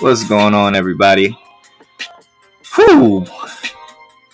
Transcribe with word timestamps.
What's 0.00 0.24
going 0.28 0.54
on, 0.54 0.74
everybody? 0.74 1.38
Whew. 2.74 3.26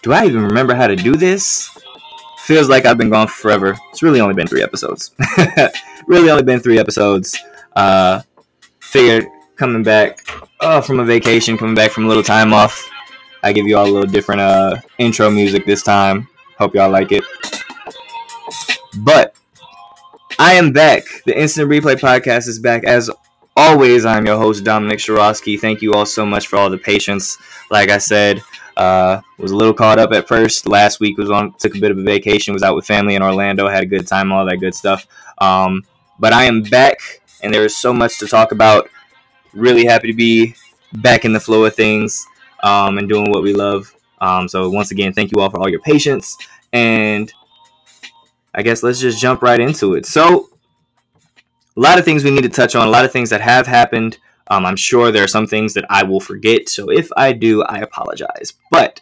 Do 0.03 0.13
I 0.13 0.25
even 0.25 0.43
remember 0.43 0.75
how 0.75 0.87
to 0.87 0.97
do 0.97 1.17
this? 1.17 1.69
Feels 2.39 2.69
like 2.69 2.87
I've 2.87 2.97
been 2.97 3.11
gone 3.11 3.29
forever. 3.29 3.77
It's 3.91 4.03
really 4.03 4.21
only 4.21 4.35
been 4.35 4.47
three 4.47 4.63
episodes. 4.63 5.15
really 6.07 6.31
only 6.31 6.45
been 6.45 6.61
three 6.61 6.79
episodes. 6.79 7.39
Uh, 7.75 8.23
figured 8.95 9.27
coming 9.57 9.83
back 9.83 10.25
uh, 10.61 10.81
from 10.81 11.01
a 11.01 11.05
vacation, 11.05 11.59
coming 11.59 11.75
back 11.75 11.91
from 11.91 12.05
a 12.05 12.07
little 12.07 12.23
time 12.23 12.53
off, 12.53 12.89
I 13.43 13.53
give 13.53 13.67
you 13.67 13.77
all 13.77 13.87
a 13.87 13.91
little 13.91 14.07
different 14.07 14.41
uh, 14.41 14.77
intro 14.99 15.29
music 15.31 15.67
this 15.67 15.83
time. 15.83 16.29
Hope 16.59 16.77
y'all 16.77 16.93
like 16.93 17.11
it. 17.11 17.25
But 18.99 19.35
I 20.39 20.53
am 20.53 20.73
back. 20.73 21.03
The 21.27 21.37
Instant 21.37 21.69
Replay 21.69 21.97
Podcast 21.97 22.47
is 22.47 22.61
back 22.61 22.85
as 22.85 23.11
always, 23.57 24.05
I'm 24.05 24.27
your 24.27 24.37
host, 24.37 24.63
Dominic 24.63 25.01
Shirosky. 25.01 25.59
Thank 25.59 25.83
you 25.83 25.95
all 25.95 26.07
so 26.07 26.25
much 26.25 26.47
for 26.47 26.55
all 26.55 26.71
the 26.71 26.79
patience. 26.79 27.37
Like 27.73 27.91
I 27.91 27.99
said, 27.99 28.43
uh, 28.77 29.23
was 29.39 29.51
a 29.51 29.57
little 29.57 29.75
caught 29.75 29.99
up 29.99 30.13
at 30.13 30.29
first. 30.29 30.69
Last 30.69 31.01
week 31.01 31.19
was 31.19 31.33
on, 31.33 31.53
took 31.55 31.75
a 31.75 31.81
bit 31.81 31.91
of 31.91 31.99
a 31.99 32.03
vacation, 32.05 32.55
was 32.55 32.63
out 32.63 32.77
with 32.77 32.87
family 32.87 33.17
in 33.17 33.23
Orlando, 33.23 33.69
had 33.69 33.83
a 33.83 33.87
good 33.87 34.07
time, 34.07 34.31
all 34.31 34.47
that 34.47 34.59
good 34.59 34.75
stuff. 34.77 35.05
Um, 35.39 35.83
but 36.21 36.33
I 36.33 36.45
am 36.45 36.63
back, 36.63 36.99
and 37.45 37.55
there 37.55 37.65
is 37.65 37.77
so 37.77 37.93
much 37.93 38.19
to 38.19 38.27
talk 38.27 38.53
about. 38.53 38.91
Really 39.53 39.85
happy 39.85 40.09
to 40.09 40.15
be 40.15 40.57
back 40.95 41.25
in 41.25 41.33
the 41.33 41.41
flow 41.41 41.65
of 41.65 41.75
things 41.75 42.27
um, 42.63 42.99
and 42.99 43.09
doing 43.09 43.31
what 43.31 43.43
we 43.43 43.53
love. 43.53 43.95
Um, 44.21 44.49
so 44.49 44.69
once 44.71 44.91
again, 44.91 45.13
thank 45.13 45.31
you 45.31 45.41
all 45.41 45.51
for 45.51 45.59
all 45.59 45.69
your 45.69 45.81
patience, 45.81 46.37
and 46.73 47.33
I 48.55 48.63
guess 48.63 48.83
let's 48.83 49.01
just 49.01 49.21
jump 49.21 49.43
right 49.43 49.61
into 49.61 49.95
it. 49.95 50.07
So 50.07 50.51
a 51.77 51.81
lot 51.81 51.99
of 51.99 52.05
things 52.05 52.25
we 52.25 52.31
need 52.31 52.43
to 52.43 52.49
touch 52.49 52.75
on, 52.75 52.87
a 52.87 52.91
lot 52.91 53.05
of 53.05 53.13
things 53.13 53.31
that 53.31 53.41
have 53.41 53.67
happened. 53.67 54.19
Um, 54.49 54.67
I'm 54.67 54.77
sure 54.77 55.11
there 55.11 55.25
are 55.25 55.29
some 55.29 55.47
things 55.47 55.75
that 55.75 55.87
I 55.91 56.03
will 56.03 56.21
forget. 56.21 56.69
So 56.69 56.91
if 56.91 57.09
I 57.17 57.33
do, 57.33 57.63
I 57.65 57.79
apologize. 57.79 58.55
But 58.71 59.01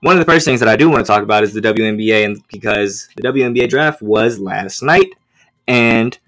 one 0.00 0.16
of 0.16 0.24
the 0.24 0.30
first 0.30 0.44
things 0.44 0.60
that 0.60 0.68
I 0.68 0.76
do 0.76 0.90
want 0.90 1.04
to 1.04 1.10
talk 1.10 1.22
about 1.22 1.44
is 1.44 1.54
the 1.54 1.60
WNBA, 1.60 2.24
and 2.24 2.42
because 2.48 3.08
the 3.16 3.22
WNBA 3.22 3.68
draft 3.68 4.02
was 4.02 4.38
last 4.38 4.82
night, 4.82 5.08
and 5.66 6.18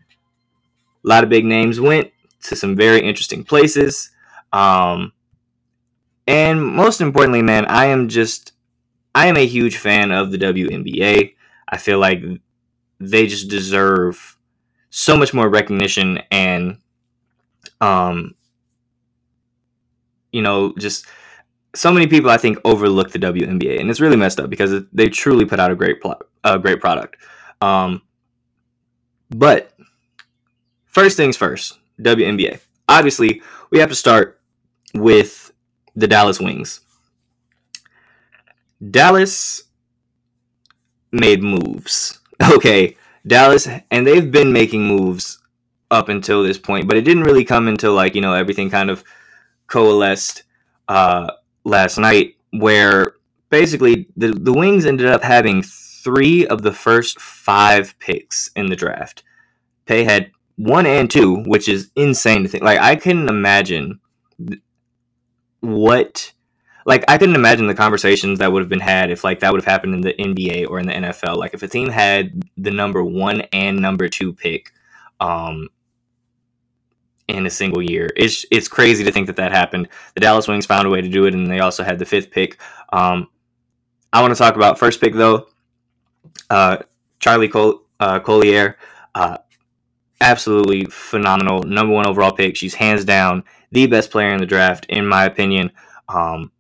a 1.06 1.08
lot 1.08 1.22
of 1.22 1.30
big 1.30 1.44
names 1.44 1.80
went 1.80 2.10
to 2.42 2.56
some 2.56 2.76
very 2.76 3.00
interesting 3.00 3.44
places. 3.44 4.10
Um, 4.52 5.12
and 6.26 6.64
most 6.64 7.00
importantly, 7.00 7.42
man, 7.42 7.64
I 7.66 7.86
am 7.86 8.08
just 8.08 8.52
I 9.14 9.28
am 9.28 9.36
a 9.36 9.46
huge 9.46 9.76
fan 9.78 10.10
of 10.10 10.30
the 10.30 10.38
WNBA. 10.38 11.34
I 11.68 11.76
feel 11.78 11.98
like 11.98 12.22
they 13.00 13.26
just 13.26 13.48
deserve 13.48 14.36
so 14.90 15.16
much 15.16 15.34
more 15.34 15.48
recognition 15.48 16.18
and 16.30 16.78
um 17.80 18.34
you 20.32 20.40
know 20.40 20.72
just 20.78 21.06
so 21.74 21.92
many 21.92 22.06
people 22.06 22.30
I 22.30 22.38
think 22.38 22.58
overlook 22.64 23.10
the 23.10 23.18
WNBA 23.18 23.80
and 23.80 23.90
it's 23.90 24.00
really 24.00 24.16
messed 24.16 24.40
up 24.40 24.48
because 24.48 24.82
they 24.92 25.08
truly 25.08 25.44
put 25.44 25.60
out 25.60 25.70
a 25.70 25.76
great 25.76 26.00
plot 26.00 26.22
a 26.44 26.58
great 26.58 26.80
product. 26.80 27.16
Um 27.60 28.02
but 29.30 29.75
first 30.96 31.18
things 31.18 31.36
first, 31.36 31.78
WNBA. 32.00 32.58
Obviously, 32.88 33.42
we 33.70 33.78
have 33.80 33.90
to 33.90 33.94
start 33.94 34.40
with 34.94 35.52
the 35.94 36.08
Dallas 36.08 36.40
Wings. 36.40 36.80
Dallas 38.90 39.64
made 41.12 41.42
moves. 41.42 42.20
Okay, 42.52 42.96
Dallas, 43.26 43.66
and 43.90 44.06
they've 44.06 44.30
been 44.30 44.52
making 44.52 44.86
moves 44.86 45.38
up 45.90 46.10
until 46.10 46.42
this 46.42 46.58
point, 46.58 46.86
but 46.86 46.98
it 46.98 47.00
didn't 47.00 47.24
really 47.24 47.46
come 47.46 47.66
until 47.66 47.94
like 47.94 48.14
you 48.14 48.20
know 48.20 48.34
everything 48.34 48.68
kind 48.68 48.90
of 48.90 49.02
coalesced 49.68 50.42
uh, 50.88 51.32
last 51.64 51.96
night, 51.96 52.36
where 52.50 53.14
basically 53.48 54.06
the 54.18 54.32
the 54.32 54.52
Wings 54.52 54.84
ended 54.84 55.06
up 55.06 55.22
having 55.22 55.62
three 55.62 56.46
of 56.48 56.60
the 56.60 56.72
first 56.72 57.18
five 57.18 57.98
picks 58.00 58.50
in 58.54 58.66
the 58.66 58.76
draft. 58.76 59.24
They 59.86 60.04
had 60.04 60.30
one 60.56 60.86
and 60.86 61.10
two, 61.10 61.42
which 61.44 61.68
is 61.68 61.90
insane 61.96 62.42
to 62.42 62.48
think. 62.48 62.64
Like 62.64 62.80
I 62.80 62.96
couldn't 62.96 63.28
imagine 63.28 64.00
what 65.60 66.32
like 66.86 67.04
I 67.08 67.18
couldn't 67.18 67.34
imagine 67.34 67.66
the 67.66 67.74
conversations 67.74 68.38
that 68.38 68.52
would 68.52 68.62
have 68.62 68.68
been 68.68 68.80
had 68.80 69.10
if 69.10 69.24
like 69.24 69.40
that 69.40 69.52
would 69.52 69.60
have 69.60 69.70
happened 69.70 69.94
in 69.94 70.00
the 70.00 70.14
NBA 70.14 70.68
or 70.68 70.78
in 70.78 70.86
the 70.86 70.92
NFL. 70.92 71.36
Like 71.36 71.52
if 71.52 71.62
a 71.62 71.68
team 71.68 71.88
had 71.88 72.42
the 72.56 72.70
number 72.70 73.04
one 73.04 73.42
and 73.52 73.78
number 73.80 74.08
two 74.08 74.32
pick, 74.32 74.72
um, 75.20 75.68
in 77.28 77.44
a 77.44 77.50
single 77.50 77.82
year, 77.82 78.08
it's 78.16 78.46
it's 78.52 78.68
crazy 78.68 79.02
to 79.02 79.10
think 79.10 79.26
that 79.26 79.36
that 79.36 79.50
happened. 79.50 79.88
The 80.14 80.20
Dallas 80.20 80.46
Wings 80.46 80.64
found 80.64 80.86
a 80.86 80.90
way 80.90 81.00
to 81.00 81.08
do 81.08 81.26
it, 81.26 81.34
and 81.34 81.50
they 81.50 81.58
also 81.58 81.82
had 81.82 81.98
the 81.98 82.04
fifth 82.04 82.30
pick. 82.30 82.58
Um, 82.92 83.28
I 84.12 84.22
want 84.22 84.32
to 84.32 84.38
talk 84.38 84.54
about 84.54 84.78
first 84.78 85.00
pick 85.00 85.12
though. 85.12 85.48
Uh, 86.48 86.78
Charli 87.18 87.50
Col- 87.50 87.82
uh, 87.98 88.20
Collier, 88.20 88.78
uh, 89.16 89.38
absolutely 90.20 90.84
phenomenal, 90.86 91.62
number 91.62 91.92
one 91.92 92.06
overall 92.06 92.32
pick. 92.32 92.56
She's 92.56 92.74
hands 92.74 93.04
down 93.04 93.44
the 93.72 93.86
best 93.86 94.10
player 94.10 94.30
in 94.30 94.40
the 94.40 94.46
draft, 94.46 94.86
in 94.88 95.06
my 95.06 95.24
opinion. 95.24 95.72
Um, 96.08 96.52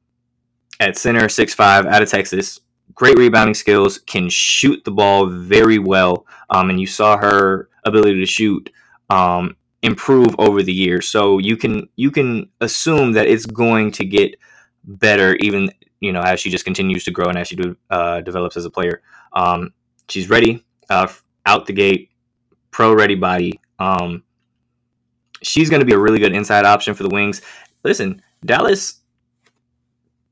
at 0.80 0.96
center, 0.96 1.28
six 1.28 1.54
five, 1.54 1.86
out 1.86 2.02
of 2.02 2.10
Texas. 2.10 2.60
Great 2.94 3.18
rebounding 3.18 3.54
skills, 3.54 3.98
can 3.98 4.28
shoot 4.28 4.82
the 4.84 4.90
ball 4.90 5.26
very 5.26 5.78
well, 5.78 6.26
um, 6.50 6.70
and 6.70 6.80
you 6.80 6.86
saw 6.86 7.16
her 7.18 7.68
ability 7.84 8.18
to 8.20 8.26
shoot 8.26 8.70
um, 9.10 9.54
improve 9.82 10.34
over 10.38 10.62
the 10.62 10.72
years. 10.72 11.08
So 11.08 11.38
you 11.38 11.56
can 11.56 11.88
you 11.96 12.10
can 12.10 12.48
assume 12.60 13.12
that 13.12 13.26
it's 13.26 13.46
going 13.46 13.90
to 13.92 14.04
get 14.04 14.36
better, 14.84 15.36
even 15.36 15.70
you 16.00 16.12
know 16.12 16.22
as 16.22 16.40
she 16.40 16.50
just 16.50 16.64
continues 16.64 17.04
to 17.04 17.10
grow 17.10 17.28
and 17.28 17.38
as 17.38 17.48
she 17.48 17.56
do, 17.56 17.76
uh, 17.90 18.20
develops 18.22 18.56
as 18.56 18.64
a 18.64 18.70
player. 18.70 19.02
Um, 19.32 19.72
she's 20.08 20.30
ready 20.30 20.64
uh, 20.88 21.08
out 21.44 21.66
the 21.66 21.72
gate, 21.72 22.10
pro 22.76 22.92
ready 22.92 23.14
body. 23.14 23.58
Um, 23.78 24.22
she's 25.42 25.70
going 25.70 25.80
to 25.80 25.86
be 25.86 25.94
a 25.94 25.98
really 25.98 26.18
good 26.18 26.34
inside 26.34 26.66
option 26.66 26.92
for 26.92 27.04
the 27.04 27.08
Wings. 27.08 27.40
Listen, 27.84 28.20
Dallas 28.44 29.00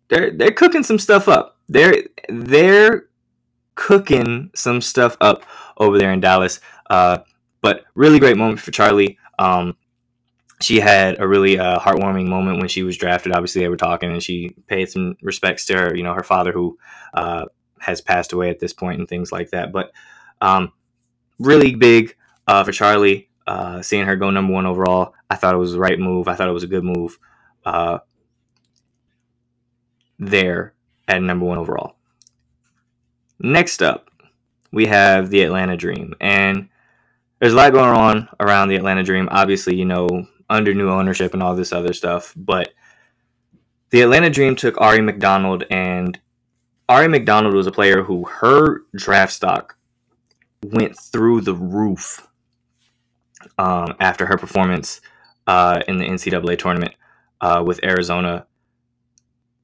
they're 0.09 0.31
they're 0.31 0.53
cooking 0.53 0.83
some 0.83 0.99
stuff 0.99 1.27
up. 1.27 1.57
They're 1.71 2.03
they're 2.29 3.07
cooking 3.77 4.51
some 4.55 4.83
stuff 4.83 5.17
up 5.23 5.45
over 5.79 5.97
there 5.99 6.13
in 6.13 6.21
Dallas. 6.21 6.61
Uh, 6.91 7.21
but 7.63 7.87
really 7.95 8.19
great 8.19 8.37
moment 8.37 8.61
for 8.61 8.73
Charli. 8.73 9.17
Um, 9.39 9.75
she 10.61 10.81
had 10.81 11.19
a 11.21 11.27
really 11.27 11.59
uh, 11.59 11.79
heartwarming 11.79 12.27
moment 12.27 12.59
when 12.59 12.69
she 12.69 12.83
was 12.83 12.99
drafted. 12.99 13.33
Obviously, 13.33 13.63
they 13.63 13.71
were 13.71 13.79
talking, 13.79 14.13
and 14.13 14.23
she 14.23 14.55
paid 14.67 14.91
some 14.91 15.17
respects 15.23 15.65
to 15.67 15.79
her, 15.79 15.97
you 15.97 16.03
know, 16.03 16.13
her 16.13 16.23
father 16.23 16.53
who 16.53 16.79
uh, 17.15 17.47
has 17.81 18.03
passed 18.03 18.35
away 18.35 18.51
at 18.51 18.61
this 18.61 18.75
point, 18.75 18.99
and 18.99 19.09
things 19.09 19.33
like 19.33 19.49
that. 19.49 19.73
But 19.73 19.93
um, 20.43 20.73
really 21.39 21.75
big 21.75 22.15
uh, 22.47 22.65
for 22.65 22.73
Charli, 22.73 23.29
Uh, 23.47 23.83
seeing 23.83 24.07
her 24.07 24.17
go 24.17 24.31
number 24.31 24.55
one 24.55 24.67
overall, 24.67 25.13
I 25.29 25.37
thought 25.37 25.55
it 25.55 25.59
was 25.59 25.73
the 25.73 25.79
right 25.79 25.99
move. 25.99 26.29
I 26.29 26.35
thought 26.35 26.49
it 26.49 26.53
was 26.53 26.65
a 26.65 26.75
good 26.75 26.85
move. 26.85 27.19
Uh, 27.65 27.99
there 30.19 30.73
at 31.09 31.21
number 31.23 31.45
one 31.45 31.59
overall. 31.59 31.97
Next 33.39 33.83
up, 33.83 34.09
we 34.73 34.87
have 34.87 35.29
the 35.29 35.43
Atlanta 35.43 35.77
Dream. 35.77 36.15
And 36.21 36.69
there's 37.39 37.53
a 37.53 37.57
lot 37.57 37.73
going 37.73 37.95
on 37.95 38.29
around 38.41 38.69
the 38.69 38.77
Atlanta 38.77 39.03
Dream. 39.03 39.29
Obviously, 39.31 39.77
you 39.77 39.85
know, 39.85 40.09
under 40.49 40.73
new 40.73 40.89
ownership 40.89 41.35
and 41.35 41.43
all 41.43 41.55
this 41.55 41.73
other 41.73 41.93
stuff. 41.93 42.33
But 42.37 42.73
the 43.91 44.03
Atlanta 44.03 44.31
Dream 44.31 44.57
took 44.57 44.77
Aari 44.77 45.05
McDonald, 45.05 45.65
and 45.69 46.19
Aari 46.89 47.11
McDonald 47.11 47.55
was 47.55 47.67
a 47.67 47.73
player 47.73 48.03
who 48.03 48.25
her 48.25 48.83
draft 48.97 49.33
stock 49.33 49.77
went 50.63 50.99
through 50.99 51.43
the 51.43 51.55
roof 51.55 52.27
um, 53.59 53.95
after 54.01 54.27
her 54.27 54.37
performance 54.37 55.01
uh, 55.47 55.83
in 55.89 55.99
the 55.99 56.05
NCAA 56.05 56.59
tournament 56.59 56.95
uh, 57.41 57.63
with 57.65 57.83
Arizona 57.85 58.47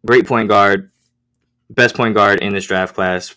great 0.06 0.26
point 0.26 0.48
guard, 0.48 0.90
best 1.68 1.94
point 1.94 2.14
guard 2.14 2.40
in 2.40 2.52
this 2.52 2.66
draft 2.66 2.94
class, 2.94 3.34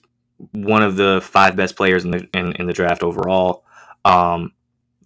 one 0.52 0.84
of 0.84 0.96
the 0.96 1.22
five 1.24 1.56
best 1.56 1.76
players 1.76 2.06
in 2.06 2.12
the 2.12 2.28
in, 2.34 2.54
in 2.54 2.68
the 2.68 2.74
draft 2.74 3.04
overall. 3.04 3.64
Um, 4.06 4.52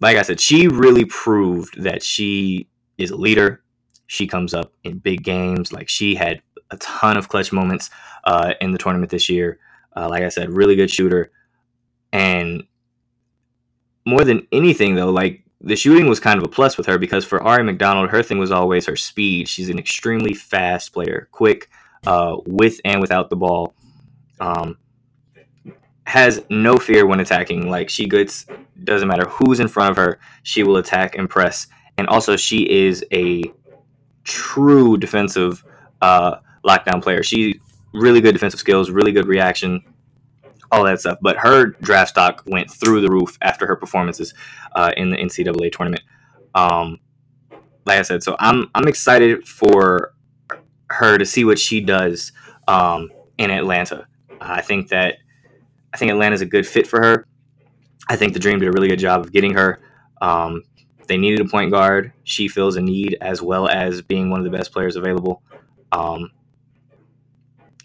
like 0.00 0.16
I 0.16 0.22
said, 0.22 0.40
she 0.40 0.68
really 0.68 1.04
proved 1.04 1.82
that 1.82 2.02
she 2.02 2.68
is 2.96 3.10
a 3.10 3.16
leader. 3.16 3.62
She 4.06 4.26
comes 4.26 4.54
up 4.54 4.72
in 4.84 4.98
big 4.98 5.22
games. 5.22 5.72
Like 5.72 5.88
she 5.88 6.14
had 6.14 6.40
a 6.70 6.76
ton 6.78 7.16
of 7.16 7.28
clutch 7.28 7.52
moments 7.52 7.90
uh, 8.24 8.54
in 8.60 8.72
the 8.72 8.78
tournament 8.78 9.10
this 9.10 9.28
year. 9.28 9.58
Uh, 9.96 10.08
like 10.08 10.22
I 10.22 10.28
said, 10.28 10.50
really 10.50 10.76
good 10.76 10.90
shooter. 10.90 11.30
And 12.12 12.64
more 14.08 14.24
than 14.24 14.46
anything, 14.52 14.94
though, 14.94 15.10
like 15.10 15.44
the 15.60 15.76
shooting 15.76 16.08
was 16.08 16.20
kind 16.20 16.38
of 16.38 16.44
a 16.44 16.48
plus 16.48 16.76
with 16.76 16.86
her 16.86 16.98
because 16.98 17.24
for 17.24 17.40
Aari 17.40 17.64
McDonald, 17.64 18.10
her 18.10 18.22
thing 18.22 18.38
was 18.38 18.50
always 18.50 18.86
her 18.86 18.96
speed. 18.96 19.48
She's 19.48 19.68
an 19.68 19.78
extremely 19.78 20.34
fast 20.34 20.92
player, 20.92 21.28
quick, 21.32 21.68
uh, 22.06 22.36
with 22.46 22.80
and 22.84 23.00
without 23.00 23.28
the 23.28 23.36
ball. 23.36 23.74
Um, 24.40 24.78
has 26.04 26.42
no 26.48 26.78
fear 26.78 27.06
when 27.06 27.20
attacking. 27.20 27.68
Like 27.68 27.90
she 27.90 28.06
gets, 28.08 28.46
doesn't 28.84 29.08
matter 29.08 29.28
who's 29.28 29.60
in 29.60 29.68
front 29.68 29.90
of 29.90 29.96
her, 29.96 30.18
she 30.42 30.62
will 30.62 30.78
attack 30.78 31.16
and 31.16 31.28
press. 31.28 31.66
And 31.98 32.06
also, 32.06 32.36
she 32.36 32.68
is 32.70 33.04
a 33.12 33.42
true 34.24 34.96
defensive 34.96 35.64
uh, 36.00 36.36
lockdown 36.64 37.02
player. 37.02 37.22
She 37.22 37.60
really 37.92 38.20
good 38.20 38.32
defensive 38.32 38.60
skills, 38.60 38.90
really 38.90 39.12
good 39.12 39.26
reaction, 39.26 39.82
all 40.70 40.84
that 40.84 41.00
stuff. 41.00 41.18
But 41.20 41.36
her 41.38 41.66
draft 41.66 42.10
stock 42.10 42.42
went 42.46 42.70
through 42.70 43.00
the 43.00 43.10
roof 43.10 43.38
after 43.42 43.66
her 43.66 43.76
performances 43.76 44.34
uh, 44.74 44.92
in 44.96 45.10
the 45.10 45.16
NCAA 45.16 45.72
tournament. 45.72 46.02
Um, 46.54 46.98
like 47.86 47.98
I 47.98 48.02
said, 48.02 48.22
so 48.22 48.36
I'm 48.38 48.70
I'm 48.74 48.86
excited 48.86 49.46
for 49.46 50.14
her 50.90 51.18
to 51.18 51.24
see 51.24 51.44
what 51.44 51.58
she 51.58 51.80
does 51.80 52.32
um, 52.66 53.10
in 53.38 53.50
Atlanta. 53.50 54.06
I 54.40 54.60
think 54.60 54.88
that 54.88 55.16
I 55.92 55.96
think 55.96 56.10
Atlanta's 56.10 56.42
a 56.42 56.46
good 56.46 56.66
fit 56.66 56.86
for 56.86 57.00
her. 57.02 57.26
I 58.08 58.16
think 58.16 58.32
the 58.32 58.38
Dream 58.38 58.58
did 58.58 58.68
a 58.68 58.72
really 58.72 58.88
good 58.88 58.98
job 58.98 59.20
of 59.20 59.32
getting 59.32 59.54
her. 59.54 59.80
Um, 60.20 60.62
they 61.06 61.16
needed 61.16 61.40
a 61.40 61.48
point 61.48 61.70
guard. 61.70 62.12
She 62.24 62.48
feels 62.48 62.76
a 62.76 62.82
need 62.82 63.16
as 63.20 63.40
well 63.42 63.68
as 63.68 64.02
being 64.02 64.30
one 64.30 64.40
of 64.40 64.44
the 64.44 64.56
best 64.56 64.72
players 64.72 64.96
available. 64.96 65.42
Um, 65.92 66.30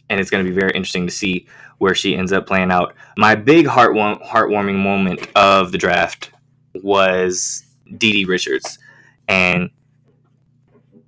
and 0.10 0.20
it's 0.20 0.30
going 0.30 0.44
to 0.44 0.50
be 0.50 0.56
very 0.56 0.72
interesting 0.72 1.08
to 1.08 1.14
see 1.14 1.48
where 1.78 1.96
she 1.96 2.16
ends 2.16 2.32
up 2.32 2.48
playing 2.48 2.72
out. 2.72 2.96
My 3.18 3.36
big 3.36 3.68
heart 3.68 3.94
heartwarming 3.94 4.76
moment 4.76 5.28
of 5.36 5.72
the 5.72 5.78
draft 5.78 6.32
was 6.76 7.66
DiDi 7.92 8.28
Richards, 8.28 8.80
and 9.28 9.70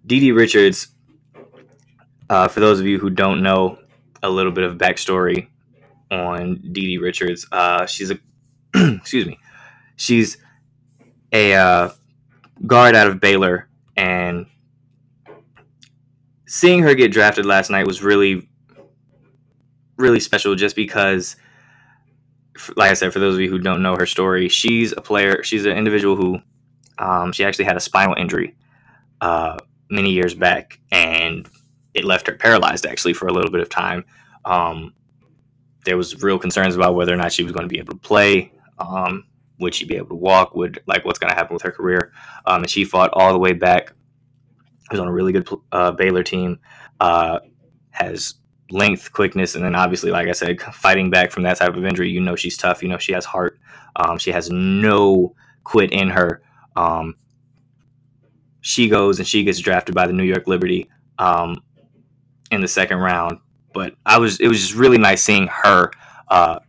DiDi 0.07 0.35
Richards. 0.35 0.87
Uh, 2.29 2.47
for 2.47 2.59
those 2.59 2.79
of 2.79 2.87
you 2.87 2.97
who 2.97 3.09
don't 3.09 3.43
know 3.43 3.77
a 4.23 4.29
little 4.29 4.51
bit 4.51 4.63
of 4.63 4.77
backstory 4.77 5.47
on 6.09 6.57
DiDi 6.57 6.99
Richards, 6.99 7.47
uh, 7.51 7.85
she's 7.85 8.11
a 8.11 8.19
excuse 8.75 9.25
me, 9.25 9.39
she's 9.95 10.37
a 11.31 11.53
uh, 11.53 11.89
guard 12.65 12.95
out 12.95 13.07
of 13.07 13.19
Baylor, 13.19 13.69
and 13.95 14.45
seeing 16.47 16.81
her 16.81 16.95
get 16.95 17.11
drafted 17.11 17.45
last 17.45 17.69
night 17.69 17.85
was 17.85 18.01
really 18.01 18.49
really 19.97 20.19
special 20.19 20.55
just 20.55 20.75
because 20.75 21.35
like 22.75 22.91
I 22.91 22.93
said, 22.93 23.13
for 23.13 23.19
those 23.19 23.35
of 23.35 23.41
you 23.41 23.49
who 23.49 23.59
don't 23.59 23.81
know 23.81 23.95
her 23.95 24.05
story, 24.05 24.49
she's 24.49 24.93
a 24.93 25.01
player. 25.01 25.43
She's 25.43 25.65
an 25.65 25.77
individual 25.77 26.15
who 26.15 26.39
um, 26.97 27.31
she 27.31 27.43
actually 27.43 27.65
had 27.65 27.75
a 27.75 27.81
spinal 27.81 28.15
injury 28.15 28.55
uh, 29.21 29.57
many 29.89 30.11
years 30.11 30.33
back, 30.33 30.79
and 30.91 31.47
it 31.93 32.05
left 32.05 32.27
her 32.27 32.35
paralyzed 32.35 32.85
actually 32.85 33.13
for 33.13 33.27
a 33.27 33.33
little 33.33 33.51
bit 33.51 33.61
of 33.61 33.69
time. 33.69 34.05
Um, 34.45 34.93
there 35.83 35.97
was 35.97 36.21
real 36.23 36.39
concerns 36.39 36.75
about 36.75 36.95
whether 36.95 37.13
or 37.13 37.17
not 37.17 37.31
she 37.31 37.43
was 37.43 37.51
going 37.51 37.67
to 37.67 37.73
be 37.73 37.79
able 37.79 37.93
to 37.93 37.99
play. 37.99 38.51
Um, 38.79 39.25
would 39.59 39.75
she 39.75 39.85
be 39.85 39.95
able 39.95 40.09
to 40.09 40.15
walk? 40.15 40.55
Would 40.55 40.81
like 40.87 41.05
what's 41.05 41.19
going 41.19 41.31
to 41.31 41.35
happen 41.35 41.53
with 41.53 41.63
her 41.63 41.71
career? 41.71 42.11
Um, 42.45 42.61
and 42.61 42.69
she 42.69 42.85
fought 42.85 43.11
all 43.13 43.31
the 43.31 43.39
way 43.39 43.53
back. 43.53 43.93
Was 44.91 44.99
on 44.99 45.07
a 45.07 45.11
really 45.11 45.31
good 45.31 45.49
uh, 45.71 45.91
Baylor 45.91 46.23
team. 46.23 46.59
Uh, 46.99 47.39
has 47.89 48.35
length, 48.71 49.11
quickness, 49.13 49.55
and 49.55 49.63
then 49.63 49.75
obviously, 49.75 50.11
like 50.11 50.27
I 50.27 50.31
said, 50.31 50.61
fighting 50.61 51.09
back 51.09 51.31
from 51.31 51.43
that 51.43 51.57
type 51.57 51.75
of 51.75 51.85
injury. 51.85 52.09
You 52.09 52.21
know 52.21 52.35
she's 52.35 52.57
tough. 52.57 52.81
You 52.81 52.89
know 52.89 52.97
she 52.97 53.13
has 53.13 53.25
heart. 53.25 53.59
Um, 53.95 54.17
she 54.17 54.31
has 54.31 54.49
no 54.49 55.35
quit 55.63 55.91
in 55.91 56.09
her. 56.09 56.41
Um, 56.75 57.15
she 58.61 58.89
goes 58.89 59.19
and 59.19 59.27
she 59.27 59.43
gets 59.43 59.59
drafted 59.59 59.93
by 59.95 60.07
the 60.07 60.13
New 60.13 60.23
York 60.23 60.47
Liberty 60.47 60.89
um, 61.19 61.61
in 62.51 62.61
the 62.61 62.67
second 62.67 62.97
round. 62.97 63.39
But 63.73 63.95
I 64.05 64.17
was 64.17 64.39
it 64.39 64.47
was 64.47 64.59
just 64.59 64.75
really 64.75 64.97
nice 64.97 65.23
seeing 65.23 65.47
her 65.47 65.91
uh, 66.29 66.59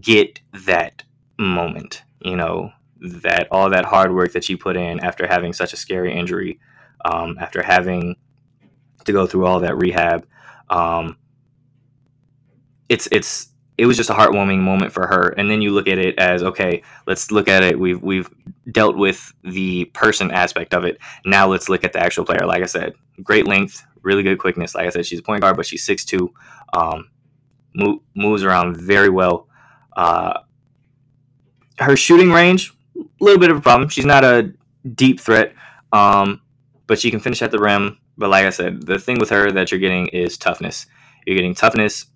get 0.00 0.40
that 0.66 1.02
moment. 1.38 2.02
You 2.20 2.36
know 2.36 2.70
that 3.00 3.48
all 3.50 3.68
that 3.70 3.84
hard 3.84 4.14
work 4.14 4.32
that 4.32 4.44
she 4.44 4.56
put 4.56 4.76
in 4.76 5.00
after 5.00 5.26
having 5.26 5.52
such 5.52 5.72
a 5.72 5.76
scary 5.76 6.16
injury, 6.16 6.60
um, 7.04 7.36
after 7.40 7.62
having 7.62 8.16
to 9.04 9.12
go 9.12 9.26
through 9.26 9.46
all 9.46 9.60
that 9.60 9.76
rehab 9.76 10.26
um, 10.72 11.16
it's 12.88 13.06
it's 13.12 13.48
it 13.78 13.86
was 13.86 13.96
just 13.96 14.10
a 14.10 14.14
heartwarming 14.14 14.60
moment 14.60 14.92
for 14.92 15.06
her. 15.06 15.28
And 15.36 15.50
then 15.50 15.62
you 15.62 15.70
look 15.70 15.86
at 15.86 15.98
it 15.98 16.18
as 16.18 16.42
okay, 16.42 16.82
let's 17.06 17.30
look 17.30 17.48
at 17.48 17.62
it. 17.62 17.78
We've 17.78 18.02
we've 18.02 18.28
dealt 18.70 18.96
with 18.96 19.32
the 19.44 19.84
person 19.86 20.30
aspect 20.30 20.74
of 20.74 20.84
it. 20.84 20.98
Now 21.24 21.46
let's 21.46 21.68
look 21.68 21.84
at 21.84 21.92
the 21.92 22.00
actual 22.00 22.24
player. 22.24 22.46
Like 22.46 22.62
I 22.62 22.66
said, 22.66 22.94
great 23.22 23.46
length, 23.46 23.84
really 24.02 24.22
good 24.22 24.38
quickness. 24.38 24.74
Like 24.74 24.86
I 24.86 24.90
said, 24.90 25.06
she's 25.06 25.20
a 25.20 25.22
point 25.22 25.42
guard, 25.42 25.56
but 25.56 25.66
she's 25.66 25.84
six 25.84 26.04
two. 26.04 26.32
Um, 26.72 27.10
move, 27.74 28.00
moves 28.14 28.44
around 28.44 28.76
very 28.76 29.10
well. 29.10 29.48
Uh, 29.94 30.40
her 31.78 31.96
shooting 31.96 32.30
range, 32.30 32.72
a 32.96 33.02
little 33.20 33.40
bit 33.40 33.50
of 33.50 33.58
a 33.58 33.60
problem. 33.60 33.88
She's 33.88 34.06
not 34.06 34.24
a 34.24 34.52
deep 34.94 35.20
threat, 35.20 35.54
um, 35.92 36.40
but 36.86 36.98
she 36.98 37.10
can 37.10 37.20
finish 37.20 37.42
at 37.42 37.50
the 37.50 37.58
rim. 37.58 37.98
But 38.18 38.30
like 38.30 38.44
I 38.44 38.50
said, 38.50 38.86
the 38.86 38.98
thing 38.98 39.18
with 39.18 39.30
her 39.30 39.50
that 39.50 39.70
you're 39.70 39.80
getting 39.80 40.08
is 40.08 40.36
toughness. 40.36 40.86
You're 41.26 41.36
getting 41.36 41.54
toughness. 41.54 42.06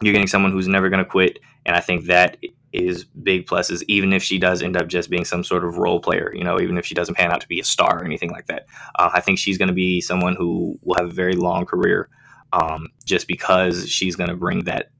You're 0.00 0.12
getting 0.12 0.28
someone 0.28 0.52
who's 0.52 0.68
never 0.68 0.88
going 0.88 1.04
to 1.04 1.10
quit, 1.10 1.40
and 1.66 1.74
I 1.74 1.80
think 1.80 2.06
that 2.06 2.36
is 2.72 3.04
big 3.04 3.46
pluses. 3.46 3.82
Even 3.88 4.12
if 4.12 4.22
she 4.22 4.38
does 4.38 4.62
end 4.62 4.76
up 4.76 4.86
just 4.86 5.10
being 5.10 5.24
some 5.24 5.42
sort 5.42 5.64
of 5.64 5.78
role 5.78 6.00
player, 6.00 6.32
you 6.34 6.44
know, 6.44 6.60
even 6.60 6.78
if 6.78 6.86
she 6.86 6.94
doesn't 6.94 7.16
pan 7.16 7.32
out 7.32 7.40
to 7.40 7.48
be 7.48 7.58
a 7.58 7.64
star 7.64 7.98
or 7.98 8.04
anything 8.04 8.30
like 8.30 8.46
that, 8.46 8.66
uh, 8.96 9.10
I 9.12 9.20
think 9.20 9.38
she's 9.38 9.58
going 9.58 9.68
to 9.68 9.74
be 9.74 10.00
someone 10.00 10.36
who 10.36 10.78
will 10.82 10.94
have 10.94 11.08
a 11.08 11.12
very 11.12 11.34
long 11.34 11.66
career, 11.66 12.08
um, 12.52 12.88
just 13.04 13.26
because 13.26 13.88
she's 13.88 14.14
going 14.14 14.30
to 14.30 14.36
bring 14.36 14.64
that 14.64 14.90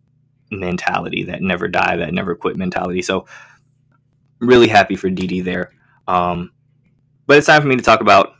mentality, 0.50 1.22
that 1.24 1.42
never 1.42 1.68
die, 1.68 1.96
that 1.96 2.12
never 2.12 2.34
quit 2.34 2.56
mentality. 2.56 3.02
So, 3.02 3.26
really 4.40 4.68
happy 4.68 4.96
for 4.96 5.10
DiDi 5.10 5.44
there. 5.44 5.70
Um, 6.08 6.50
but 7.26 7.36
it's 7.36 7.46
time 7.46 7.62
for 7.62 7.68
me 7.68 7.76
to 7.76 7.82
talk 7.82 8.00
about 8.00 8.32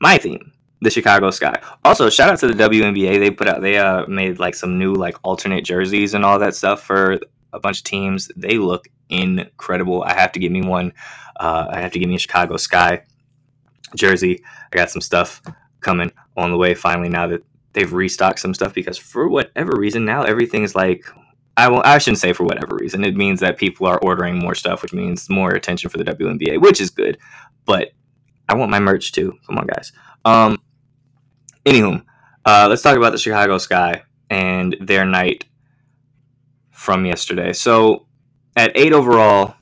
my 0.00 0.16
theme 0.16 0.52
the 0.86 0.90
Chicago 0.90 1.32
Sky. 1.32 1.60
Also, 1.84 2.08
shout 2.08 2.30
out 2.30 2.38
to 2.38 2.46
the 2.46 2.54
WNBA. 2.54 3.18
They 3.18 3.30
put 3.30 3.48
out 3.48 3.60
they 3.60 3.76
uh 3.76 4.06
made 4.06 4.38
like 4.38 4.54
some 4.54 4.78
new 4.78 4.94
like 4.94 5.16
alternate 5.24 5.64
jerseys 5.64 6.14
and 6.14 6.24
all 6.24 6.38
that 6.38 6.54
stuff 6.54 6.82
for 6.82 7.18
a 7.52 7.58
bunch 7.58 7.78
of 7.78 7.84
teams. 7.84 8.30
They 8.36 8.56
look 8.56 8.86
incredible. 9.10 10.04
I 10.04 10.14
have 10.14 10.30
to 10.32 10.38
get 10.38 10.52
me 10.52 10.62
one. 10.62 10.92
Uh, 11.40 11.66
I 11.70 11.80
have 11.80 11.90
to 11.92 11.98
get 11.98 12.08
me 12.08 12.14
a 12.14 12.18
Chicago 12.18 12.56
Sky 12.56 13.02
jersey. 13.96 14.44
I 14.72 14.76
got 14.76 14.90
some 14.90 15.02
stuff 15.02 15.42
coming 15.80 16.12
on 16.36 16.52
the 16.52 16.56
way 16.56 16.74
finally 16.74 17.08
now 17.08 17.26
that 17.26 17.42
they've 17.72 17.92
restocked 17.92 18.38
some 18.38 18.54
stuff 18.54 18.72
because 18.72 18.96
for 18.96 19.28
whatever 19.28 19.72
reason 19.76 20.04
now 20.04 20.22
everything 20.22 20.62
is 20.62 20.74
like 20.74 21.04
I 21.56 21.68
will 21.68 21.82
I 21.84 21.98
shouldn't 21.98 22.18
say 22.18 22.32
for 22.32 22.44
whatever 22.44 22.76
reason. 22.76 23.02
It 23.02 23.16
means 23.16 23.40
that 23.40 23.58
people 23.58 23.88
are 23.88 23.98
ordering 23.98 24.38
more 24.38 24.54
stuff, 24.54 24.82
which 24.82 24.92
means 24.92 25.28
more 25.28 25.50
attention 25.50 25.90
for 25.90 25.98
the 25.98 26.04
WNBA, 26.04 26.60
which 26.60 26.80
is 26.80 26.90
good. 26.90 27.18
But 27.64 27.90
I 28.48 28.54
want 28.54 28.70
my 28.70 28.78
merch 28.78 29.10
too. 29.10 29.36
Come 29.46 29.58
on, 29.58 29.66
guys. 29.66 29.90
Um, 30.24 30.58
Anywho, 31.66 32.00
uh, 32.44 32.66
let's 32.68 32.82
talk 32.82 32.96
about 32.96 33.10
the 33.10 33.18
Chicago 33.18 33.58
Sky 33.58 34.02
and 34.30 34.76
their 34.80 35.04
night 35.04 35.44
from 36.70 37.04
yesterday. 37.04 37.52
So 37.52 38.06
at 38.54 38.70
eight 38.76 38.92
overall, 38.92 39.56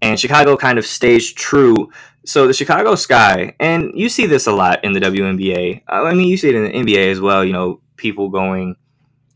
and 0.00 0.18
Chicago 0.18 0.56
kind 0.56 0.78
of 0.78 0.86
stays 0.86 1.30
true. 1.30 1.90
So 2.24 2.46
the 2.46 2.54
Chicago 2.54 2.94
Sky, 2.94 3.54
and 3.60 3.92
you 3.94 4.08
see 4.08 4.24
this 4.24 4.46
a 4.46 4.52
lot 4.52 4.82
in 4.84 4.94
the 4.94 5.00
WNBA. 5.00 5.82
Uh, 5.86 6.04
I 6.04 6.14
mean, 6.14 6.28
you 6.28 6.38
see 6.38 6.48
it 6.48 6.54
in 6.54 6.64
the 6.64 6.72
NBA 6.72 7.10
as 7.10 7.20
well. 7.20 7.44
You 7.44 7.52
know, 7.52 7.80
people 7.96 8.30
going 8.30 8.76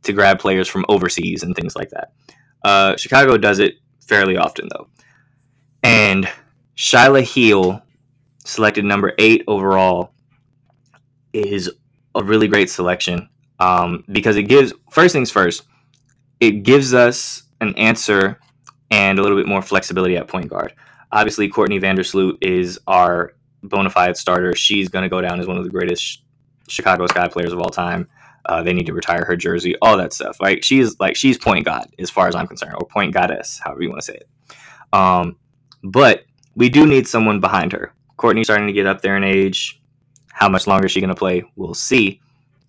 to 0.02 0.14
grab 0.14 0.38
players 0.38 0.66
from 0.66 0.86
overseas 0.88 1.42
and 1.42 1.54
things 1.54 1.76
like 1.76 1.90
that. 1.90 2.12
Uh, 2.64 2.96
Chicago 2.96 3.36
does 3.36 3.58
it 3.58 3.74
fairly 4.06 4.38
often 4.38 4.68
though, 4.70 4.88
and 5.82 6.26
Shyla 6.74 7.22
Heal, 7.22 7.82
selected 8.46 8.86
number 8.86 9.12
eight 9.18 9.44
overall 9.46 10.14
is 11.32 11.70
a 12.14 12.22
really 12.22 12.48
great 12.48 12.70
selection 12.70 13.28
um, 13.58 14.04
because 14.10 14.36
it 14.36 14.44
gives 14.44 14.72
first 14.90 15.12
things 15.12 15.30
first 15.30 15.62
it 16.40 16.62
gives 16.62 16.94
us 16.94 17.42
an 17.60 17.74
answer 17.76 18.40
and 18.90 19.18
a 19.18 19.22
little 19.22 19.36
bit 19.36 19.46
more 19.46 19.62
flexibility 19.62 20.16
at 20.16 20.26
point 20.26 20.48
guard. 20.48 20.74
Obviously 21.12 21.48
courtney 21.48 21.78
vandersloot 21.78 22.38
is 22.40 22.80
our 22.86 23.34
bona 23.62 23.90
fide 23.90 24.16
starter. 24.16 24.54
She's 24.54 24.88
going 24.88 25.02
to 25.02 25.08
go 25.08 25.20
down 25.20 25.38
as 25.38 25.46
one 25.46 25.58
of 25.58 25.64
the 25.64 25.70
greatest 25.70 26.22
chicago 26.68 27.06
sky 27.06 27.28
players 27.28 27.52
of 27.52 27.60
all 27.60 27.68
time. 27.70 28.08
Uh, 28.46 28.62
they 28.62 28.72
need 28.72 28.86
to 28.86 28.94
retire 28.94 29.24
her 29.26 29.36
jersey 29.36 29.76
all 29.82 29.98
that 29.98 30.14
stuff 30.14 30.40
like 30.40 30.64
she's 30.64 30.98
like 30.98 31.14
she's 31.14 31.36
point 31.36 31.62
god 31.62 31.86
as 31.98 32.08
far 32.08 32.26
as 32.26 32.34
i'm 32.34 32.46
concerned 32.46 32.74
or 32.78 32.86
point 32.86 33.12
goddess 33.12 33.60
however 33.62 33.82
you 33.82 33.90
want 33.90 34.00
to 34.00 34.06
say 34.06 34.14
it. 34.14 34.28
Um, 34.92 35.36
but 35.82 36.24
we 36.54 36.68
do 36.68 36.86
need 36.86 37.06
someone 37.06 37.40
behind 37.40 37.72
her. 37.72 37.92
Courtney's 38.16 38.46
starting 38.46 38.66
to 38.66 38.72
get 38.72 38.86
up 38.86 39.02
there 39.02 39.16
in 39.16 39.24
age 39.24 39.79
how 40.40 40.48
much 40.48 40.66
longer 40.66 40.86
is 40.86 40.92
she 40.92 41.00
going 41.00 41.08
to 41.08 41.14
play? 41.14 41.44
We'll 41.56 41.74
see. 41.74 42.20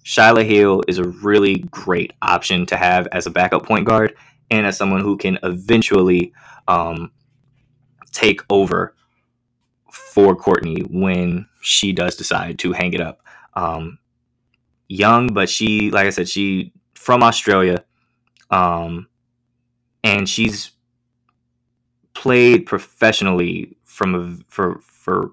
Shyla 0.04 0.46
Heal 0.46 0.82
is 0.90 0.98
a 0.98 1.08
really 1.08 1.60
great 1.72 2.12
option 2.22 2.66
to 2.66 2.76
have 2.76 3.08
as 3.14 3.26
a 3.26 3.32
backup 3.32 3.66
point 3.66 3.86
guard 3.86 4.14
and 4.50 4.66
as 4.66 4.78
someone 4.78 5.00
who 5.00 5.16
can 5.16 5.40
eventually 5.44 6.34
um, 6.68 7.12
take 8.12 8.42
over 8.50 8.94
for 9.90 10.36
Courtney 10.36 10.82
when 10.90 11.48
she 11.62 11.94
does 11.94 12.18
decide 12.18 12.60
to 12.60 12.74
hang 12.74 12.94
it 12.94 13.00
up. 13.00 13.22
Um, 13.54 14.00
young, 14.90 15.34
but 15.34 15.50
she, 15.50 15.92
like 15.92 16.08
I 16.08 16.10
said, 16.10 16.28
she 16.28 16.74
from 16.96 17.24
Australia, 17.24 17.86
um, 18.50 19.08
and 20.04 20.28
she's 20.28 20.72
played 22.14 22.66
professionally 22.66 23.78
from 23.86 24.16
a, 24.16 24.44
for 24.50 24.80
for 24.82 25.32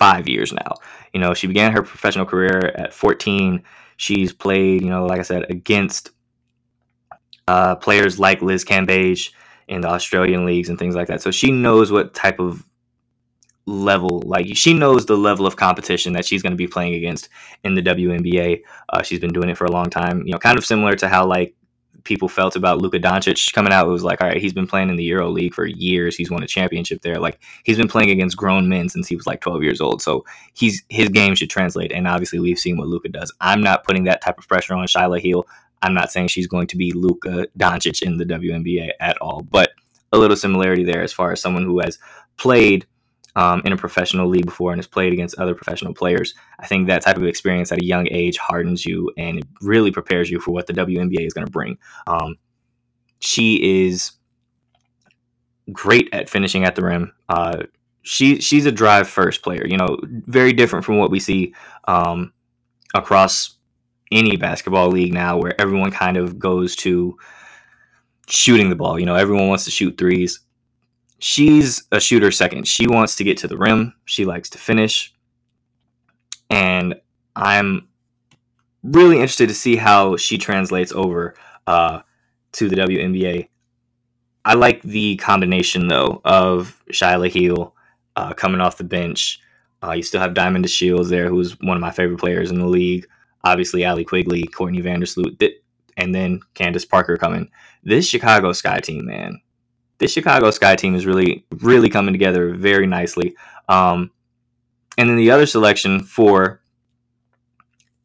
five 0.00 0.26
years 0.26 0.50
now. 0.52 0.74
You 1.12 1.20
know, 1.20 1.34
she 1.34 1.46
began 1.46 1.72
her 1.72 1.82
professional 1.82 2.24
career 2.24 2.72
at 2.74 2.94
14. 2.94 3.62
She's 3.98 4.32
played, 4.32 4.80
you 4.80 4.88
know, 4.88 5.04
like 5.04 5.20
I 5.20 5.22
said, 5.22 5.44
against 5.50 6.10
uh, 7.46 7.76
players 7.76 8.18
like 8.18 8.40
Liz 8.40 8.64
Cambage 8.64 9.32
in 9.68 9.82
the 9.82 9.88
Australian 9.88 10.46
leagues 10.46 10.70
and 10.70 10.78
things 10.78 10.94
like 10.94 11.08
that. 11.08 11.20
So 11.20 11.30
she 11.30 11.52
knows 11.52 11.92
what 11.92 12.14
type 12.14 12.40
of 12.40 12.64
level, 13.66 14.22
like 14.24 14.46
she 14.56 14.72
knows 14.72 15.04
the 15.04 15.18
level 15.18 15.46
of 15.46 15.56
competition 15.56 16.14
that 16.14 16.24
she's 16.24 16.42
going 16.42 16.52
to 16.52 16.56
be 16.56 16.66
playing 16.66 16.94
against 16.94 17.28
in 17.62 17.74
the 17.74 17.82
WNBA. 17.82 18.62
Uh, 18.88 19.02
she's 19.02 19.20
been 19.20 19.34
doing 19.34 19.50
it 19.50 19.58
for 19.58 19.66
a 19.66 19.70
long 19.70 19.90
time. 19.90 20.22
You 20.24 20.32
know, 20.32 20.38
kind 20.38 20.56
of 20.56 20.64
similar 20.64 20.96
to 20.96 21.08
how 21.08 21.26
like 21.26 21.54
people 22.04 22.28
felt 22.28 22.56
about 22.56 22.80
Luka 22.80 22.98
Doncic 22.98 23.52
coming 23.52 23.72
out. 23.72 23.86
It 23.86 23.90
was 23.90 24.04
like, 24.04 24.20
all 24.20 24.28
right, 24.28 24.40
he's 24.40 24.52
been 24.52 24.66
playing 24.66 24.90
in 24.90 24.96
the 24.96 25.04
Euro 25.04 25.28
League 25.30 25.54
for 25.54 25.66
years. 25.66 26.16
He's 26.16 26.30
won 26.30 26.42
a 26.42 26.46
championship 26.46 27.02
there. 27.02 27.18
Like 27.18 27.40
he's 27.64 27.76
been 27.76 27.88
playing 27.88 28.10
against 28.10 28.36
grown 28.36 28.68
men 28.68 28.88
since 28.88 29.08
he 29.08 29.16
was 29.16 29.26
like 29.26 29.40
12 29.40 29.62
years 29.62 29.80
old. 29.80 30.02
So 30.02 30.24
he's 30.54 30.82
his 30.88 31.08
game 31.08 31.34
should 31.34 31.50
translate. 31.50 31.92
And 31.92 32.06
obviously, 32.06 32.40
we've 32.40 32.58
seen 32.58 32.76
what 32.76 32.88
Luka 32.88 33.08
does. 33.08 33.32
I'm 33.40 33.62
not 33.62 33.84
putting 33.84 34.04
that 34.04 34.22
type 34.22 34.38
of 34.38 34.48
pressure 34.48 34.74
on 34.74 34.86
Shyla 34.86 35.20
Heal. 35.20 35.46
I'm 35.82 35.94
not 35.94 36.12
saying 36.12 36.28
she's 36.28 36.46
going 36.46 36.66
to 36.68 36.76
be 36.76 36.92
Luka 36.92 37.46
Doncic 37.58 38.02
in 38.02 38.18
the 38.18 38.24
WNBA 38.24 38.90
at 39.00 39.16
all, 39.18 39.42
but 39.42 39.70
a 40.12 40.18
little 40.18 40.36
similarity 40.36 40.84
there 40.84 41.02
as 41.02 41.12
far 41.12 41.32
as 41.32 41.40
someone 41.40 41.64
who 41.64 41.80
has 41.80 41.98
played 42.36 42.86
um, 43.36 43.62
in 43.64 43.72
a 43.72 43.76
professional 43.76 44.28
league 44.28 44.46
before 44.46 44.72
and 44.72 44.78
has 44.78 44.86
played 44.86 45.12
against 45.12 45.38
other 45.38 45.54
professional 45.54 45.94
players. 45.94 46.34
I 46.58 46.66
think 46.66 46.86
that 46.86 47.02
type 47.02 47.16
of 47.16 47.24
experience 47.24 47.72
at 47.72 47.80
a 47.80 47.84
young 47.84 48.08
age 48.10 48.38
hardens 48.38 48.84
you 48.84 49.12
and 49.16 49.38
it 49.38 49.46
really 49.60 49.90
prepares 49.90 50.30
you 50.30 50.40
for 50.40 50.52
what 50.52 50.66
the 50.66 50.72
WNBA 50.72 51.26
is 51.26 51.34
going 51.34 51.46
to 51.46 51.52
bring. 51.52 51.78
Um, 52.06 52.36
she 53.20 53.86
is 53.86 54.12
great 55.72 56.08
at 56.12 56.28
finishing 56.28 56.64
at 56.64 56.74
the 56.74 56.82
rim. 56.82 57.12
Uh, 57.28 57.64
she 58.02 58.40
she's 58.40 58.66
a 58.66 58.72
drive 58.72 59.08
first 59.08 59.42
player. 59.42 59.66
You 59.66 59.76
know, 59.76 59.98
very 60.02 60.52
different 60.52 60.84
from 60.84 60.98
what 60.98 61.10
we 61.10 61.20
see 61.20 61.54
um, 61.86 62.32
across 62.94 63.56
any 64.10 64.36
basketball 64.36 64.88
league 64.88 65.12
now, 65.12 65.36
where 65.36 65.58
everyone 65.60 65.90
kind 65.90 66.16
of 66.16 66.38
goes 66.38 66.74
to 66.76 67.16
shooting 68.26 68.70
the 68.70 68.76
ball. 68.76 68.98
You 68.98 69.06
know, 69.06 69.16
everyone 69.16 69.48
wants 69.48 69.64
to 69.66 69.70
shoot 69.70 69.98
threes 69.98 70.40
she's 71.20 71.84
a 71.92 72.00
shooter 72.00 72.30
second. 72.30 72.66
She 72.66 72.86
wants 72.86 73.16
to 73.16 73.24
get 73.24 73.38
to 73.38 73.48
the 73.48 73.56
rim. 73.56 73.94
She 74.06 74.24
likes 74.24 74.50
to 74.50 74.58
finish. 74.58 75.14
And 76.48 76.96
I'm 77.36 77.88
really 78.82 79.16
interested 79.16 79.48
to 79.48 79.54
see 79.54 79.76
how 79.76 80.16
she 80.16 80.38
translates 80.38 80.92
over 80.92 81.34
uh, 81.66 82.00
to 82.52 82.68
the 82.68 82.76
WNBA. 82.76 83.48
I 84.44 84.54
like 84.54 84.82
the 84.82 85.16
combination 85.16 85.86
though 85.86 86.20
of 86.24 86.82
Shyla 86.90 87.28
Heal 87.28 87.74
uh, 88.16 88.32
coming 88.32 88.60
off 88.60 88.78
the 88.78 88.84
bench. 88.84 89.40
Uh, 89.82 89.92
you 89.92 90.02
still 90.02 90.20
have 90.20 90.34
Diamond 90.34 90.64
DeShields 90.64 91.08
there, 91.08 91.28
who's 91.28 91.58
one 91.60 91.76
of 91.76 91.80
my 91.80 91.90
favorite 91.90 92.18
players 92.18 92.50
in 92.50 92.58
the 92.58 92.66
league. 92.66 93.06
Obviously, 93.44 93.84
Allie 93.84 94.04
Quigley, 94.04 94.42
Courtney 94.42 94.82
Vandersloot, 94.82 95.52
and 95.96 96.14
then 96.14 96.40
Candace 96.54 96.84
Parker 96.84 97.16
coming. 97.16 97.50
This 97.82 98.06
Chicago 98.06 98.52
Sky 98.52 98.80
team, 98.80 99.06
man, 99.06 99.40
this 100.00 100.12
Chicago 100.12 100.50
Sky 100.50 100.74
team 100.76 100.94
is 100.94 101.06
really, 101.06 101.44
really 101.60 101.90
coming 101.90 102.14
together 102.14 102.54
very 102.54 102.86
nicely. 102.86 103.36
Um, 103.68 104.10
and 104.98 105.08
then 105.08 105.16
the 105.16 105.30
other 105.30 105.46
selection 105.46 106.00
for 106.00 106.60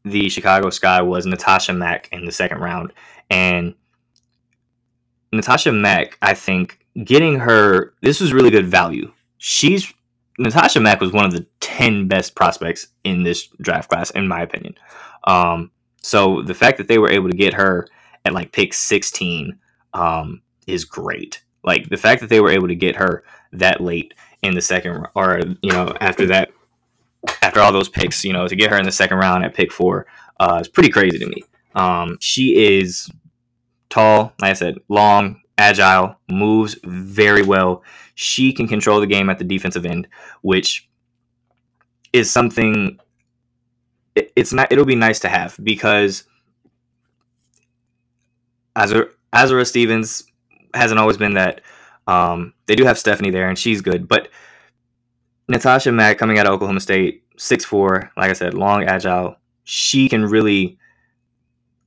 the 0.04 0.30
Chicago 0.30 0.70
Sky 0.70 1.02
was 1.02 1.26
Natasha 1.26 1.74
Mack 1.74 2.10
in 2.12 2.26
the 2.26 2.32
second 2.32 2.60
round. 2.60 2.92
And 3.30 3.74
Natasha 5.32 5.72
Mack, 5.72 6.18
I 6.22 6.34
think, 6.34 6.86
getting 7.06 7.40
her, 7.40 7.94
this 8.02 8.20
was 8.20 8.34
really 8.34 8.52
good 8.52 8.68
value. 8.68 9.12
She's, 9.38 9.92
Natasha 10.38 10.82
Mack 10.82 11.00
was 11.00 11.14
one 11.14 11.26
of 11.26 11.32
the 11.32 11.48
10 11.62 12.10
best 12.10 12.36
prospects 12.36 12.88
in 13.06 13.24
this 13.24 13.48
draft 13.62 13.90
class, 13.90 14.12
in 14.12 14.28
my 14.28 14.42
opinion. 14.42 14.76
Um, 15.24 15.72
so 16.02 16.42
the 16.42 16.54
fact 16.54 16.78
that 16.78 16.90
they 16.90 16.98
were 16.98 17.10
able 17.10 17.30
to 17.30 17.38
get 17.38 17.54
her 17.54 17.88
at 18.26 18.34
like 18.34 18.52
pick 18.52 18.74
16 18.74 19.58
um, 19.94 20.42
is 20.68 20.84
great. 20.84 21.42
Like 21.66 21.90
the 21.90 21.98
fact 21.98 22.22
that 22.22 22.30
they 22.30 22.40
were 22.40 22.52
able 22.52 22.68
to 22.68 22.76
get 22.76 22.96
her 22.96 23.24
that 23.54 23.82
late 23.82 24.14
in 24.44 24.54
the 24.54 24.62
second, 24.62 25.08
or 25.16 25.40
you 25.62 25.72
know, 25.72 25.94
after 26.00 26.28
that, 26.28 26.52
after 27.42 27.60
all 27.60 27.72
those 27.72 27.90
picks, 27.90 28.24
you 28.24 28.34
know, 28.34 28.48
to 28.48 28.56
get 28.56 28.70
her 28.70 28.78
in 28.78 28.86
the 28.86 28.92
second 28.92 29.18
round 29.18 29.44
at 29.44 29.54
pick 29.54 29.72
four, 29.72 30.06
uh, 30.40 30.60
is 30.62 30.68
pretty 30.68 30.90
crazy 30.90 31.18
to 31.18 31.26
me. 31.26 31.44
Um, 31.74 32.18
she 32.22 32.78
is 32.78 33.10
tall, 33.90 34.34
like 34.40 34.52
I 34.52 34.54
said, 34.54 34.78
long, 34.90 35.42
agile, 35.58 36.16
moves 36.30 36.76
very 36.84 37.42
well. 37.42 37.84
She 38.14 38.54
can 38.54 38.68
control 38.68 39.00
the 39.00 39.08
game 39.08 39.30
at 39.30 39.40
the 39.40 39.44
defensive 39.44 39.86
end, 39.86 40.08
which 40.42 40.88
is 42.14 42.30
something. 42.30 43.00
it's 44.16 44.54
not. 44.54 44.72
It'll 44.72 44.86
be 44.86 44.96
nice 44.96 45.20
to 45.22 45.28
have 45.28 45.58
because 45.64 46.26
Azura, 48.76 49.10
Azura 49.34 49.66
Stevens 49.66 50.24
hasn't 50.76 51.00
always 51.00 51.18
been 51.18 51.34
that. 51.34 51.62
Um, 52.08 52.54
they 52.68 52.76
do 52.76 52.86
have 52.86 53.00
Stephanie 53.00 53.32
there, 53.32 53.50
and 53.50 53.58
she's 53.58 53.82
good. 53.82 54.08
But 54.08 54.30
Natasha 55.48 55.92
Mack 55.92 56.18
coming 56.18 56.40
out 56.40 56.46
of 56.46 56.54
Oklahoma 56.54 56.80
State, 56.80 57.24
six 57.38 57.66
four, 57.66 58.12
like 58.18 58.30
I 58.30 58.34
said, 58.34 58.54
long, 58.54 58.84
agile. 58.84 59.36
She 59.64 60.08
can 60.10 60.26
really 60.26 60.78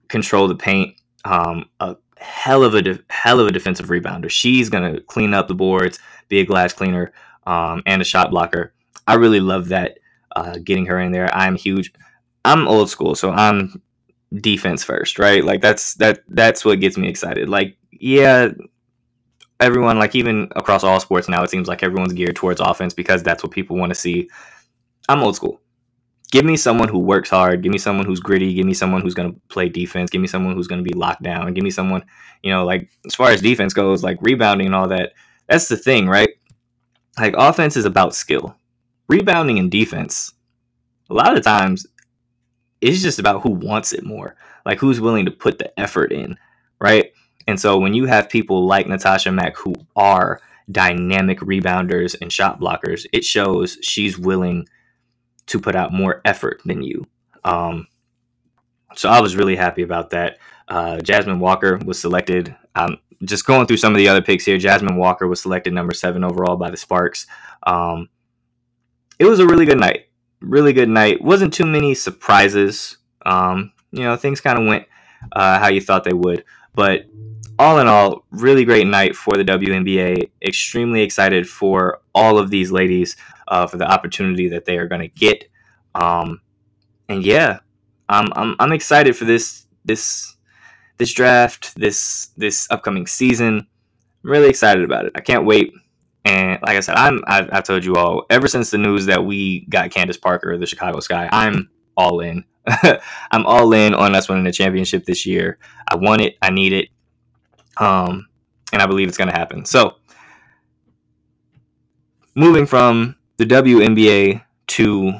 control 0.08 0.48
the 0.48 0.56
paint. 0.56 0.96
Um, 1.24 1.66
a 1.80 1.96
hell 2.18 2.64
of 2.64 2.74
a 2.74 2.82
de- 2.82 3.00
hell 3.10 3.40
of 3.40 3.46
a 3.46 3.52
defensive 3.52 3.86
rebounder. 3.86 4.30
She's 4.30 4.68
gonna 4.68 5.00
clean 5.02 5.34
up 5.34 5.48
the 5.48 5.54
boards, 5.54 5.98
be 6.28 6.40
a 6.40 6.46
glass 6.46 6.72
cleaner, 6.72 7.12
um, 7.46 7.82
and 7.86 8.02
a 8.02 8.04
shot 8.04 8.30
blocker. 8.30 8.72
I 9.06 9.14
really 9.14 9.40
love 9.40 9.68
that. 9.68 9.98
Uh, 10.36 10.58
getting 10.62 10.86
her 10.86 11.00
in 11.00 11.10
there, 11.10 11.34
I'm 11.34 11.56
huge. 11.56 11.92
I'm 12.44 12.68
old 12.68 12.90
school, 12.90 13.14
so 13.14 13.30
I'm 13.30 13.80
defense 14.34 14.84
first, 14.84 15.18
right? 15.18 15.44
Like 15.44 15.60
that's 15.60 15.94
that 15.94 16.20
that's 16.28 16.64
what 16.64 16.80
gets 16.80 16.96
me 16.96 17.08
excited. 17.08 17.48
Like, 17.48 17.76
yeah, 17.90 18.48
everyone, 19.60 19.98
like 19.98 20.14
even 20.14 20.48
across 20.56 20.84
all 20.84 21.00
sports 21.00 21.28
now, 21.28 21.42
it 21.42 21.50
seems 21.50 21.68
like 21.68 21.82
everyone's 21.82 22.12
geared 22.12 22.36
towards 22.36 22.60
offense 22.60 22.94
because 22.94 23.22
that's 23.22 23.42
what 23.42 23.52
people 23.52 23.76
want 23.76 23.90
to 23.90 23.94
see. 23.94 24.28
I'm 25.08 25.22
old 25.22 25.36
school. 25.36 25.60
Give 26.30 26.44
me 26.44 26.56
someone 26.56 26.88
who 26.88 26.98
works 26.98 27.30
hard. 27.30 27.62
Give 27.62 27.72
me 27.72 27.78
someone 27.78 28.04
who's 28.04 28.20
gritty. 28.20 28.52
Give 28.52 28.66
me 28.66 28.74
someone 28.74 29.00
who's 29.00 29.14
going 29.14 29.32
to 29.32 29.40
play 29.48 29.68
defense. 29.68 30.10
Give 30.10 30.20
me 30.20 30.26
someone 30.26 30.54
who's 30.54 30.66
going 30.66 30.84
to 30.84 30.88
be 30.88 30.96
locked 30.96 31.22
down. 31.22 31.54
Give 31.54 31.64
me 31.64 31.70
someone, 31.70 32.04
you 32.42 32.52
know, 32.52 32.64
like 32.64 32.90
as 33.06 33.14
far 33.14 33.30
as 33.30 33.40
defense 33.40 33.72
goes, 33.72 34.02
like 34.02 34.18
rebounding 34.20 34.66
and 34.66 34.74
all 34.74 34.88
that. 34.88 35.12
That's 35.48 35.68
the 35.68 35.76
thing, 35.76 36.06
right? 36.06 36.28
Like 37.18 37.34
offense 37.38 37.76
is 37.76 37.86
about 37.86 38.14
skill. 38.14 38.54
Rebounding 39.08 39.58
and 39.58 39.70
defense, 39.70 40.34
a 41.08 41.14
lot 41.14 41.34
of 41.36 41.42
times, 41.42 41.86
it's 42.82 43.02
just 43.02 43.18
about 43.18 43.42
who 43.42 43.50
wants 43.50 43.94
it 43.94 44.04
more. 44.04 44.36
Like 44.66 44.78
who's 44.78 45.00
willing 45.00 45.24
to 45.24 45.30
put 45.30 45.58
the 45.58 45.80
effort 45.80 46.12
in, 46.12 46.36
right? 46.78 47.12
And 47.48 47.58
so 47.58 47.78
when 47.78 47.94
you 47.94 48.04
have 48.04 48.28
people 48.28 48.66
like 48.66 48.86
Natasha 48.86 49.32
Mack 49.32 49.56
who 49.56 49.74
are 49.96 50.40
dynamic 50.70 51.40
rebounders 51.40 52.14
and 52.20 52.30
shot 52.30 52.60
blockers, 52.60 53.06
it 53.10 53.24
shows 53.24 53.78
she's 53.80 54.18
willing 54.18 54.68
to 55.46 55.58
put 55.58 55.74
out 55.74 55.92
more 55.92 56.20
effort 56.26 56.60
than 56.66 56.82
you. 56.82 57.06
Um, 57.44 57.86
so 58.94 59.08
I 59.08 59.22
was 59.22 59.34
really 59.34 59.56
happy 59.56 59.82
about 59.82 60.10
that. 60.10 60.38
Uh, 60.68 61.00
Jasmine 61.00 61.40
Walker 61.40 61.78
was 61.78 61.98
selected. 61.98 62.54
Um, 62.74 62.98
just 63.24 63.46
going 63.46 63.66
through 63.66 63.78
some 63.78 63.94
of 63.94 63.98
the 63.98 64.08
other 64.08 64.20
picks 64.20 64.44
here, 64.44 64.58
Jasmine 64.58 64.96
Walker 64.96 65.26
was 65.26 65.40
selected 65.40 65.72
number 65.72 65.94
seven 65.94 66.24
overall 66.24 66.56
by 66.56 66.70
the 66.70 66.76
Sparks. 66.76 67.26
Um, 67.66 68.10
it 69.18 69.24
was 69.24 69.40
a 69.40 69.46
really 69.46 69.64
good 69.64 69.80
night. 69.80 70.08
Really 70.40 70.74
good 70.74 70.90
night. 70.90 71.22
Wasn't 71.22 71.54
too 71.54 71.66
many 71.66 71.94
surprises. 71.94 72.98
Um, 73.24 73.72
you 73.90 74.02
know, 74.02 74.16
things 74.16 74.42
kind 74.42 74.58
of 74.58 74.66
went 74.66 74.86
uh, 75.32 75.58
how 75.58 75.68
you 75.68 75.80
thought 75.80 76.04
they 76.04 76.12
would. 76.12 76.44
But 76.74 77.06
all 77.58 77.78
in 77.78 77.88
all, 77.88 78.24
really 78.30 78.64
great 78.64 78.86
night 78.86 79.16
for 79.16 79.36
the 79.36 79.44
WNBA. 79.44 80.30
Extremely 80.42 81.02
excited 81.02 81.48
for 81.48 82.00
all 82.14 82.38
of 82.38 82.50
these 82.50 82.70
ladies 82.70 83.16
uh, 83.48 83.66
for 83.66 83.76
the 83.76 83.90
opportunity 83.90 84.48
that 84.48 84.64
they 84.64 84.78
are 84.78 84.86
going 84.86 85.00
to 85.00 85.08
get. 85.08 85.44
Um, 85.94 86.40
and 87.08 87.24
yeah, 87.24 87.60
I'm, 88.08 88.28
I'm 88.34 88.56
I'm 88.58 88.72
excited 88.72 89.16
for 89.16 89.24
this 89.24 89.66
this 89.84 90.36
this 90.98 91.12
draft, 91.12 91.74
this 91.76 92.28
this 92.36 92.66
upcoming 92.70 93.06
season. 93.06 93.66
I'm 94.24 94.30
really 94.30 94.48
excited 94.48 94.84
about 94.84 95.06
it. 95.06 95.12
I 95.14 95.20
can't 95.20 95.46
wait. 95.46 95.72
And 96.24 96.60
like 96.62 96.76
I 96.76 96.80
said, 96.80 96.96
I'm 96.96 97.22
I've, 97.26 97.48
I've 97.52 97.64
told 97.64 97.84
you 97.84 97.96
all 97.96 98.26
ever 98.30 98.48
since 98.48 98.70
the 98.70 98.78
news 98.78 99.06
that 99.06 99.24
we 99.24 99.66
got 99.66 99.90
Candace 99.90 100.16
Parker, 100.16 100.56
the 100.58 100.66
Chicago 100.66 101.00
Sky. 101.00 101.28
I'm 101.32 101.70
all 101.96 102.20
in. 102.20 102.44
I'm 102.66 103.46
all 103.46 103.72
in 103.72 103.94
on 103.94 104.14
us 104.14 104.28
winning 104.28 104.44
the 104.44 104.52
championship 104.52 105.04
this 105.04 105.24
year. 105.24 105.58
I 105.88 105.96
want 105.96 106.20
it. 106.20 106.36
I 106.42 106.50
need 106.50 106.72
it. 106.72 106.88
Um, 107.78 108.28
and 108.72 108.82
I 108.82 108.86
believe 108.86 109.08
it's 109.08 109.16
going 109.16 109.30
to 109.30 109.36
happen. 109.36 109.64
So, 109.64 109.96
moving 112.34 112.66
from 112.66 113.16
the 113.36 113.46
WNBA 113.46 114.42
to. 114.68 115.12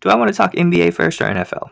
Do 0.00 0.08
I 0.08 0.16
want 0.16 0.30
to 0.30 0.36
talk 0.36 0.54
NBA 0.54 0.94
first 0.94 1.20
or 1.20 1.26
NFL? 1.26 1.70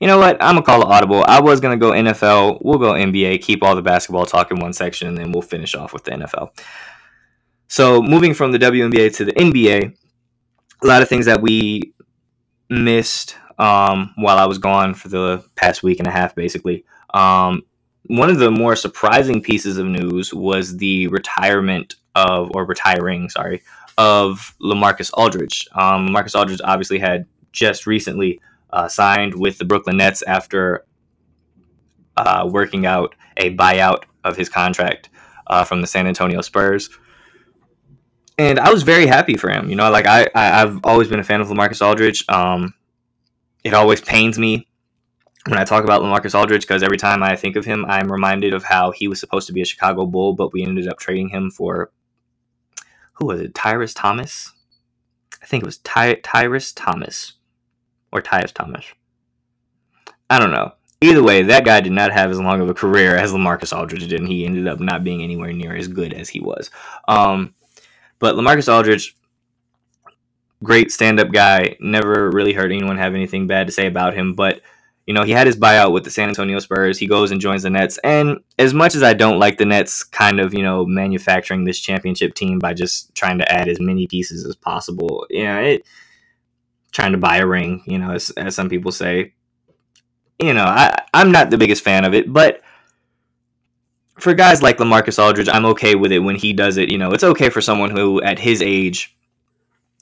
You 0.00 0.06
know 0.06 0.18
what? 0.18 0.42
I'm 0.42 0.54
gonna 0.54 0.62
call 0.62 0.82
it 0.82 0.88
audible. 0.88 1.22
I 1.28 1.40
was 1.40 1.60
gonna 1.60 1.76
go 1.76 1.90
NFL. 1.90 2.60
We'll 2.62 2.78
go 2.78 2.92
NBA. 2.92 3.42
Keep 3.42 3.62
all 3.62 3.76
the 3.76 3.82
basketball 3.82 4.24
talk 4.24 4.50
in 4.50 4.58
one 4.58 4.72
section, 4.72 5.08
and 5.08 5.18
then 5.18 5.30
we'll 5.30 5.42
finish 5.42 5.74
off 5.74 5.92
with 5.92 6.04
the 6.04 6.12
NFL. 6.12 6.58
So 7.68 8.02
moving 8.02 8.34
from 8.34 8.50
the 8.52 8.58
WNBA 8.58 9.14
to 9.16 9.24
the 9.24 9.32
NBA, 9.32 9.94
a 10.82 10.86
lot 10.86 11.02
of 11.02 11.08
things 11.08 11.26
that 11.26 11.40
we 11.40 11.92
missed 12.68 13.36
um, 13.58 14.12
while 14.16 14.38
I 14.38 14.46
was 14.46 14.58
gone 14.58 14.94
for 14.94 15.08
the 15.08 15.44
past 15.54 15.82
week 15.82 15.98
and 15.98 16.08
a 16.08 16.10
half, 16.10 16.34
basically. 16.34 16.84
Um, 17.14 17.62
one 18.10 18.28
of 18.28 18.38
the 18.38 18.50
more 18.50 18.74
surprising 18.74 19.40
pieces 19.40 19.78
of 19.78 19.86
news 19.86 20.34
was 20.34 20.76
the 20.78 21.06
retirement 21.08 21.94
of, 22.16 22.50
or 22.54 22.64
retiring, 22.64 23.28
sorry, 23.28 23.62
of 23.98 24.52
Lamarcus 24.60 25.12
Aldridge. 25.14 25.68
Um, 25.76 26.12
Aldridge 26.34 26.60
obviously 26.64 26.98
had 26.98 27.24
just 27.52 27.86
recently 27.86 28.40
uh, 28.72 28.88
signed 28.88 29.34
with 29.34 29.58
the 29.58 29.64
Brooklyn 29.64 29.98
Nets 29.98 30.22
after 30.22 30.84
uh, 32.16 32.48
working 32.50 32.84
out 32.84 33.14
a 33.36 33.54
buyout 33.54 34.02
of 34.24 34.36
his 34.36 34.48
contract 34.48 35.08
uh, 35.46 35.62
from 35.62 35.80
the 35.80 35.86
San 35.86 36.08
Antonio 36.08 36.40
Spurs. 36.40 36.90
And 38.38 38.58
I 38.58 38.72
was 38.72 38.82
very 38.82 39.06
happy 39.06 39.36
for 39.36 39.50
him. 39.50 39.70
You 39.70 39.76
know, 39.76 39.88
like 39.88 40.06
I, 40.06 40.26
I 40.34 40.46
have 40.46 40.80
always 40.82 41.06
been 41.06 41.20
a 41.20 41.24
fan 41.24 41.40
of 41.40 41.46
Lamarcus 41.46 41.86
Aldridge. 41.86 42.24
Um, 42.28 42.74
it 43.62 43.72
always 43.72 44.00
pains 44.00 44.36
me 44.36 44.66
when 45.46 45.58
I 45.58 45.64
talk 45.64 45.84
about 45.84 46.02
Lamarcus 46.02 46.38
Aldridge 46.38 46.62
because 46.62 46.82
every 46.82 46.98
time 46.98 47.22
I 47.22 47.36
think 47.36 47.56
of 47.56 47.64
him, 47.64 47.84
I'm 47.86 48.12
reminded 48.12 48.52
of 48.52 48.64
how 48.64 48.90
he 48.90 49.08
was 49.08 49.20
supposed 49.20 49.46
to 49.46 49.52
be 49.52 49.62
a 49.62 49.66
Chicago 49.66 50.06
Bull, 50.06 50.34
but 50.34 50.52
we 50.52 50.62
ended 50.62 50.88
up 50.88 50.98
trading 50.98 51.28
him 51.28 51.50
for 51.50 51.90
who 53.14 53.26
was 53.26 53.40
it? 53.40 53.54
Tyrus 53.54 53.94
Thomas. 53.94 54.52
I 55.42 55.46
think 55.46 55.62
it 55.62 55.66
was 55.66 55.78
Ty- 55.78 56.20
Tyrus 56.22 56.72
Thomas 56.72 57.34
or 58.12 58.20
Tyus 58.20 58.52
Thomas. 58.52 58.84
I 60.28 60.38
don't 60.38 60.52
know. 60.52 60.72
Either 61.02 61.22
way, 61.22 61.42
that 61.42 61.64
guy 61.64 61.80
did 61.80 61.92
not 61.92 62.12
have 62.12 62.30
as 62.30 62.38
long 62.38 62.60
of 62.60 62.68
a 62.68 62.74
career 62.74 63.16
as 63.16 63.32
Lamarcus 63.32 63.76
Aldridge 63.76 64.08
did, 64.08 64.20
and 64.20 64.28
he 64.28 64.44
ended 64.44 64.68
up 64.68 64.80
not 64.80 65.02
being 65.02 65.22
anywhere 65.22 65.52
near 65.52 65.74
as 65.74 65.88
good 65.88 66.12
as 66.12 66.28
he 66.28 66.40
was. 66.40 66.70
Um, 67.08 67.54
but 68.18 68.34
Lamarcus 68.34 68.70
Aldridge, 68.70 69.16
great 70.62 70.92
stand-up 70.92 71.32
guy. 71.32 71.76
Never 71.80 72.30
really 72.30 72.52
heard 72.52 72.70
anyone 72.70 72.98
have 72.98 73.14
anything 73.14 73.46
bad 73.46 73.66
to 73.66 73.72
say 73.72 73.86
about 73.86 74.12
him. 74.12 74.34
But 74.34 74.60
you 75.10 75.14
know, 75.14 75.24
he 75.24 75.32
had 75.32 75.48
his 75.48 75.56
buyout 75.56 75.90
with 75.90 76.04
the 76.04 76.10
San 76.10 76.28
Antonio 76.28 76.60
Spurs. 76.60 76.96
He 76.96 77.08
goes 77.08 77.32
and 77.32 77.40
joins 77.40 77.64
the 77.64 77.70
Nets. 77.70 77.98
And 78.04 78.38
as 78.60 78.72
much 78.72 78.94
as 78.94 79.02
I 79.02 79.12
don't 79.12 79.40
like 79.40 79.58
the 79.58 79.64
Nets, 79.64 80.04
kind 80.04 80.38
of 80.38 80.54
you 80.54 80.62
know 80.62 80.86
manufacturing 80.86 81.64
this 81.64 81.80
championship 81.80 82.32
team 82.34 82.60
by 82.60 82.74
just 82.74 83.12
trying 83.16 83.38
to 83.38 83.52
add 83.52 83.66
as 83.66 83.80
many 83.80 84.06
pieces 84.06 84.46
as 84.46 84.54
possible, 84.54 85.26
you 85.28 85.42
know, 85.42 85.58
it 85.58 85.84
trying 86.92 87.10
to 87.10 87.18
buy 87.18 87.38
a 87.38 87.46
ring, 87.46 87.82
you 87.86 87.98
know, 87.98 88.12
as, 88.12 88.30
as 88.36 88.54
some 88.54 88.68
people 88.68 88.92
say. 88.92 89.34
You 90.38 90.54
know, 90.54 90.62
I, 90.62 90.96
I'm 91.12 91.32
not 91.32 91.50
the 91.50 91.58
biggest 91.58 91.82
fan 91.82 92.04
of 92.04 92.14
it, 92.14 92.32
but 92.32 92.62
for 94.16 94.32
guys 94.32 94.62
like 94.62 94.78
Lamarcus 94.78 95.20
Aldridge, 95.20 95.48
I'm 95.48 95.66
okay 95.66 95.96
with 95.96 96.12
it 96.12 96.20
when 96.20 96.36
he 96.36 96.52
does 96.52 96.76
it. 96.76 96.88
You 96.88 96.98
know, 96.98 97.10
it's 97.10 97.24
okay 97.24 97.50
for 97.50 97.60
someone 97.60 97.90
who, 97.90 98.22
at 98.22 98.38
his 98.38 98.62
age, 98.62 99.16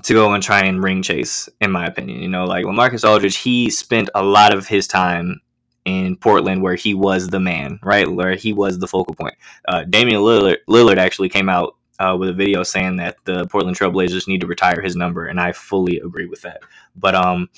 to 0.03 0.15
go 0.15 0.33
and 0.33 0.43
try 0.43 0.61
and 0.61 0.83
ring 0.83 1.03
chase, 1.03 1.49
in 1.61 1.71
my 1.71 1.87
opinion. 1.87 2.21
You 2.21 2.29
know, 2.29 2.45
like 2.45 2.65
Lamarcus 2.65 3.09
Aldridge, 3.09 3.39
he 3.39 3.71
spent 3.71 4.09
a 4.15 4.23
lot 4.23 4.55
of 4.55 4.67
his 4.67 4.87
time 4.87 5.41
in 5.85 6.17
Portland 6.17 6.63
where 6.63 6.75
he 6.75 6.95
was 6.95 7.29
the 7.29 7.41
man, 7.41 7.79
right? 7.83 8.09
Where 8.09 8.35
he 8.35 8.53
was 8.53 8.79
the 8.79 8.87
focal 8.87 9.15
point. 9.15 9.35
Uh, 9.67 9.85
Damian 9.85 10.21
Lillard, 10.21 10.59
Lillard 10.69 10.99
actually 10.99 11.29
came 11.29 11.49
out 11.49 11.77
uh, 11.99 12.17
with 12.19 12.29
a 12.29 12.35
video 12.35 12.63
saying 12.63 12.97
that 12.97 13.17
the 13.25 13.47
Portland 13.47 13.77
Trailblazers 13.77 14.29
need 14.29 14.41
to 14.43 14.47
retire 14.47 14.81
his 14.81 14.97
number, 14.97 15.27
and 15.27 15.41
I 15.41 15.53
fully 15.53 15.99
agree 15.99 16.27
with 16.27 16.43
that. 16.43 16.61
But 16.95 17.15
um, 17.15 17.49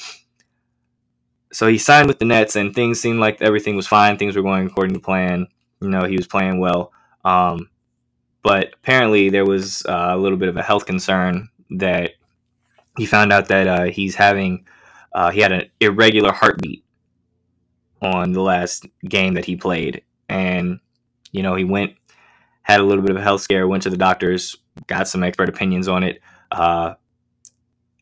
so 1.52 1.66
he 1.66 1.78
signed 1.78 2.08
with 2.08 2.18
the 2.18 2.24
Nets, 2.24 2.56
and 2.56 2.74
things 2.74 3.00
seemed 3.00 3.20
like 3.20 3.42
everything 3.42 3.76
was 3.76 3.86
fine. 3.86 4.16
Things 4.16 4.36
were 4.36 4.42
going 4.42 4.66
according 4.66 4.94
to 4.94 5.00
plan. 5.00 5.46
You 5.80 5.90
know, 5.90 6.04
he 6.04 6.16
was 6.16 6.26
playing 6.26 6.60
well. 6.60 6.92
Um, 7.24 7.68
but 8.42 8.74
apparently, 8.74 9.28
there 9.28 9.44
was 9.44 9.84
uh, 9.86 10.10
a 10.12 10.16
little 10.16 10.38
bit 10.38 10.48
of 10.48 10.56
a 10.56 10.62
health 10.62 10.86
concern 10.86 11.48
that 11.70 12.12
he 13.00 13.06
found 13.06 13.32
out 13.32 13.48
that 13.48 13.66
uh, 13.66 13.84
he's 13.84 14.14
having 14.14 14.66
uh, 15.14 15.30
he 15.30 15.40
had 15.40 15.52
an 15.52 15.70
irregular 15.80 16.32
heartbeat 16.32 16.84
on 18.02 18.32
the 18.32 18.42
last 18.42 18.86
game 19.08 19.34
that 19.34 19.46
he 19.46 19.56
played, 19.56 20.02
and 20.28 20.80
you 21.32 21.42
know 21.42 21.54
he 21.54 21.64
went 21.64 21.94
had 22.60 22.80
a 22.80 22.84
little 22.84 23.00
bit 23.02 23.10
of 23.10 23.16
a 23.16 23.22
health 23.22 23.40
scare, 23.40 23.66
went 23.66 23.82
to 23.84 23.90
the 23.90 23.96
doctors, 23.96 24.54
got 24.86 25.08
some 25.08 25.22
expert 25.22 25.48
opinions 25.48 25.88
on 25.88 26.04
it. 26.04 26.20
Uh, 26.52 26.92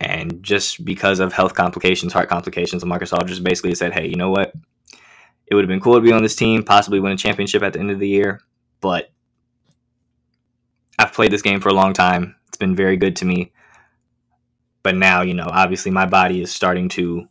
and 0.00 0.42
just 0.42 0.84
because 0.84 1.20
of 1.20 1.32
health 1.32 1.54
complications, 1.54 2.12
heart 2.12 2.28
complications, 2.28 2.84
Marcus 2.84 3.12
Aldridge 3.12 3.42
basically 3.42 3.76
said, 3.76 3.92
hey, 3.92 4.08
you 4.08 4.16
know 4.16 4.30
what? 4.30 4.52
It 5.46 5.54
would 5.54 5.64
have 5.64 5.68
been 5.68 5.80
cool 5.80 5.94
to 5.94 6.00
be 6.00 6.12
on 6.12 6.22
this 6.22 6.36
team, 6.36 6.64
possibly 6.64 6.98
win 6.98 7.12
a 7.12 7.16
championship 7.16 7.62
at 7.62 7.72
the 7.72 7.78
end 7.78 7.92
of 7.92 8.00
the 8.00 8.08
year, 8.08 8.40
but 8.80 9.10
I've 10.98 11.12
played 11.12 11.30
this 11.30 11.42
game 11.42 11.60
for 11.60 11.68
a 11.68 11.74
long 11.74 11.92
time. 11.92 12.34
It's 12.48 12.58
been 12.58 12.74
very 12.74 12.96
good 12.96 13.14
to 13.16 13.24
me. 13.24 13.52
But 14.82 14.96
now, 14.96 15.22
you 15.22 15.34
know, 15.34 15.48
obviously 15.50 15.90
my 15.90 16.06
body 16.06 16.40
is 16.40 16.52
starting 16.52 16.88
to 16.90 17.28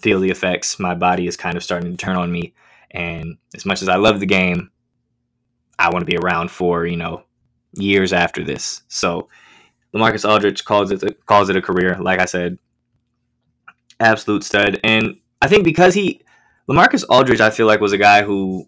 feel 0.00 0.20
the 0.20 0.30
effects. 0.30 0.78
My 0.78 0.94
body 0.94 1.26
is 1.26 1.36
kind 1.36 1.56
of 1.56 1.62
starting 1.62 1.90
to 1.90 1.96
turn 1.96 2.16
on 2.16 2.32
me. 2.32 2.54
And 2.90 3.36
as 3.54 3.64
much 3.64 3.82
as 3.82 3.88
I 3.88 3.96
love 3.96 4.20
the 4.20 4.26
game, 4.26 4.70
I 5.78 5.90
want 5.90 6.00
to 6.00 6.06
be 6.06 6.16
around 6.16 6.50
for 6.50 6.86
you 6.86 6.96
know 6.96 7.24
years 7.72 8.12
after 8.12 8.44
this. 8.44 8.82
So 8.88 9.28
Lamarcus 9.94 10.28
Aldridge 10.28 10.64
calls 10.64 10.90
it 10.90 11.02
a, 11.02 11.14
calls 11.26 11.48
it 11.48 11.56
a 11.56 11.62
career. 11.62 11.96
Like 12.00 12.20
I 12.20 12.26
said, 12.26 12.58
absolute 13.98 14.44
stud, 14.44 14.80
and 14.84 15.16
I 15.40 15.48
think 15.48 15.64
because 15.64 15.94
he 15.94 16.22
Lamarcus 16.68 17.04
Aldridge, 17.08 17.40
I 17.40 17.50
feel 17.50 17.66
like 17.66 17.80
was 17.80 17.92
a 17.92 17.98
guy 17.98 18.22
who 18.22 18.66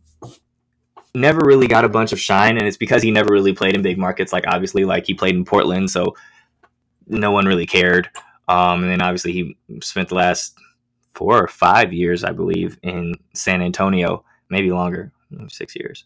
never 1.15 1.41
really 1.45 1.67
got 1.67 1.85
a 1.85 1.89
bunch 1.89 2.13
of 2.13 2.21
shine, 2.21 2.57
and 2.57 2.67
it's 2.67 2.79
because 2.79 3.03
he 3.03 3.11
never 3.11 3.31
really 3.31 3.53
played 3.53 3.75
in 3.75 3.83
big 3.83 3.99
markets. 3.99 4.33
Like 4.33 4.47
obviously, 4.47 4.85
like 4.85 5.07
he 5.07 5.15
played 5.15 5.37
in 5.37 5.45
Portland, 5.45 5.91
so 5.91 6.17
no 7.07 7.31
one 7.31 7.47
really 7.47 7.67
cared. 7.67 8.09
Um, 8.49 8.83
and 8.83 8.91
then 8.91 9.03
obviously 9.03 9.33
he 9.33 9.57
spent 9.81 10.09
the 10.09 10.15
last 10.15 10.59
four 11.15 11.43
or 11.43 11.49
five 11.49 11.93
years, 11.93 12.25
I 12.25 12.33
believe, 12.33 12.79
in 12.83 13.15
San 13.35 13.63
Antonio, 13.63 14.25
maybe 14.51 14.71
longer, 14.71 15.13
six 15.49 15.77
years 15.77 16.05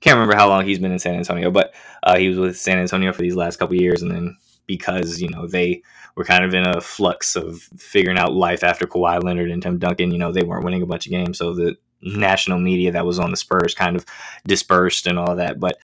can't 0.00 0.14
remember 0.14 0.36
how 0.36 0.48
long 0.48 0.64
he's 0.64 0.78
been 0.78 0.92
in 0.92 0.98
San 0.98 1.16
Antonio, 1.16 1.50
but 1.50 1.74
uh, 2.02 2.16
he 2.16 2.28
was 2.28 2.38
with 2.38 2.56
San 2.56 2.78
Antonio 2.78 3.12
for 3.12 3.22
these 3.22 3.34
last 3.34 3.58
couple 3.58 3.74
years, 3.74 4.02
and 4.02 4.10
then 4.10 4.36
because 4.66 5.20
you 5.20 5.28
know 5.28 5.46
they 5.46 5.82
were 6.14 6.24
kind 6.24 6.44
of 6.44 6.54
in 6.54 6.66
a 6.66 6.80
flux 6.80 7.36
of 7.36 7.60
figuring 7.76 8.18
out 8.18 8.34
life 8.34 8.62
after 8.62 8.86
Kawhi 8.86 9.22
Leonard 9.22 9.50
and 9.50 9.62
Tim 9.62 9.78
Duncan, 9.78 10.12
you 10.12 10.18
know 10.18 10.32
they 10.32 10.44
weren't 10.44 10.64
winning 10.64 10.82
a 10.82 10.86
bunch 10.86 11.06
of 11.06 11.10
games, 11.12 11.38
so 11.38 11.54
the 11.54 11.76
national 12.02 12.58
media 12.60 12.92
that 12.92 13.06
was 13.06 13.18
on 13.18 13.30
the 13.30 13.36
Spurs 13.36 13.74
kind 13.74 13.96
of 13.96 14.04
dispersed 14.46 15.06
and 15.06 15.18
all 15.18 15.34
that. 15.36 15.58
But 15.58 15.78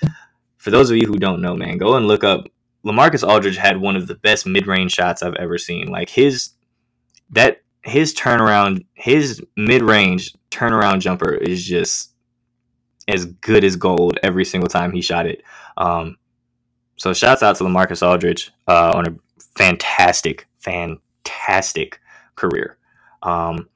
for 0.58 0.70
those 0.70 0.90
of 0.90 0.96
you 0.96 1.06
who 1.06 1.18
don't 1.18 1.42
know, 1.42 1.56
man, 1.56 1.78
go 1.78 1.96
and 1.96 2.06
look 2.06 2.24
up. 2.24 2.48
Lamarcus 2.84 3.26
Aldridge 3.26 3.56
had 3.56 3.80
one 3.80 3.96
of 3.96 4.06
the 4.06 4.16
best 4.16 4.46
mid-range 4.46 4.92
shots 4.92 5.22
I've 5.22 5.34
ever 5.34 5.58
seen. 5.58 5.88
Like 5.88 6.10
his 6.10 6.50
that 7.30 7.62
his 7.82 8.14
turnaround, 8.14 8.84
his 8.94 9.42
mid-range 9.56 10.34
turnaround 10.50 11.00
jumper 11.00 11.34
is 11.34 11.64
just 11.64 12.12
as 13.08 13.26
good 13.26 13.64
as 13.64 13.76
gold 13.76 14.18
every 14.22 14.44
single 14.44 14.68
time 14.68 14.92
he 14.92 15.02
shot 15.02 15.26
it. 15.26 15.42
Um, 15.76 16.16
so 16.96 17.12
shouts 17.12 17.42
out 17.42 17.56
to 17.56 17.64
Lamarcus 17.64 18.06
Aldridge 18.06 18.52
uh, 18.68 18.92
on 18.92 19.06
a 19.06 19.14
fantastic, 19.56 20.46
fantastic 20.60 22.00
career. 22.36 22.78
Um, 23.22 23.68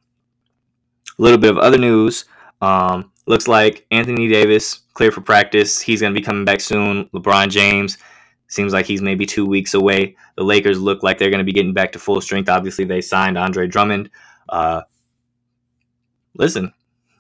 a 1.19 1.23
little 1.23 1.39
bit 1.39 1.51
of 1.51 1.59
other 1.59 1.79
news. 1.79 2.25
Um, 2.63 3.11
looks 3.27 3.49
like 3.49 3.87
Anthony 3.91 4.29
Davis 4.29 4.81
clear 4.95 5.11
for 5.11 5.21
practice. 5.21 5.81
He's 5.81 6.01
going 6.01 6.15
to 6.15 6.19
be 6.19 6.25
coming 6.25 6.45
back 6.45 6.61
soon. 6.61 7.07
LeBron 7.07 7.51
James 7.51 7.99
seems 8.49 8.73
like 8.73 8.87
he's 8.87 9.03
maybe 9.03 9.27
two 9.27 9.47
weeks 9.47 9.75
away. 9.75 10.17
The 10.37 10.43
Lakers 10.43 10.81
look 10.81 11.03
like 11.03 11.19
they're 11.19 11.31
going 11.31 11.39
to 11.39 11.45
be 11.45 11.53
getting 11.53 11.75
back 11.75 11.93
to 11.93 11.99
full 11.99 12.21
strength. 12.21 12.49
Obviously, 12.49 12.85
they 12.85 13.01
signed 13.01 13.39
Andre 13.39 13.67
Drummond. 13.67 14.11
Uh, 14.49 14.83
listen, 16.35 16.73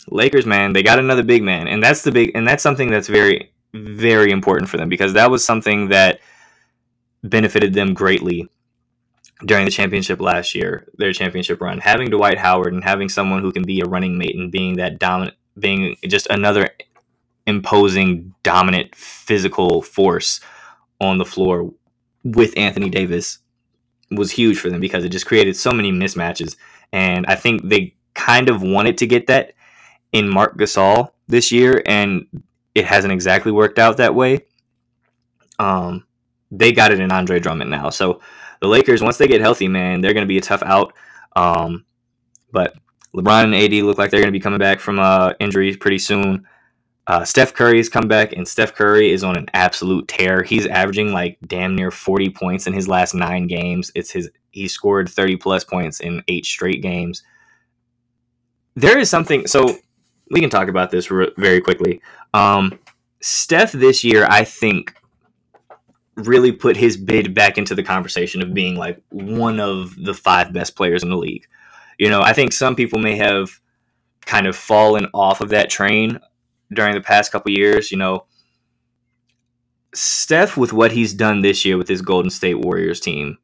Lakers, 0.09 0.47
man, 0.47 0.73
they 0.73 0.83
got 0.83 0.99
another 0.99 1.23
big 1.23 1.43
man, 1.43 1.69
and 1.69 1.83
that's 1.83 2.03
the 2.03 2.11
big, 2.11 2.33
and 2.35 2.49
that's 2.49 2.63
something 2.63 2.91
that's 2.91 3.09
very, 3.09 3.53
very 3.75 4.31
important 4.31 4.71
for 4.71 4.79
them 4.79 4.89
because 4.89 5.13
that 5.13 5.31
was 5.31 5.45
something 5.45 5.89
that 5.89 6.21
benefited 7.23 7.75
them 7.75 7.95
greatly 7.95 8.49
during 9.45 9.65
the 9.65 9.71
championship 9.71 10.21
last 10.21 10.55
year, 10.55 10.87
their 10.97 11.13
championship 11.13 11.61
run. 11.61 11.79
Having 11.79 12.11
Dwight 12.11 12.39
Howard 12.39 12.73
and 12.73 12.83
having 12.83 13.09
someone 13.09 13.43
who 13.43 13.53
can 13.53 13.65
be 13.65 13.81
a 13.81 13.85
running 13.85 14.19
mate 14.19 14.35
and 14.35 14.51
being 14.51 14.77
that 14.77 14.99
dominant, 14.99 15.37
being 15.59 15.97
just 16.05 16.27
another 16.29 16.71
imposing, 17.47 18.35
dominant 18.43 18.95
physical 18.95 19.83
force 19.83 20.41
on 21.01 21.19
the 21.19 21.25
floor 21.25 21.73
with 22.25 22.57
Anthony 22.57 22.91
Davis 22.91 23.39
was 24.11 24.31
huge 24.31 24.59
for 24.59 24.71
them 24.71 24.81
because 24.81 25.05
it 25.05 25.11
just 25.11 25.27
created 25.27 25.57
so 25.57 25.73
many 25.73 25.93
mismatches. 25.93 26.57
And 26.93 27.27
I 27.27 27.35
think 27.35 27.69
they 27.69 27.95
kind 28.15 28.49
of 28.49 28.63
wanted 28.63 28.99
to 28.99 29.07
get 29.07 29.27
that 29.27 29.53
in 30.13 30.29
Marc 30.29 30.57
Gasol 30.57 31.11
this 31.29 31.53
year, 31.53 31.83
and 31.87 32.27
it 32.75 32.85
hasn't 32.85 33.13
exactly 33.13 33.53
worked 33.53 33.79
out 33.79 33.99
that 33.99 34.15
way. 34.15 34.41
Um, 35.59 36.05
they 36.51 36.73
got 36.73 36.93
it 36.93 37.01
in 37.01 37.13
Andre 37.13 37.39
Drummond 37.39 37.71
now. 37.71 37.91
So 37.91 38.21
the 38.61 38.69
Lakers, 38.69 39.03
once 39.03 39.19
they 39.19 39.27
get 39.27 39.41
healthy, 39.41 39.69
man, 39.69 40.01
they're 40.01 40.15
going 40.15 40.27
to 40.27 40.29
be 40.29 40.39
a 40.39 40.43
tough 40.43 40.63
out. 40.63 40.95
Um, 41.37 41.85
but 42.51 42.75
LeBron 43.15 43.45
and 43.45 43.55
AD 43.55 43.73
look 43.85 43.99
like 43.99 44.11
they're 44.11 44.21
going 44.21 44.33
to 44.33 44.39
be 44.39 44.43
coming 44.43 44.59
back 44.59 44.81
from 44.81 44.99
uh, 44.99 45.33
injuries 45.41 45.77
pretty 45.77 45.99
soon. 45.99 46.47
Uh, 47.09 47.25
Steph 47.25 47.55
Curry's 47.55 47.89
come 47.89 48.07
back, 48.07 48.35
and 48.35 48.47
Steph 48.47 48.75
Curry 48.75 49.11
is 49.11 49.25
on 49.25 49.35
an 49.35 49.47
absolute 49.55 50.07
tear. 50.09 50.43
He's 50.43 50.67
averaging 50.67 51.11
like 51.11 51.39
damn 51.47 51.75
near 51.75 51.91
40 51.91 52.29
points 52.31 52.67
in 52.67 52.75
his 52.75 52.87
last 52.87 53.15
nine 53.15 53.47
games. 53.47 53.91
It's 53.95 54.11
his 54.11 54.29
he 54.51 54.69
scored 54.69 55.09
30 55.09 55.37
plus 55.37 55.65
points 55.65 56.01
in 56.01 56.23
eight 56.29 56.45
straight 56.45 56.83
games. 56.83 57.23
There 58.77 58.99
is 58.99 59.09
something, 59.09 59.47
so 59.47 59.79
we 60.31 60.41
can 60.41 60.51
talk 60.51 60.69
about 60.69 60.91
this 60.91 61.11
re- 61.11 61.33
very 61.39 61.63
quickly. 61.63 62.03
Um, 62.35 62.79
Steph 63.21 63.73
this 63.73 64.05
year, 64.05 64.27
I 64.29 64.45
think, 64.45 64.95
really 66.17 66.53
put 66.53 66.77
his 66.77 66.99
bid 66.99 67.35
back 67.35 67.57
into 67.57 67.75
the 67.75 67.83
conversation 67.83 68.43
of 68.43 68.53
being 68.53 68.77
like 68.77 69.03
one 69.09 69.61
of 69.61 69.97
the 69.97 70.15
five 70.15 70.53
best 70.53 70.77
players 70.77 71.03
in 71.03 71.09
the 71.09 71.17
league. 71.17 71.47
You 71.99 72.11
know, 72.11 72.21
I 72.21 72.35
think 72.35 72.53
some 72.53 72.77
people 72.77 72.99
may 72.99 73.17
have 73.17 73.51
kind 74.27 74.47
of 74.47 74.55
fallen 74.55 75.07
off 75.15 75.41
of 75.41 75.49
that 75.49 75.71
train 75.71 76.21
during 76.73 76.95
the 76.95 77.01
past 77.01 77.33
couple 77.33 77.51
years. 77.53 77.91
You 77.91 77.99
know, 77.99 78.25
Steph 79.95 80.57
with 80.57 80.73
what 80.73 80.93
he's 80.93 81.15
done 81.15 81.41
this 81.41 81.65
year 81.65 81.77
with 81.77 81.89
his 81.89 82.03
Golden 82.03 82.31
State 82.31 82.61
Warriors 82.61 83.01
team, 83.01 83.39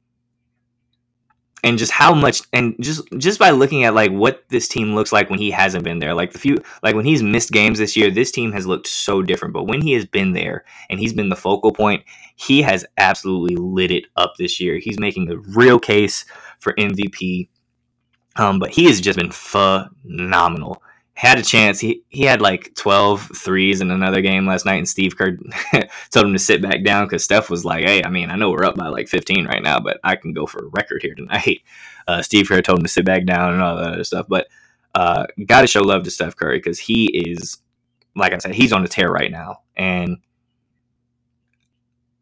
and 1.62 1.78
just 1.78 1.92
how 1.92 2.14
much, 2.14 2.42
and 2.52 2.76
just 2.80 3.02
just 3.18 3.38
by 3.38 3.50
looking 3.50 3.84
at 3.84 3.94
like 3.94 4.10
what 4.10 4.44
this 4.50 4.68
team 4.68 4.94
looks 4.94 5.12
like 5.12 5.30
when 5.30 5.38
he 5.38 5.50
hasn't 5.50 5.84
been 5.84 5.98
there, 5.98 6.14
like 6.14 6.32
the 6.32 6.38
few, 6.38 6.58
like 6.82 6.94
when 6.94 7.06
he's 7.06 7.22
missed 7.22 7.52
games 7.52 7.78
this 7.78 7.96
year, 7.96 8.10
this 8.10 8.30
team 8.30 8.52
has 8.52 8.66
looked 8.66 8.86
so 8.86 9.22
different. 9.22 9.54
But 9.54 9.64
when 9.64 9.80
he 9.80 9.92
has 9.92 10.04
been 10.04 10.32
there 10.32 10.64
and 10.90 11.00
he's 11.00 11.14
been 11.14 11.30
the 11.30 11.36
focal 11.36 11.72
point, 11.72 12.04
he 12.36 12.60
has 12.62 12.84
absolutely 12.98 13.56
lit 13.56 13.90
it 13.90 14.04
up 14.16 14.34
this 14.38 14.60
year. 14.60 14.78
He's 14.78 15.00
making 15.00 15.30
a 15.30 15.38
real 15.38 15.78
case 15.78 16.26
for 16.60 16.74
MVP. 16.74 17.48
Um, 18.36 18.58
but 18.58 18.70
he 18.70 18.86
has 18.86 19.00
just 19.00 19.18
been 19.18 19.30
phenomenal 19.30 20.82
had 21.14 21.38
a 21.38 21.42
chance. 21.42 21.78
He 21.78 22.02
he 22.08 22.24
had 22.24 22.42
like 22.42 22.74
12 22.74 23.30
threes 23.36 23.80
in 23.80 23.90
another 23.90 24.20
game 24.20 24.46
last 24.46 24.66
night, 24.66 24.76
and 24.76 24.88
Steve 24.88 25.16
Kerr 25.16 25.38
told 26.10 26.26
him 26.26 26.32
to 26.32 26.38
sit 26.38 26.60
back 26.60 26.82
down 26.84 27.06
because 27.06 27.24
Steph 27.24 27.48
was 27.48 27.64
like, 27.64 27.84
"Hey, 27.84 28.02
I 28.02 28.10
mean, 28.10 28.30
I 28.30 28.36
know 28.36 28.50
we're 28.50 28.64
up 28.64 28.76
by 28.76 28.88
like 28.88 29.08
15 29.08 29.46
right 29.46 29.62
now, 29.62 29.78
but 29.78 30.00
I 30.02 30.16
can 30.16 30.32
go 30.32 30.44
for 30.46 30.66
a 30.66 30.70
record 30.70 31.02
here 31.02 31.14
tonight." 31.14 31.60
Uh, 32.06 32.20
Steve 32.20 32.48
Kerr 32.48 32.60
told 32.60 32.80
him 32.80 32.84
to 32.84 32.90
sit 32.90 33.06
back 33.06 33.24
down 33.24 33.54
and 33.54 33.62
all 33.62 33.76
that 33.76 33.94
other 33.94 34.04
stuff, 34.04 34.26
but 34.28 34.46
uh, 34.94 35.24
got 35.46 35.62
to 35.62 35.66
show 35.66 35.80
love 35.80 36.02
to 36.02 36.10
Steph 36.10 36.36
Curry 36.36 36.58
because 36.58 36.78
he 36.78 37.06
is, 37.06 37.62
like 38.14 38.34
I 38.34 38.36
said, 38.36 38.54
he's 38.54 38.74
on 38.74 38.84
a 38.84 38.88
tear 38.88 39.10
right 39.10 39.30
now, 39.32 39.60
and 39.74 40.18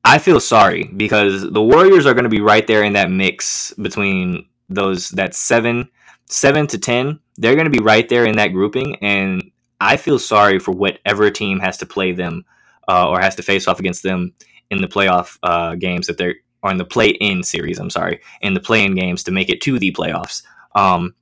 I 0.05 0.19
feel 0.19 0.39
sorry 0.39 0.85
because 0.85 1.51
the 1.51 1.61
Warriors 1.61 2.07
are 2.07 2.15
going 2.15 2.23
to 2.23 2.31
be 2.31 2.41
right 2.41 2.65
there 2.65 2.85
in 2.85 2.93
that 2.93 3.11
mix 3.11 3.75
between 3.75 4.47
those 4.69 5.09
that 5.09 5.35
seven 5.35 5.89
seven 6.27 6.67
to 6.67 6.79
ten 6.79 7.19
they're 7.39 7.55
going 7.55 7.67
to 7.67 7.71
be 7.71 7.81
right 7.81 8.09
there 8.09 8.25
in 8.25 8.37
that 8.37 8.49
grouping, 8.49 8.97
and 8.97 9.51
I 9.81 9.97
feel 9.97 10.19
sorry 10.19 10.59
for 10.59 10.73
whatever 10.73 11.31
team 11.31 11.59
has 11.61 11.79
to 11.79 11.87
play 11.87 12.13
them 12.13 12.45
uh, 12.89 13.09
or 13.09 13.21
has 13.21 13.35
to 13.37 13.43
face 13.43 13.67
off 13.67 13.81
against 13.81 14.03
them 14.03 14.35
in 14.71 14.81
the 14.81 14.89
playoff 14.89 15.39
uh, 15.43 15.75
games 15.75 16.07
that 16.07 16.19
they're 16.19 16.37
or 16.63 16.71
in 16.71 16.77
the 16.77 16.85
play-in 16.85 17.43
series. 17.43 17.81
I'm 17.81 17.91
sorry, 17.91 18.21
in 18.41 18.55
the 18.55 18.61
play-in 18.61 18.95
games 18.95 19.25
to 19.25 19.33
make 19.33 19.51
it 19.51 19.61
to 19.63 19.79
the 19.79 19.93
playoffs, 19.93 20.43
because 20.73 20.97
um, 20.97 21.15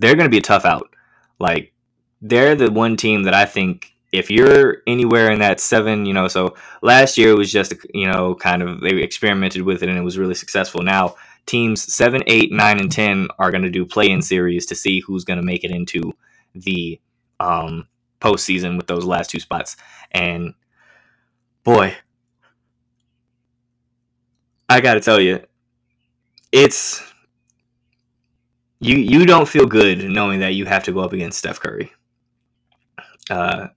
they're 0.00 0.14
going 0.14 0.26
to 0.26 0.30
be 0.30 0.38
a 0.38 0.42
tough 0.42 0.66
out. 0.66 0.94
Like 1.38 1.72
they're 2.20 2.54
the 2.54 2.70
one 2.70 2.96
team 2.96 3.22
that 3.22 3.34
I 3.34 3.46
think 3.46 3.94
if 4.12 4.30
you're 4.30 4.78
anywhere 4.86 5.30
in 5.30 5.38
that 5.38 5.60
seven, 5.60 6.06
you 6.06 6.12
know, 6.12 6.28
so 6.28 6.54
last 6.82 7.16
year 7.16 7.30
it 7.30 7.38
was 7.38 7.50
just, 7.50 7.74
you 7.94 8.06
know, 8.06 8.34
kind 8.34 8.62
of 8.62 8.80
they 8.80 9.02
experimented 9.02 9.62
with 9.62 9.82
it 9.82 9.88
and 9.88 9.98
it 9.98 10.02
was 10.02 10.18
really 10.18 10.34
successful. 10.34 10.82
Now 10.82 11.16
teams 11.46 11.92
seven, 11.92 12.22
eight, 12.26 12.52
nine, 12.52 12.80
and 12.80 12.90
ten 12.90 13.28
are 13.38 13.50
going 13.50 13.62
to 13.62 13.70
do 13.70 13.86
play-in 13.86 14.20
series 14.20 14.66
to 14.66 14.74
see 14.74 15.00
who's 15.00 15.24
going 15.24 15.38
to 15.38 15.44
make 15.44 15.64
it 15.64 15.70
into 15.70 16.12
the 16.54 17.00
um, 17.40 17.86
postseason 18.20 18.76
with 18.76 18.86
those 18.86 19.04
last 19.04 19.30
two 19.30 19.40
spots. 19.40 19.76
And 20.10 20.54
boy, 21.64 21.94
I 24.68 24.80
got 24.80 24.94
to 24.94 25.00
tell 25.00 25.20
you, 25.20 25.40
it's 26.50 27.02
you. 28.80 28.96
You 28.96 29.26
don't 29.26 29.48
feel 29.48 29.66
good 29.66 30.04
knowing 30.04 30.40
that 30.40 30.54
you 30.54 30.64
have 30.64 30.84
to 30.84 30.92
go 30.92 31.00
up 31.00 31.12
against 31.12 31.38
Steph 31.38 31.60
Curry. 31.60 31.92
Uh, 33.30 33.68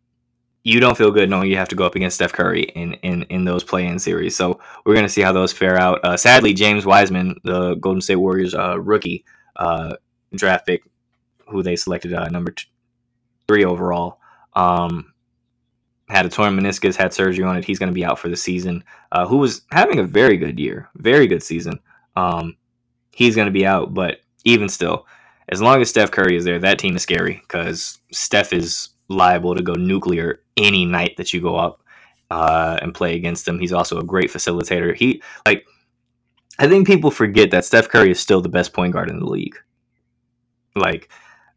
you 0.69 0.79
don't 0.79 0.97
feel 0.97 1.11
good 1.11 1.29
knowing 1.29 1.49
you 1.49 1.57
have 1.57 1.69
to 1.69 1.75
go 1.75 1.85
up 1.85 1.95
against 1.95 2.15
Steph 2.15 2.33
Curry 2.33 2.63
in 2.63 2.93
in, 2.95 3.23
in 3.23 3.43
those 3.43 3.63
play-in 3.63 3.97
series. 3.97 4.35
So 4.35 4.59
we're 4.85 4.95
gonna 4.95 5.09
see 5.09 5.21
how 5.21 5.31
those 5.31 5.51
fare 5.51 5.77
out. 5.77 5.99
Uh, 6.03 6.15
sadly, 6.15 6.53
James 6.53 6.85
Wiseman, 6.85 7.35
the 7.43 7.75
Golden 7.75 8.01
State 8.01 8.17
Warriors 8.17 8.53
uh, 8.53 8.79
rookie 8.79 9.25
uh, 9.55 9.95
draft 10.35 10.67
pick, 10.67 10.83
who 11.47 11.63
they 11.63 11.75
selected 11.75 12.13
uh, 12.13 12.29
number 12.29 12.53
three 13.47 13.65
overall, 13.65 14.19
um, 14.53 15.13
had 16.07 16.25
a 16.25 16.29
torn 16.29 16.55
meniscus, 16.55 16.95
had 16.95 17.13
surgery 17.13 17.43
on 17.43 17.57
it. 17.57 17.65
He's 17.65 17.79
to 17.91 17.95
be 17.95 18.05
out 18.05 18.19
for 18.19 18.29
the 18.29 18.37
season. 18.37 18.83
Uh, 19.11 19.25
who 19.25 19.37
was 19.37 19.63
having 19.71 19.97
a 19.97 20.03
very 20.03 20.37
good 20.37 20.59
year, 20.59 20.89
very 20.95 21.25
good 21.25 21.41
season. 21.41 21.79
Um, 22.15 22.57
he's 23.11 23.35
to 23.47 23.51
be 23.51 23.65
out, 23.65 23.93
but 23.93 24.19
even 24.45 24.69
still, 24.69 25.07
as 25.49 25.61
long 25.61 25.81
as 25.81 25.89
Steph 25.89 26.11
Curry 26.11 26.35
is 26.35 26.45
there, 26.45 26.59
that 26.59 26.77
team 26.77 26.95
is 26.95 27.01
scary 27.01 27.39
because 27.41 27.99
Steph 28.11 28.53
is 28.53 28.89
liable 29.07 29.55
to 29.55 29.63
go 29.63 29.73
nuclear 29.73 30.41
any 30.59 30.85
night 30.85 31.17
that 31.17 31.33
you 31.33 31.41
go 31.41 31.55
up 31.55 31.81
uh, 32.31 32.77
and 32.81 32.93
play 32.93 33.15
against 33.15 33.47
him. 33.47 33.59
He's 33.59 33.73
also 33.73 33.99
a 33.99 34.03
great 34.03 34.29
facilitator. 34.29 34.95
He 34.95 35.21
like 35.45 35.65
I 36.59 36.67
think 36.67 36.87
people 36.87 37.11
forget 37.11 37.51
that 37.51 37.65
Steph 37.65 37.89
Curry 37.89 38.11
is 38.11 38.19
still 38.19 38.41
the 38.41 38.49
best 38.49 38.73
point 38.73 38.93
guard 38.93 39.09
in 39.09 39.19
the 39.19 39.25
league. 39.25 39.55
Like 40.75 41.09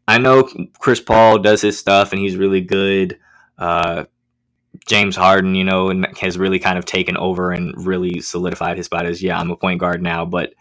I 0.09 0.19
know 0.19 0.49
Chris 0.79 1.01
Paul 1.01 1.39
does 1.39 1.61
his 1.61 1.79
stuff 1.79 2.13
and 2.13 2.21
he's 2.21 2.37
really 2.37 2.61
good. 2.61 3.19
Uh, 3.59 4.05
James 4.87 5.17
Harden, 5.17 5.55
you 5.55 5.65
know, 5.65 5.91
and 5.91 6.07
has 6.19 6.39
really 6.39 6.59
kind 6.59 6.79
of 6.79 6.85
taken 6.87 7.17
over 7.17 7.53
and 7.53 7.75
really 7.87 8.21
solidified 8.21 8.79
his 8.79 8.87
spot 8.87 9.05
as 9.05 9.23
yeah, 9.23 9.39
I'm 9.39 9.51
a 9.51 9.57
point 9.57 9.81
guard 9.81 10.03
now. 10.03 10.25
But 10.25 10.55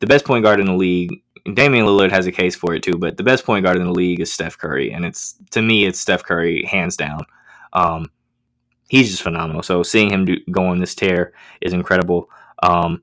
the 0.00 0.06
best 0.06 0.24
point 0.24 0.44
guard 0.44 0.60
in 0.60 0.66
the 0.66 0.74
league 0.74 1.22
Damian 1.54 1.86
Lillard 1.86 2.10
has 2.10 2.26
a 2.26 2.32
case 2.32 2.54
for 2.54 2.74
it 2.74 2.82
too, 2.82 2.96
but 2.96 3.16
the 3.16 3.22
best 3.22 3.44
point 3.44 3.64
guard 3.64 3.76
in 3.76 3.84
the 3.84 3.92
league 3.92 4.20
is 4.20 4.32
Steph 4.32 4.56
Curry, 4.56 4.92
and 4.92 5.04
it's 5.04 5.34
to 5.50 5.60
me 5.60 5.84
it's 5.84 5.98
Steph 5.98 6.22
Curry 6.22 6.64
hands 6.64 6.96
down. 6.96 7.24
Um, 7.72 8.10
he's 8.88 9.10
just 9.10 9.22
phenomenal. 9.22 9.62
So 9.62 9.82
seeing 9.82 10.10
him 10.10 10.24
do, 10.24 10.36
go 10.50 10.66
on 10.66 10.80
this 10.80 10.94
tear 10.94 11.32
is 11.60 11.72
incredible. 11.72 12.28
Um, 12.62 13.02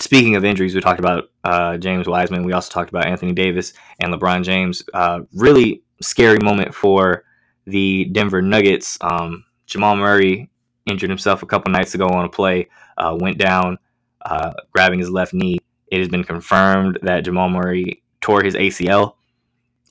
speaking 0.00 0.36
of 0.36 0.44
injuries, 0.44 0.74
we 0.74 0.80
talked 0.80 1.00
about 1.00 1.30
uh, 1.44 1.76
James 1.78 2.06
Wiseman. 2.06 2.44
We 2.44 2.52
also 2.52 2.72
talked 2.72 2.90
about 2.90 3.06
Anthony 3.06 3.32
Davis 3.32 3.72
and 4.00 4.12
LeBron 4.12 4.44
James. 4.44 4.82
Uh, 4.94 5.20
really 5.34 5.82
scary 6.00 6.38
moment 6.42 6.74
for 6.74 7.24
the 7.66 8.06
Denver 8.06 8.42
Nuggets. 8.42 8.98
Um, 9.00 9.44
Jamal 9.66 9.96
Murray 9.96 10.50
injured 10.86 11.10
himself 11.10 11.42
a 11.42 11.46
couple 11.46 11.70
nights 11.70 11.94
ago 11.94 12.08
on 12.08 12.24
a 12.24 12.28
play, 12.28 12.68
uh, 12.96 13.16
went 13.18 13.38
down, 13.38 13.78
uh, 14.24 14.52
grabbing 14.72 14.98
his 14.98 15.10
left 15.10 15.34
knee. 15.34 15.58
It 15.88 15.98
has 15.98 16.08
been 16.08 16.24
confirmed 16.24 16.98
that 17.02 17.24
Jamal 17.24 17.48
Murray 17.48 18.02
tore 18.20 18.42
his 18.42 18.54
ACL 18.54 19.14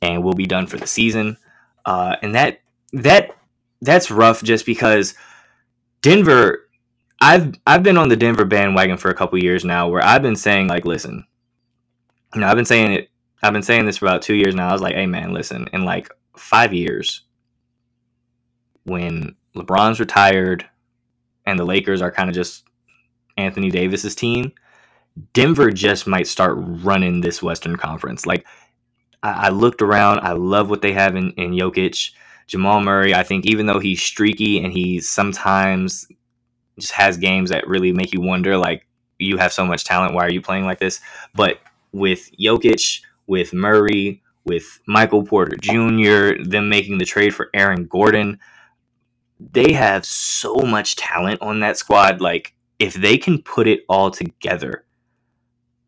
and 0.01 0.23
will 0.23 0.33
be 0.33 0.45
done 0.45 0.67
for 0.67 0.77
the 0.77 0.87
season. 0.87 1.37
Uh, 1.85 2.15
and 2.21 2.35
that 2.35 2.61
that 2.93 3.36
that's 3.81 4.11
rough 4.11 4.43
just 4.43 4.65
because 4.65 5.13
Denver 6.01 6.67
I've 7.19 7.55
I've 7.65 7.83
been 7.83 7.97
on 7.97 8.09
the 8.09 8.15
Denver 8.15 8.45
bandwagon 8.45 8.97
for 8.97 9.09
a 9.09 9.15
couple 9.15 9.41
years 9.41 9.65
now 9.65 9.87
where 9.87 10.03
I've 10.03 10.21
been 10.21 10.35
saying 10.35 10.67
like 10.67 10.85
listen 10.85 11.25
you 12.33 12.41
know 12.41 12.47
I've 12.47 12.55
been 12.55 12.65
saying 12.65 12.93
it 12.93 13.09
I've 13.43 13.53
been 13.53 13.63
saying 13.63 13.85
this 13.85 13.97
for 13.97 14.07
about 14.07 14.23
2 14.23 14.33
years 14.33 14.55
now. 14.55 14.69
I 14.69 14.73
was 14.73 14.81
like 14.81 14.95
hey 14.95 15.05
man 15.05 15.33
listen 15.33 15.67
in 15.73 15.85
like 15.85 16.09
5 16.37 16.73
years 16.73 17.23
when 18.83 19.35
LeBron's 19.55 19.99
retired 19.99 20.65
and 21.45 21.59
the 21.59 21.65
Lakers 21.65 22.01
are 22.01 22.11
kind 22.11 22.29
of 22.29 22.35
just 22.35 22.63
Anthony 23.37 23.69
Davis's 23.69 24.15
team 24.15 24.53
Denver 25.33 25.71
just 25.71 26.07
might 26.07 26.27
start 26.27 26.55
running 26.57 27.21
this 27.21 27.41
Western 27.41 27.75
Conference. 27.75 28.25
Like 28.25 28.45
I, 29.23 29.47
I 29.47 29.49
looked 29.49 29.81
around, 29.81 30.19
I 30.19 30.33
love 30.33 30.69
what 30.69 30.81
they 30.81 30.93
have 30.93 31.15
in, 31.15 31.31
in 31.31 31.51
Jokic, 31.51 32.11
Jamal 32.47 32.81
Murray. 32.81 33.13
I 33.13 33.23
think 33.23 33.45
even 33.45 33.65
though 33.65 33.79
he's 33.79 34.01
streaky 34.01 34.63
and 34.63 34.73
he 34.73 34.99
sometimes 34.99 36.07
just 36.79 36.93
has 36.93 37.17
games 37.17 37.49
that 37.49 37.67
really 37.67 37.91
make 37.91 38.13
you 38.13 38.21
wonder, 38.21 38.57
like 38.57 38.85
you 39.19 39.37
have 39.37 39.53
so 39.53 39.65
much 39.65 39.83
talent, 39.83 40.13
why 40.13 40.25
are 40.25 40.31
you 40.31 40.41
playing 40.41 40.65
like 40.65 40.79
this? 40.79 40.99
But 41.35 41.59
with 41.91 42.29
Jokic, 42.39 43.01
with 43.27 43.53
Murray, 43.53 44.21
with 44.45 44.79
Michael 44.87 45.23
Porter 45.23 45.57
Jr., 45.57 46.41
them 46.43 46.69
making 46.69 46.97
the 46.97 47.05
trade 47.05 47.35
for 47.35 47.49
Aaron 47.53 47.85
Gordon, 47.85 48.39
they 49.39 49.73
have 49.73 50.05
so 50.05 50.55
much 50.55 50.95
talent 50.95 51.41
on 51.41 51.59
that 51.59 51.77
squad. 51.77 52.21
Like 52.21 52.53
if 52.79 52.93
they 52.93 53.17
can 53.17 53.41
put 53.41 53.67
it 53.67 53.81
all 53.89 54.09
together 54.11 54.85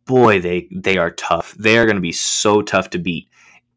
boy, 0.09 0.41
they 0.41 0.67
they 0.71 0.97
are 0.97 1.11
tough. 1.11 1.53
They 1.53 1.77
are 1.77 1.85
going 1.85 1.95
to 1.95 2.01
be 2.01 2.11
so 2.11 2.63
tough 2.63 2.89
to 2.89 2.97
beat 2.97 3.29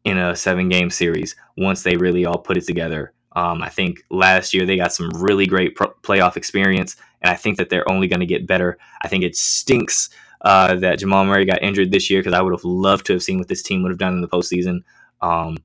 in 0.03 0.17
a 0.17 0.35
seven 0.35 0.69
game 0.69 0.89
series 0.89 1.35
once 1.57 1.83
they 1.83 1.97
really 1.97 2.25
all 2.25 2.37
put 2.37 2.57
it 2.57 2.65
together. 2.65 3.13
Um, 3.35 3.61
I 3.61 3.69
think 3.69 4.03
last 4.11 4.53
year 4.53 4.65
they 4.65 4.77
got 4.77 4.93
some 4.93 5.09
really 5.09 5.47
great 5.47 5.75
pro- 5.75 5.93
playoff 6.03 6.37
experience, 6.37 6.95
and 7.21 7.31
I 7.31 7.35
think 7.35 7.57
that 7.57 7.69
they're 7.69 7.89
only 7.89 8.07
going 8.07 8.19
to 8.19 8.25
get 8.25 8.45
better. 8.45 8.77
I 9.01 9.07
think 9.07 9.23
it 9.23 9.35
stinks 9.35 10.09
uh, 10.41 10.75
that 10.75 10.99
Jamal 10.99 11.25
Murray 11.25 11.45
got 11.45 11.63
injured 11.63 11.91
this 11.91 12.09
year 12.09 12.19
because 12.19 12.33
I 12.33 12.41
would 12.41 12.53
have 12.53 12.65
loved 12.65 13.05
to 13.07 13.13
have 13.13 13.23
seen 13.23 13.39
what 13.39 13.47
this 13.47 13.63
team 13.63 13.81
would 13.81 13.91
have 13.91 13.97
done 13.97 14.13
in 14.13 14.21
the 14.21 14.27
postseason. 14.27 14.81
Um, 15.21 15.57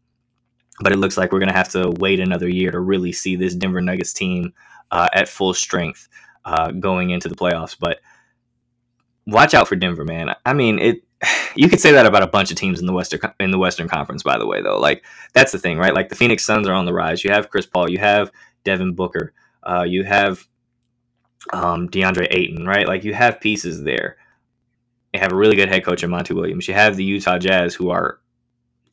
but 0.80 0.92
it 0.92 0.98
looks 0.98 1.16
like 1.16 1.32
we're 1.32 1.40
going 1.40 1.48
to 1.50 1.56
have 1.56 1.70
to 1.70 1.90
wait 1.98 2.20
another 2.20 2.48
year 2.48 2.70
to 2.70 2.80
really 2.80 3.12
see 3.12 3.36
this 3.36 3.54
Denver 3.54 3.80
Nuggets 3.80 4.12
team 4.12 4.52
uh, 4.90 5.08
at 5.12 5.28
full 5.28 5.52
strength 5.52 6.08
uh, 6.44 6.70
going 6.70 7.10
into 7.10 7.28
the 7.28 7.34
playoffs. 7.34 7.76
But 7.78 7.98
watch 9.26 9.54
out 9.54 9.68
for 9.68 9.76
Denver, 9.76 10.04
man. 10.04 10.34
I 10.46 10.52
mean, 10.54 10.78
it. 10.78 11.02
You 11.56 11.68
could 11.68 11.80
say 11.80 11.90
that 11.90 12.06
about 12.06 12.22
a 12.22 12.28
bunch 12.28 12.52
of 12.52 12.56
teams 12.56 12.78
in 12.78 12.86
the 12.86 12.92
Western 12.92 13.20
in 13.40 13.50
the 13.50 13.58
Western 13.58 13.88
Conference, 13.88 14.22
by 14.22 14.38
the 14.38 14.46
way. 14.46 14.62
Though, 14.62 14.78
like 14.78 15.04
that's 15.32 15.50
the 15.50 15.58
thing, 15.58 15.76
right? 15.76 15.94
Like 15.94 16.08
the 16.08 16.14
Phoenix 16.14 16.44
Suns 16.44 16.68
are 16.68 16.72
on 16.72 16.84
the 16.84 16.92
rise. 16.92 17.24
You 17.24 17.32
have 17.32 17.50
Chris 17.50 17.66
Paul. 17.66 17.90
You 17.90 17.98
have 17.98 18.30
Devin 18.62 18.94
Booker. 18.94 19.32
Uh, 19.64 19.82
you 19.82 20.04
have 20.04 20.46
um, 21.52 21.88
DeAndre 21.88 22.28
Ayton, 22.30 22.64
right? 22.64 22.86
Like 22.86 23.02
you 23.02 23.12
have 23.14 23.40
pieces 23.40 23.82
there. 23.82 24.18
You 25.12 25.20
have 25.20 25.32
a 25.32 25.36
really 25.36 25.56
good 25.56 25.68
head 25.68 25.84
coach 25.84 26.04
in 26.04 26.10
Monty 26.10 26.34
Williams. 26.34 26.68
You 26.68 26.74
have 26.74 26.96
the 26.96 27.04
Utah 27.04 27.38
Jazz, 27.38 27.74
who 27.74 27.90
are 27.90 28.20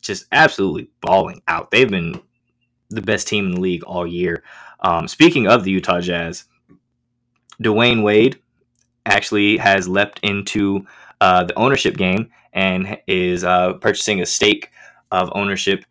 just 0.00 0.26
absolutely 0.32 0.90
balling 1.00 1.42
out. 1.46 1.70
They've 1.70 1.88
been 1.88 2.20
the 2.90 3.02
best 3.02 3.28
team 3.28 3.46
in 3.46 3.54
the 3.54 3.60
league 3.60 3.84
all 3.84 4.06
year. 4.06 4.42
Um, 4.80 5.08
speaking 5.08 5.46
of 5.46 5.64
the 5.64 5.70
Utah 5.70 6.00
Jazz, 6.00 6.44
Dwyane 7.62 8.02
Wade 8.02 8.40
actually 9.04 9.56
has 9.56 9.88
leapt 9.88 10.20
into 10.22 10.86
uh, 11.20 11.44
the 11.44 11.54
ownership 11.54 11.96
game 11.96 12.30
and 12.52 12.98
is 13.06 13.44
uh, 13.44 13.74
purchasing 13.74 14.20
a 14.20 14.26
stake 14.26 14.70
of 15.10 15.30
ownership 15.34 15.84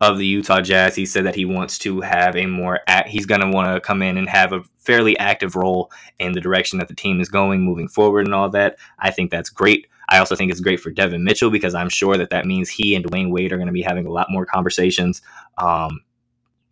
of 0.00 0.18
the 0.18 0.26
Utah 0.26 0.60
Jazz. 0.60 0.94
He 0.94 1.06
said 1.06 1.24
that 1.24 1.36
he 1.36 1.44
wants 1.44 1.78
to 1.78 2.00
have 2.00 2.36
a 2.36 2.46
more, 2.46 2.80
act, 2.86 3.08
he's 3.08 3.26
going 3.26 3.40
to 3.40 3.48
want 3.48 3.74
to 3.74 3.80
come 3.80 4.02
in 4.02 4.18
and 4.18 4.28
have 4.28 4.52
a 4.52 4.62
fairly 4.78 5.18
active 5.18 5.56
role 5.56 5.90
in 6.18 6.32
the 6.32 6.40
direction 6.40 6.78
that 6.78 6.88
the 6.88 6.94
team 6.94 7.20
is 7.20 7.28
going 7.28 7.62
moving 7.62 7.88
forward 7.88 8.26
and 8.26 8.34
all 8.34 8.50
that. 8.50 8.76
I 8.98 9.10
think 9.10 9.30
that's 9.30 9.50
great. 9.50 9.86
I 10.08 10.18
also 10.18 10.36
think 10.36 10.50
it's 10.50 10.60
great 10.60 10.80
for 10.80 10.90
Devin 10.90 11.24
Mitchell 11.24 11.50
because 11.50 11.74
I'm 11.74 11.88
sure 11.88 12.18
that 12.18 12.30
that 12.30 12.44
means 12.44 12.68
he 12.68 12.94
and 12.94 13.04
Dwyane 13.04 13.30
Wade 13.30 13.52
are 13.52 13.56
going 13.56 13.68
to 13.68 13.72
be 13.72 13.82
having 13.82 14.06
a 14.06 14.12
lot 14.12 14.26
more 14.30 14.44
conversations 14.44 15.22
um, 15.56 16.00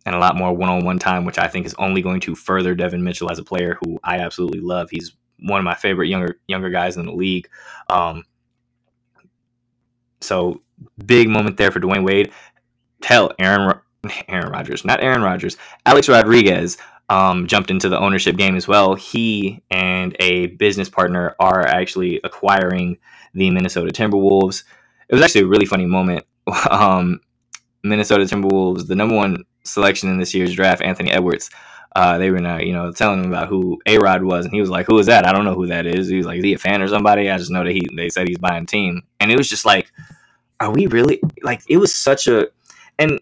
and 0.05 0.13
a 0.13 0.19
lot 0.19 0.35
more 0.35 0.53
one-on-one 0.53 0.99
time, 0.99 1.25
which 1.25 1.39
I 1.39 1.47
think 1.47 1.65
is 1.65 1.73
only 1.75 2.01
going 2.01 2.19
to 2.21 2.35
further 2.35 2.75
Devin 2.75 3.03
Mitchell 3.03 3.31
as 3.31 3.39
a 3.39 3.43
player 3.43 3.79
who 3.83 3.99
I 4.03 4.19
absolutely 4.19 4.59
love. 4.59 4.89
He's 4.91 5.13
one 5.43 5.59
of 5.59 5.65
my 5.65 5.75
favorite 5.75 6.07
younger 6.07 6.39
younger 6.47 6.69
guys 6.69 6.97
in 6.97 7.05
the 7.05 7.11
league. 7.11 7.47
Um, 7.89 8.23
so 10.21 10.61
big 11.05 11.29
moment 11.29 11.57
there 11.57 11.71
for 11.71 11.79
Dwyane 11.79 12.05
Wade. 12.05 12.31
Tell 13.01 13.31
Aaron 13.39 13.79
Aaron 14.27 14.51
Rodgers, 14.51 14.85
not 14.85 15.01
Aaron 15.03 15.21
Rodgers, 15.21 15.57
Alex 15.85 16.09
Rodriguez 16.09 16.77
um, 17.09 17.47
jumped 17.47 17.69
into 17.69 17.89
the 17.89 17.99
ownership 17.99 18.37
game 18.37 18.55
as 18.55 18.67
well. 18.67 18.95
He 18.95 19.61
and 19.69 20.15
a 20.19 20.47
business 20.47 20.89
partner 20.89 21.35
are 21.39 21.65
actually 21.65 22.19
acquiring 22.23 22.97
the 23.33 23.49
Minnesota 23.49 23.91
Timberwolves. 23.91 24.63
It 25.09 25.15
was 25.15 25.21
actually 25.21 25.41
a 25.41 25.47
really 25.47 25.65
funny 25.65 25.85
moment. 25.85 26.25
Um, 26.69 27.21
Minnesota 27.85 28.23
Timberwolves, 28.23 28.87
the 28.87 28.95
number 28.95 29.15
one 29.15 29.45
selection 29.63 30.09
in 30.09 30.17
this 30.17 30.33
year's 30.33 30.53
draft, 30.53 30.81
Anthony 30.81 31.11
Edwards. 31.11 31.49
Uh, 31.95 32.17
they 32.17 32.31
were, 32.31 32.43
uh, 32.43 32.59
you 32.59 32.73
know, 32.73 32.91
telling 32.91 33.23
him 33.23 33.31
about 33.31 33.49
who 33.49 33.79
A 33.85 33.97
Rod 33.99 34.23
was, 34.23 34.45
and 34.45 34.53
he 34.53 34.61
was 34.61 34.69
like, 34.69 34.87
"Who 34.87 34.97
is 34.97 35.05
that? 35.07 35.27
I 35.27 35.31
don't 35.31 35.45
know 35.45 35.53
who 35.53 35.67
that 35.67 35.85
is." 35.85 36.07
He 36.09 36.17
was 36.17 36.25
like, 36.25 36.39
"Is 36.39 36.43
he 36.43 36.53
a 36.53 36.57
fan 36.57 36.81
or 36.81 36.87
somebody?" 36.87 37.29
I 37.29 37.37
just 37.37 37.51
know 37.51 37.63
that 37.63 37.71
he. 37.71 37.87
They 37.95 38.09
said 38.09 38.27
he's 38.27 38.39
buying 38.39 38.65
team, 38.65 39.03
and 39.19 39.31
it 39.31 39.37
was 39.37 39.49
just 39.49 39.65
like, 39.65 39.91
"Are 40.59 40.71
we 40.71 40.87
really 40.87 41.21
like?" 41.43 41.61
It 41.69 41.77
was 41.77 41.95
such 41.95 42.27
a, 42.27 42.47
and 42.97 43.19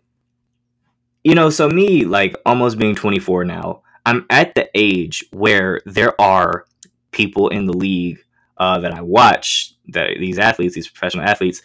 you 1.23 1.35
know, 1.35 1.49
so 1.49 1.69
me 1.69 2.05
like 2.05 2.35
almost 2.45 2.77
being 2.77 2.95
24 2.95 3.45
now, 3.45 3.81
I'm 4.05 4.25
at 4.29 4.55
the 4.55 4.69
age 4.73 5.23
where 5.31 5.81
there 5.85 6.19
are 6.19 6.65
people 7.11 7.49
in 7.49 7.65
the 7.65 7.73
league 7.73 8.19
uh, 8.57 8.79
that 8.79 8.93
I 8.93 9.01
watch 9.01 9.75
that 9.89 10.11
these 10.19 10.39
athletes, 10.39 10.75
these 10.75 10.87
professional 10.87 11.25
athletes 11.25 11.61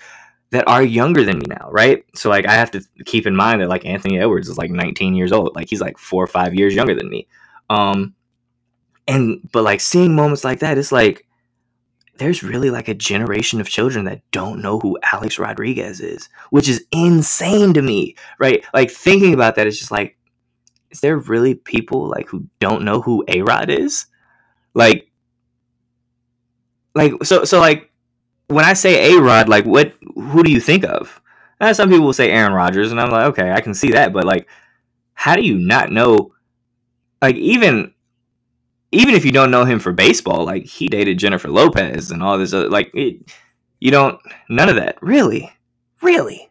that 0.56 0.66
are 0.66 0.82
younger 0.82 1.22
than 1.22 1.38
me 1.38 1.44
now, 1.48 1.68
right? 1.70 2.04
So 2.14 2.30
like 2.30 2.46
I 2.46 2.54
have 2.54 2.70
to 2.72 2.82
keep 3.04 3.26
in 3.26 3.36
mind 3.36 3.60
that 3.60 3.68
like 3.68 3.84
Anthony 3.84 4.18
Edwards 4.18 4.48
is 4.48 4.56
like 4.56 4.70
19 4.70 5.14
years 5.14 5.32
old, 5.32 5.54
like 5.54 5.68
he's 5.68 5.80
like 5.80 5.98
four 5.98 6.24
or 6.24 6.26
five 6.26 6.54
years 6.54 6.74
younger 6.74 6.94
than 6.94 7.10
me. 7.10 7.26
Um, 7.68 8.14
and 9.06 9.40
but 9.52 9.64
like 9.64 9.80
seeing 9.80 10.14
moments 10.14 10.44
like 10.44 10.60
that, 10.60 10.78
it's 10.78 10.92
like 10.92 11.26
there's 12.16 12.42
really 12.42 12.70
like 12.70 12.88
a 12.88 12.94
generation 12.94 13.60
of 13.60 13.68
children 13.68 14.06
that 14.06 14.22
don't 14.30 14.62
know 14.62 14.78
who 14.80 14.98
Alex 15.12 15.38
Rodriguez 15.38 16.00
is, 16.00 16.30
which 16.50 16.68
is 16.68 16.86
insane 16.90 17.74
to 17.74 17.82
me, 17.82 18.16
right? 18.38 18.64
Like 18.72 18.90
thinking 18.90 19.34
about 19.34 19.56
that 19.56 19.66
is 19.66 19.78
just 19.78 19.90
like, 19.90 20.16
is 20.90 21.00
there 21.00 21.18
really 21.18 21.54
people 21.54 22.08
like 22.08 22.28
who 22.28 22.46
don't 22.60 22.84
know 22.84 23.02
who 23.02 23.24
A 23.28 23.42
Rod 23.42 23.68
is? 23.68 24.06
Like, 24.72 25.10
like 26.94 27.12
so 27.22 27.44
so 27.44 27.60
like 27.60 27.90
when 28.48 28.64
I 28.64 28.72
say 28.72 29.12
A 29.12 29.20
Rod, 29.20 29.48
like 29.48 29.66
what 29.66 29.92
who 30.16 30.42
do 30.42 30.50
you 30.50 30.60
think 30.60 30.84
of? 30.84 31.20
And 31.60 31.76
some 31.76 31.88
people 31.88 32.04
will 32.04 32.12
say 32.12 32.30
Aaron 32.30 32.52
Rodgers, 32.52 32.90
and 32.90 33.00
I'm 33.00 33.10
like, 33.10 33.26
okay, 33.26 33.52
I 33.52 33.60
can 33.60 33.74
see 33.74 33.92
that, 33.92 34.12
but 34.12 34.24
like, 34.24 34.48
how 35.14 35.36
do 35.36 35.42
you 35.42 35.58
not 35.58 35.90
know? 35.90 36.34
Like 37.22 37.36
even 37.36 37.94
even 38.92 39.14
if 39.14 39.24
you 39.24 39.32
don't 39.32 39.50
know 39.50 39.64
him 39.64 39.78
for 39.78 39.92
baseball, 39.92 40.44
like 40.44 40.64
he 40.64 40.88
dated 40.88 41.18
Jennifer 41.18 41.48
Lopez 41.48 42.10
and 42.10 42.22
all 42.22 42.38
this, 42.38 42.52
other, 42.52 42.68
like 42.68 42.90
it, 42.94 43.32
you 43.80 43.90
don't 43.90 44.20
none 44.48 44.68
of 44.68 44.76
that 44.76 44.98
really, 45.02 45.50
really. 46.02 46.50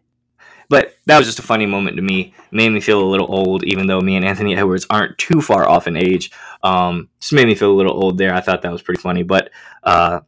But 0.67 0.95
that 1.05 1.17
was 1.17 1.27
just 1.27 1.39
a 1.39 1.43
funny 1.43 1.67
moment 1.67 1.95
to 1.97 2.01
me. 2.01 2.33
Made 2.51 2.69
me 2.69 2.81
feel 2.81 3.01
a 3.01 3.05
little 3.05 3.27
old, 3.29 3.63
even 3.63 3.85
though 3.85 4.01
me 4.01 4.15
and 4.15 4.25
Anthony 4.25 4.55
Edwards 4.55 4.87
aren't 4.89 5.17
too 5.19 5.39
far 5.39 5.69
off 5.69 5.87
in 5.87 5.95
age. 5.95 6.31
Um, 6.63 7.09
just 7.19 7.33
made 7.33 7.45
me 7.45 7.53
feel 7.53 7.71
a 7.71 7.77
little 7.77 7.93
old 7.93 8.17
there. 8.17 8.33
I 8.33 8.41
thought 8.41 8.63
that 8.63 8.71
was 8.71 8.81
pretty 8.81 9.01
funny. 9.01 9.21
But 9.21 9.51
uh, 9.83 10.21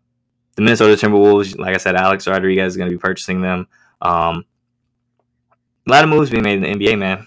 the 0.57 0.63
Minnesota 0.63 0.93
Timberwolves, 0.93 1.57
like 1.57 1.75
I 1.75 1.77
said, 1.77 1.95
Alex 1.95 2.27
Rodriguez 2.27 2.73
is 2.73 2.77
going 2.77 2.89
to 2.89 2.95
be 2.95 2.99
purchasing 2.99 3.41
them. 3.41 3.67
Um, 4.01 4.43
a 5.87 5.91
lot 5.91 6.03
of 6.03 6.09
moves 6.09 6.31
being 6.31 6.43
made 6.43 6.61
in 6.61 6.79
the 6.79 6.85
NBA, 6.85 6.97
man. 6.97 7.25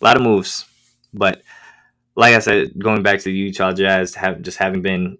A 0.00 0.04
lot 0.04 0.16
of 0.16 0.22
moves, 0.22 0.64
but 1.12 1.42
like 2.14 2.34
I 2.34 2.38
said, 2.38 2.78
going 2.78 3.02
back 3.02 3.18
to 3.18 3.24
the 3.24 3.32
Utah 3.32 3.72
Jazz, 3.72 4.14
have 4.14 4.42
just 4.42 4.58
having 4.58 4.80
been 4.80 5.18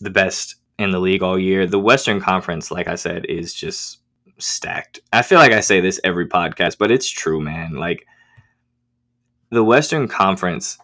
the 0.00 0.10
best 0.10 0.56
in 0.78 0.90
the 0.90 0.98
league 0.98 1.22
all 1.22 1.38
year. 1.38 1.66
The 1.66 1.78
Western 1.78 2.20
Conference, 2.20 2.72
like 2.72 2.88
I 2.88 2.96
said, 2.96 3.26
is 3.26 3.54
just 3.54 3.98
stacked. 4.38 4.98
I 5.12 5.22
feel 5.22 5.38
like 5.38 5.52
I 5.52 5.60
say 5.60 5.80
this 5.80 6.00
every 6.02 6.26
podcast, 6.26 6.78
but 6.78 6.90
it's 6.90 7.08
true, 7.08 7.40
man. 7.40 7.74
Like 7.74 8.06
the 9.50 9.64
Western 9.64 10.08
Conference, 10.08 10.78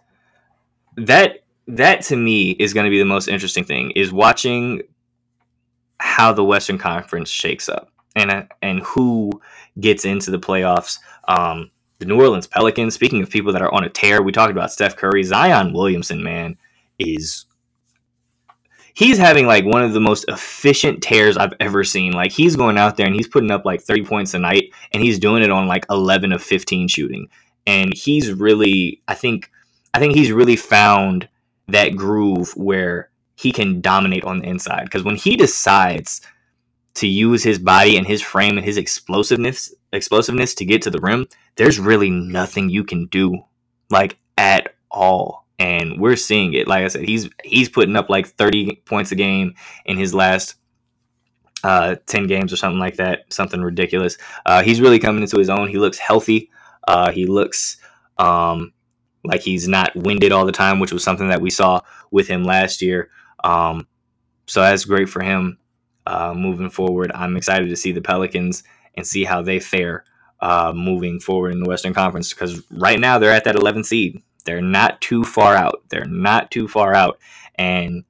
that 0.97 1.41
that 1.67 2.03
to 2.03 2.17
me 2.17 2.51
is 2.53 2.73
going 2.73 2.85
to 2.85 2.91
be 2.91 2.99
the 3.01 3.05
most 3.05 3.27
interesting 3.27 3.65
thing 3.65 3.91
is 3.93 4.13
watching 4.13 4.83
how 6.05 6.33
the 6.33 6.45
Western 6.45 6.77
Conference 6.77 7.31
shakes 7.31 7.69
up 7.69 7.91
and 8.15 8.47
and 8.61 8.81
who 8.81 9.33
gets 9.81 10.05
into 10.05 10.31
the 10.31 10.39
playoffs. 10.39 10.99
Um, 11.29 11.71
the 11.99 12.05
New 12.05 12.21
Orleans 12.21 12.47
Pelicans. 12.47 12.95
Speaking 12.95 13.23
of 13.23 13.31
people 13.31 13.53
that 13.53 13.63
are 13.63 13.73
on 13.73 13.85
a 13.85 13.89
tear, 13.89 14.23
we 14.23 14.31
talked 14.31 14.51
about 14.51 14.71
Steph 14.71 14.97
Curry. 14.97 15.23
Zion 15.23 15.73
Williamson, 15.73 16.23
man, 16.23 16.59
is 16.99 17.47
he's 18.93 19.17
having 19.17 19.47
like 19.47 19.65
one 19.65 19.83
of 19.83 19.95
the 19.95 20.01
most 20.01 20.27
efficient 20.29 21.03
tears 21.03 21.39
I've 21.39 21.55
ever 21.59 21.83
seen. 21.85 22.13
Like 22.13 22.33
he's 22.33 22.55
going 22.55 22.77
out 22.77 22.99
there 22.99 23.07
and 23.07 23.15
he's 23.15 23.29
putting 23.29 23.51
up 23.51 23.65
like 23.65 23.81
30 23.81 24.05
points 24.05 24.35
a 24.35 24.39
night 24.39 24.73
and 24.93 25.03
he's 25.03 25.19
doing 25.19 25.43
it 25.43 25.51
on 25.51 25.67
like 25.67 25.87
11 25.89 26.33
of 26.33 26.43
15 26.43 26.87
shooting. 26.89 27.29
And 27.67 27.95
he's 27.95 28.31
really 28.31 29.01
I 29.09 29.15
think 29.15 29.51
I 29.95 30.01
think 30.01 30.15
he's 30.15 30.33
really 30.33 30.57
found 30.57 31.29
that 31.69 31.97
groove 31.97 32.53
where 32.57 33.09
he 33.37 33.53
can 33.53 33.81
dominate 33.81 34.25
on 34.25 34.39
the 34.39 34.49
inside 34.49 34.85
because 34.85 35.03
when 35.03 35.17
he 35.17 35.37
decides 35.37 36.21
to 36.95 37.09
use 37.09 37.43
his 37.43 37.59
body 37.59 37.97
and 37.97 38.07
his 38.07 38.23
frame 38.23 38.57
and 38.57 38.65
his 38.65 38.77
explosiveness 38.77 39.75
explosiveness 39.93 40.55
to 40.55 40.65
get 40.65 40.83
to 40.83 40.91
the 40.91 41.01
rim, 41.01 41.27
there's 41.57 41.79
really 41.79 42.11
nothing 42.11 42.69
you 42.69 42.85
can 42.85 43.07
do 43.07 43.43
like 43.91 44.19
at 44.39 44.75
all. 44.91 45.47
And 45.59 46.01
we're 46.01 46.17
seeing 46.17 46.55
it. 46.55 46.67
Like 46.67 46.85
I 46.85 46.89
said, 46.89 47.03
he's 47.03 47.29
he's 47.45 47.69
putting 47.69 47.97
up 47.97 48.11
like 48.11 48.27
30 48.27 48.83
points 48.87 49.13
a 49.13 49.15
game 49.15 49.55
in 49.87 49.97
his 49.97 50.15
last 50.15 50.57
uh, 51.63 51.97
10 52.07 52.27
games 52.27 52.53
or 52.53 52.57
something 52.57 52.79
like 52.79 52.97
that, 52.97 53.33
something 53.33 53.63
ridiculous. 53.63 54.19
Uh, 54.45 54.63
he's 54.63 54.81
really 54.81 54.99
coming 54.99 55.23
into 55.23 55.39
his 55.39 55.49
own. 55.49 55.69
He 55.69 55.79
looks 55.79 55.99
healthy. 55.99 56.51
Uh, 56.87 57.11
he 57.11 57.25
looks 57.27 57.79
um, 58.19 58.73
like 59.25 59.41
he's 59.41 59.67
not 59.67 59.95
winded 59.97 60.33
all 60.33 60.45
the 60.45 60.53
time, 60.53 60.79
which 60.79 60.93
was 60.93 61.03
something 61.03 61.29
that 61.29 61.41
we 61.41 61.51
saw 61.51 61.81
with 62.11 62.29
him 62.29 62.45
last 62.45 62.83
year. 62.83 63.11
Um, 63.45 63.87
so 64.47 64.61
that's 64.61 64.85
great 64.85 65.09
for 65.09 65.23
him 65.23 65.59
uh, 66.07 66.35
moving 66.35 66.71
forward. 66.71 67.13
I'm 67.15 67.37
excited 67.37 67.69
to 67.69 67.77
see 67.77 67.93
the 67.93 68.01
Pelicans 68.01 68.65
and 68.97 69.07
see 69.07 69.25
how 69.25 69.43
they 69.43 69.61
fare 69.61 70.05
uh, 70.41 70.73
moving 70.75 71.21
forward 71.21 71.53
in 71.53 71.61
the 71.61 71.69
Western 71.69 71.95
Conference 71.95 72.33
because 72.33 72.63
right 72.71 72.99
now 72.99 73.19
they're 73.19 73.31
at 73.31 73.45
that 73.45 73.55
11 73.55 73.85
seed. 73.85 74.21
They're 74.45 74.61
not 74.61 75.01
too 75.01 75.25
far 75.25 75.55
out. 75.55 75.83
They're 75.89 76.05
not 76.05 76.51
too 76.51 76.69
far 76.69 76.95
out. 76.95 77.19
And 77.55 78.05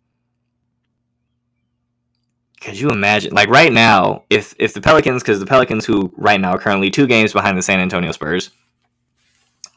could 2.61 2.79
you 2.79 2.88
imagine, 2.90 3.35
like 3.35 3.51
right 3.51 3.73
now, 3.73 4.25
if 4.31 4.55
if 4.59 4.73
the 4.73 4.81
Pelicans, 4.81 5.23
because 5.23 5.38
the 5.38 5.47
Pelicans, 5.47 5.85
who 5.85 6.12
right 6.16 6.40
now 6.40 6.53
are 6.53 6.59
currently 6.59 6.90
two 6.90 7.07
games 7.07 7.33
behind 7.33 7.59
the 7.59 7.62
San 7.62 7.79
Antonio 7.79 8.11
Spurs 8.11 8.51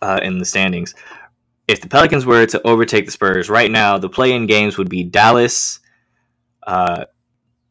uh, 0.01 0.19
in 0.23 0.39
the 0.39 0.45
standings, 0.45 0.95
if 1.67 1.81
the 1.81 1.89
Pelicans 1.89 2.25
were 2.25 2.45
to 2.45 2.65
overtake 2.65 3.05
the 3.05 3.11
Spurs 3.11 3.49
right 3.49 3.69
now, 3.69 3.97
the 3.97 4.09
play-in 4.09 4.45
games 4.45 4.77
would 4.77 4.89
be 4.89 5.03
Dallas, 5.03 5.79
uh, 6.65 7.05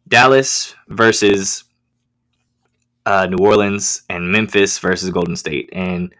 Dallas 0.07 0.75
versus 0.89 1.65
uh, 3.07 3.27
New 3.27 3.45
Orleans, 3.45 4.03
and 4.11 4.31
Memphis 4.31 4.79
versus 4.79 5.11
Golden 5.11 5.37
State, 5.37 5.71
and 5.73 6.15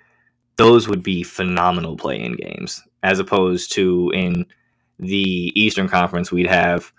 those 0.57 0.89
would 0.89 1.03
be 1.03 1.23
phenomenal 1.23 1.97
play-in 1.97 2.37
games. 2.37 2.83
As 3.03 3.19
opposed 3.19 3.73
to 3.73 4.11
in 4.15 4.47
the 4.99 5.53
Eastern 5.55 5.89
Conference, 5.89 6.33
we'd 6.33 6.47
have 6.47 6.93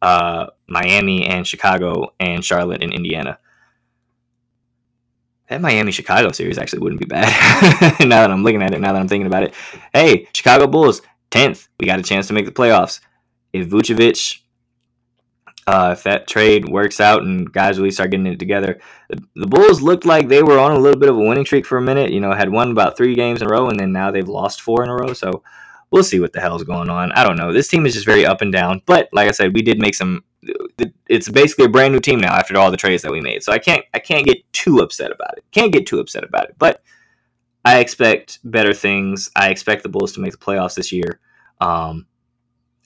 uh, 0.00 0.46
Miami 0.66 1.26
and 1.26 1.46
Chicago 1.46 2.14
and 2.18 2.44
Charlotte 2.44 2.82
and 2.82 2.92
Indiana. 2.92 3.38
That 5.52 5.60
Miami 5.60 5.92
Chicago 5.92 6.32
series 6.32 6.56
actually 6.56 6.78
wouldn't 6.78 6.98
be 6.98 7.06
bad. 7.06 7.28
now 8.00 8.22
that 8.22 8.30
I'm 8.30 8.42
looking 8.42 8.62
at 8.62 8.72
it, 8.72 8.80
now 8.80 8.94
that 8.94 8.98
I'm 8.98 9.06
thinking 9.06 9.26
about 9.26 9.42
it. 9.42 9.52
Hey, 9.92 10.26
Chicago 10.32 10.66
Bulls, 10.66 11.02
10th. 11.30 11.68
We 11.78 11.86
got 11.86 11.98
a 11.98 12.02
chance 12.02 12.26
to 12.28 12.32
make 12.32 12.46
the 12.46 12.52
playoffs. 12.52 13.00
If 13.52 13.68
Vucevic, 13.68 14.40
uh, 15.66 15.90
if 15.92 16.04
that 16.04 16.26
trade 16.26 16.70
works 16.70 17.00
out 17.00 17.20
and 17.20 17.52
guys 17.52 17.76
really 17.76 17.90
start 17.90 18.12
getting 18.12 18.28
it 18.28 18.38
together, 18.38 18.80
the, 19.10 19.22
the 19.36 19.46
Bulls 19.46 19.82
looked 19.82 20.06
like 20.06 20.28
they 20.28 20.42
were 20.42 20.58
on 20.58 20.72
a 20.72 20.78
little 20.78 20.98
bit 20.98 21.10
of 21.10 21.18
a 21.18 21.20
winning 21.20 21.44
streak 21.44 21.66
for 21.66 21.76
a 21.76 21.82
minute. 21.82 22.12
You 22.12 22.20
know, 22.20 22.32
had 22.32 22.48
won 22.48 22.70
about 22.70 22.96
three 22.96 23.14
games 23.14 23.42
in 23.42 23.46
a 23.46 23.50
row, 23.50 23.68
and 23.68 23.78
then 23.78 23.92
now 23.92 24.10
they've 24.10 24.26
lost 24.26 24.62
four 24.62 24.82
in 24.82 24.88
a 24.88 24.94
row. 24.94 25.12
So 25.12 25.42
we'll 25.90 26.02
see 26.02 26.18
what 26.18 26.32
the 26.32 26.40
hell's 26.40 26.64
going 26.64 26.88
on. 26.88 27.12
I 27.12 27.24
don't 27.24 27.36
know. 27.36 27.52
This 27.52 27.68
team 27.68 27.84
is 27.84 27.92
just 27.92 28.06
very 28.06 28.24
up 28.24 28.40
and 28.40 28.54
down. 28.54 28.80
But 28.86 29.10
like 29.12 29.28
I 29.28 29.32
said, 29.32 29.52
we 29.52 29.60
did 29.60 29.78
make 29.78 29.96
some. 29.96 30.24
It's 31.12 31.28
basically 31.28 31.66
a 31.66 31.68
brand 31.68 31.92
new 31.92 32.00
team 32.00 32.20
now 32.20 32.34
after 32.34 32.56
all 32.56 32.70
the 32.70 32.76
trades 32.76 33.02
that 33.02 33.12
we 33.12 33.20
made. 33.20 33.42
So 33.42 33.52
I 33.52 33.58
can't 33.58 33.84
I 33.92 33.98
can't 33.98 34.26
get 34.26 34.50
too 34.52 34.80
upset 34.80 35.12
about 35.12 35.36
it. 35.36 35.44
Can't 35.50 35.72
get 35.72 35.86
too 35.86 36.00
upset 36.00 36.24
about 36.24 36.44
it. 36.48 36.56
But 36.58 36.82
I 37.64 37.80
expect 37.80 38.38
better 38.44 38.72
things. 38.72 39.30
I 39.36 39.50
expect 39.50 39.82
the 39.82 39.88
Bulls 39.88 40.12
to 40.12 40.20
make 40.20 40.32
the 40.32 40.38
playoffs 40.38 40.74
this 40.74 40.90
year. 40.90 41.20
Um, 41.60 42.06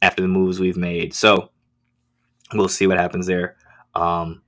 after 0.02 0.22
the 0.22 0.28
moves 0.28 0.60
we've 0.60 0.76
made. 0.76 1.14
So 1.14 1.50
we'll 2.52 2.68
see 2.68 2.86
what 2.86 2.98
happens 2.98 3.26
there. 3.26 3.56
Um, 3.94 4.42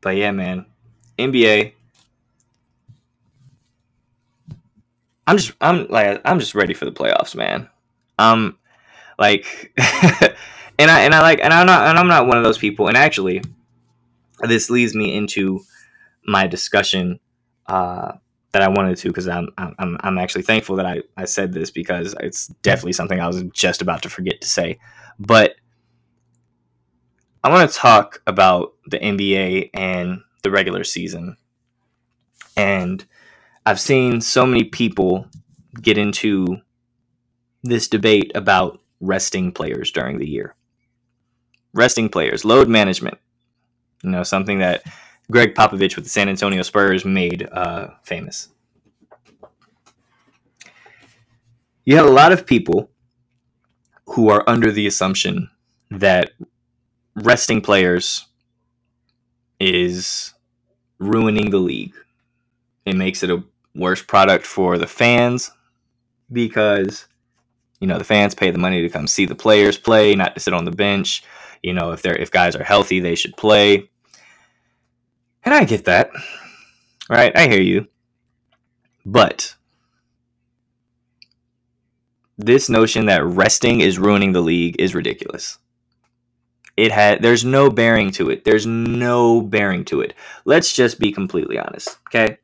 but 0.00 0.16
yeah, 0.16 0.30
man, 0.30 0.66
NBA. 1.18 1.72
I'm 5.26 5.36
just 5.38 5.52
I'm 5.60 5.86
like 5.88 6.20
I'm 6.24 6.38
just 6.38 6.54
ready 6.54 6.74
for 6.74 6.84
the 6.84 6.92
playoffs, 6.92 7.34
man. 7.34 7.68
Um, 8.18 8.58
like, 9.18 9.72
and 10.78 10.90
I 10.90 11.00
and 11.00 11.14
I 11.14 11.20
like 11.20 11.40
and 11.42 11.52
I'm 11.52 11.66
not 11.66 11.86
and 11.88 11.98
I'm 11.98 12.08
not 12.08 12.26
one 12.26 12.36
of 12.36 12.44
those 12.44 12.58
people. 12.58 12.88
And 12.88 12.96
actually, 12.96 13.42
this 14.40 14.70
leads 14.70 14.94
me 14.94 15.14
into 15.14 15.60
my 16.26 16.46
discussion 16.46 17.20
uh, 17.66 18.12
that 18.52 18.62
I 18.62 18.68
wanted 18.68 18.96
to 18.98 19.08
because 19.08 19.28
I'm, 19.28 19.48
I'm 19.58 19.98
I'm 20.00 20.18
actually 20.18 20.42
thankful 20.42 20.76
that 20.76 20.86
I 20.86 21.02
I 21.16 21.24
said 21.24 21.52
this 21.52 21.70
because 21.70 22.14
it's 22.20 22.48
definitely 22.62 22.92
something 22.92 23.20
I 23.20 23.26
was 23.26 23.42
just 23.52 23.82
about 23.82 24.02
to 24.02 24.08
forget 24.08 24.40
to 24.40 24.48
say. 24.48 24.78
But 25.18 25.56
I 27.42 27.50
want 27.50 27.70
to 27.70 27.76
talk 27.76 28.22
about 28.26 28.74
the 28.86 28.98
NBA 28.98 29.70
and 29.74 30.22
the 30.42 30.50
regular 30.50 30.82
season. 30.82 31.36
And 32.56 33.04
I've 33.66 33.80
seen 33.80 34.20
so 34.20 34.46
many 34.46 34.64
people 34.64 35.26
get 35.80 35.98
into 35.98 36.58
this 37.62 37.88
debate 37.88 38.32
about 38.34 38.80
resting 39.00 39.52
players 39.52 39.90
during 39.90 40.18
the 40.18 40.28
year. 40.28 40.54
Resting 41.74 42.08
players, 42.08 42.44
load 42.44 42.68
management. 42.68 43.18
You 44.02 44.10
know, 44.10 44.22
something 44.22 44.58
that 44.60 44.84
Gregg 45.30 45.54
Popovich 45.54 45.96
with 45.96 46.04
the 46.04 46.10
San 46.10 46.28
Antonio 46.28 46.62
Spurs 46.62 47.04
made 47.04 47.48
uh, 47.52 47.88
famous. 48.02 48.48
You 51.84 51.96
have 51.96 52.06
a 52.06 52.10
lot 52.10 52.32
of 52.32 52.46
people 52.46 52.90
who 54.06 54.28
are 54.28 54.44
under 54.46 54.70
the 54.70 54.86
assumption 54.86 55.50
that 55.90 56.32
resting 57.14 57.60
players 57.60 58.26
is 59.60 60.32
ruining 60.98 61.50
the 61.50 61.58
league. 61.58 61.94
It 62.86 62.96
makes 62.96 63.22
it 63.22 63.30
a 63.30 63.42
worse 63.74 64.02
product 64.02 64.46
for 64.46 64.78
the 64.78 64.86
fans 64.86 65.50
because 66.32 67.06
you 67.84 67.88
know, 67.88 67.98
the 67.98 68.04
fans 68.04 68.34
pay 68.34 68.50
the 68.50 68.58
money 68.58 68.80
to 68.80 68.88
come 68.88 69.06
see 69.06 69.26
the 69.26 69.34
players 69.34 69.76
play, 69.76 70.14
not 70.14 70.34
to 70.34 70.40
sit 70.40 70.54
on 70.54 70.64
the 70.64 70.70
bench. 70.70 71.22
You 71.64 71.72
know, 71.72 71.92
if 71.92 72.02
they're 72.02 72.16
if 72.16 72.30
guys 72.30 72.54
are 72.54 72.62
healthy, 72.62 73.00
they 73.00 73.14
should 73.14 73.36
play. 73.36 73.88
And 75.44 75.54
I 75.54 75.64
get 75.64 75.86
that. 75.86 76.10
Right? 77.08 77.36
I 77.36 77.48
hear 77.48 77.60
you. 77.60 77.88
But 79.06 79.54
this 82.36 82.68
notion 82.68 83.06
that 83.06 83.24
resting 83.24 83.80
is 83.80 83.98
ruining 83.98 84.32
the 84.32 84.40
league 84.42 84.76
is 84.78 84.94
ridiculous. 84.94 85.58
It 86.76 86.92
had 86.92 87.22
there's 87.22 87.44
no 87.44 87.70
bearing 87.70 88.10
to 88.12 88.30
it. 88.30 88.44
There's 88.44 88.66
no 88.66 89.40
bearing 89.40 89.84
to 89.86 90.00
it. 90.02 90.14
Let's 90.44 90.72
just 90.72 90.98
be 90.98 91.12
completely 91.12 91.58
honest, 91.58 91.96
okay? 92.08 92.38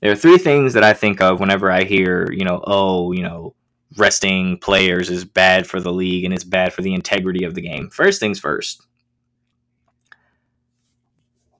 There 0.00 0.12
are 0.12 0.16
three 0.16 0.38
things 0.38 0.74
that 0.74 0.84
I 0.84 0.94
think 0.94 1.20
of 1.20 1.40
whenever 1.40 1.70
I 1.70 1.84
hear, 1.84 2.30
you 2.32 2.44
know, 2.44 2.62
oh, 2.64 3.12
you 3.12 3.22
know, 3.22 3.54
resting 3.96 4.58
players 4.58 5.10
is 5.10 5.24
bad 5.24 5.66
for 5.66 5.80
the 5.80 5.92
league 5.92 6.24
and 6.24 6.34
it's 6.34 6.44
bad 6.44 6.72
for 6.72 6.82
the 6.82 6.94
integrity 6.94 7.44
of 7.44 7.54
the 7.54 7.62
game. 7.62 7.88
First 7.90 8.20
things 8.20 8.38
first. 8.38 8.82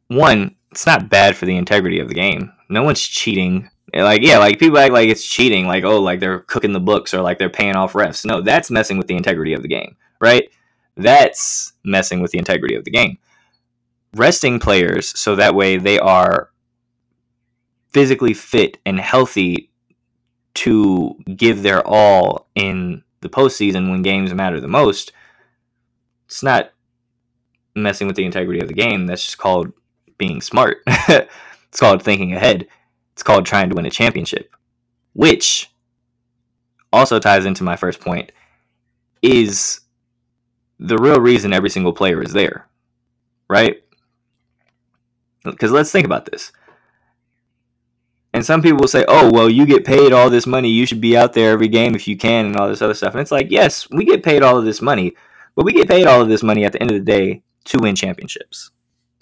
One, 0.08 0.56
it's 0.70 0.86
not 0.86 1.08
bad 1.08 1.36
for 1.36 1.46
the 1.46 1.56
integrity 1.56 2.00
of 2.00 2.08
the 2.08 2.14
game. 2.14 2.52
No 2.68 2.82
one's 2.82 3.00
cheating. 3.00 3.70
Like, 3.94 4.22
yeah, 4.22 4.38
like 4.38 4.58
people 4.58 4.78
act 4.78 4.92
like 4.92 5.08
it's 5.08 5.26
cheating, 5.26 5.66
like, 5.66 5.84
oh, 5.84 6.00
like 6.00 6.20
they're 6.20 6.40
cooking 6.40 6.72
the 6.72 6.80
books 6.80 7.14
or 7.14 7.22
like 7.22 7.38
they're 7.38 7.48
paying 7.48 7.76
off 7.76 7.94
refs. 7.94 8.24
No, 8.24 8.42
that's 8.42 8.70
messing 8.70 8.98
with 8.98 9.06
the 9.06 9.16
integrity 9.16 9.54
of 9.54 9.62
the 9.62 9.68
game, 9.68 9.96
right? 10.20 10.50
That's 10.96 11.72
messing 11.84 12.20
with 12.20 12.32
the 12.32 12.38
integrity 12.38 12.74
of 12.74 12.84
the 12.84 12.90
game. 12.90 13.18
Resting 14.14 14.58
players 14.58 15.18
so 15.18 15.36
that 15.36 15.54
way 15.54 15.78
they 15.78 15.98
are 15.98 16.50
physically 17.92 18.34
fit 18.34 18.78
and 18.84 19.00
healthy 19.00 19.67
to 20.54 21.14
give 21.36 21.62
their 21.62 21.86
all 21.86 22.48
in 22.54 23.02
the 23.20 23.28
postseason 23.28 23.90
when 23.90 24.02
games 24.02 24.32
matter 24.34 24.60
the 24.60 24.68
most, 24.68 25.12
it's 26.26 26.42
not 26.42 26.72
messing 27.74 28.06
with 28.06 28.16
the 28.16 28.24
integrity 28.24 28.60
of 28.60 28.68
the 28.68 28.74
game. 28.74 29.06
That's 29.06 29.24
just 29.24 29.38
called 29.38 29.72
being 30.18 30.40
smart. 30.40 30.78
it's 30.86 31.80
called 31.80 32.02
thinking 32.02 32.34
ahead. 32.34 32.66
It's 33.12 33.22
called 33.22 33.46
trying 33.46 33.68
to 33.70 33.74
win 33.74 33.86
a 33.86 33.90
championship, 33.90 34.54
which 35.14 35.70
also 36.92 37.18
ties 37.18 37.44
into 37.44 37.64
my 37.64 37.76
first 37.76 38.00
point 38.00 38.32
is 39.22 39.80
the 40.78 40.98
real 40.98 41.20
reason 41.20 41.52
every 41.52 41.70
single 41.70 41.92
player 41.92 42.22
is 42.22 42.32
there, 42.32 42.66
right? 43.48 43.82
Because 45.44 45.72
let's 45.72 45.90
think 45.90 46.06
about 46.06 46.26
this. 46.30 46.52
And 48.38 48.46
some 48.46 48.62
people 48.62 48.78
will 48.78 48.86
say, 48.86 49.04
oh, 49.08 49.32
well, 49.32 49.50
you 49.50 49.66
get 49.66 49.84
paid 49.84 50.12
all 50.12 50.30
this 50.30 50.46
money. 50.46 50.68
You 50.68 50.86
should 50.86 51.00
be 51.00 51.16
out 51.16 51.32
there 51.32 51.50
every 51.50 51.66
game 51.66 51.96
if 51.96 52.06
you 52.06 52.16
can, 52.16 52.46
and 52.46 52.56
all 52.56 52.68
this 52.68 52.80
other 52.80 52.94
stuff. 52.94 53.14
And 53.14 53.20
it's 53.20 53.32
like, 53.32 53.50
yes, 53.50 53.90
we 53.90 54.04
get 54.04 54.22
paid 54.22 54.44
all 54.44 54.56
of 54.56 54.64
this 54.64 54.80
money, 54.80 55.16
but 55.56 55.64
we 55.64 55.72
get 55.72 55.88
paid 55.88 56.06
all 56.06 56.22
of 56.22 56.28
this 56.28 56.44
money 56.44 56.64
at 56.64 56.70
the 56.70 56.80
end 56.80 56.92
of 56.92 56.96
the 56.96 57.04
day 57.04 57.42
to 57.64 57.78
win 57.80 57.96
championships. 57.96 58.70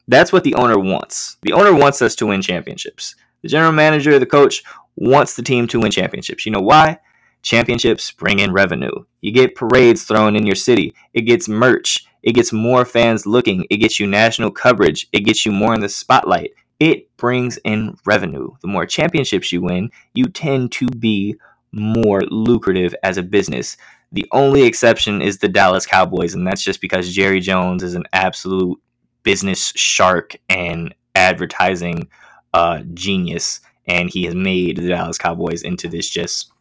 That's 0.06 0.34
what 0.34 0.44
the 0.44 0.54
owner 0.54 0.78
wants. 0.78 1.38
The 1.40 1.54
owner 1.54 1.74
wants 1.74 2.02
us 2.02 2.14
to 2.16 2.26
win 2.26 2.42
championships. 2.42 3.14
The 3.40 3.48
general 3.48 3.72
manager, 3.72 4.18
the 4.18 4.26
coach, 4.26 4.62
wants 4.96 5.34
the 5.34 5.42
team 5.42 5.66
to 5.68 5.80
win 5.80 5.92
championships. 5.92 6.44
You 6.44 6.52
know 6.52 6.60
why? 6.60 6.98
Championships 7.40 8.12
bring 8.12 8.40
in 8.40 8.52
revenue. 8.52 9.06
You 9.22 9.32
get 9.32 9.54
parades 9.54 10.04
thrown 10.04 10.36
in 10.36 10.44
your 10.44 10.56
city, 10.56 10.94
it 11.14 11.22
gets 11.22 11.48
merch, 11.48 12.06
it 12.22 12.32
gets 12.32 12.52
more 12.52 12.84
fans 12.84 13.24
looking, 13.24 13.64
it 13.70 13.78
gets 13.78 13.98
you 13.98 14.06
national 14.06 14.50
coverage, 14.50 15.08
it 15.10 15.20
gets 15.20 15.46
you 15.46 15.52
more 15.52 15.72
in 15.72 15.80
the 15.80 15.88
spotlight 15.88 16.50
it 16.78 17.14
brings 17.16 17.58
in 17.58 17.96
revenue. 18.04 18.50
The 18.60 18.68
more 18.68 18.86
championships 18.86 19.52
you 19.52 19.62
win, 19.62 19.90
you 20.14 20.26
tend 20.26 20.72
to 20.72 20.86
be 20.86 21.36
more 21.72 22.22
lucrative 22.22 22.94
as 23.02 23.16
a 23.16 23.22
business. 23.22 23.76
The 24.12 24.26
only 24.32 24.62
exception 24.64 25.22
is 25.22 25.38
the 25.38 25.48
Dallas 25.48 25.86
Cowboys, 25.86 26.34
and 26.34 26.46
that's 26.46 26.62
just 26.62 26.80
because 26.80 27.14
Jerry 27.14 27.40
Jones 27.40 27.82
is 27.82 27.94
an 27.94 28.04
absolute 28.12 28.78
business 29.22 29.72
shark 29.74 30.36
and 30.48 30.94
advertising 31.14 32.08
uh, 32.54 32.80
genius, 32.94 33.60
and 33.86 34.08
he 34.08 34.24
has 34.24 34.34
made 34.34 34.76
the 34.76 34.88
Dallas 34.88 35.18
Cowboys 35.18 35.62
into 35.62 35.88
this 35.88 36.08
just 36.08 36.52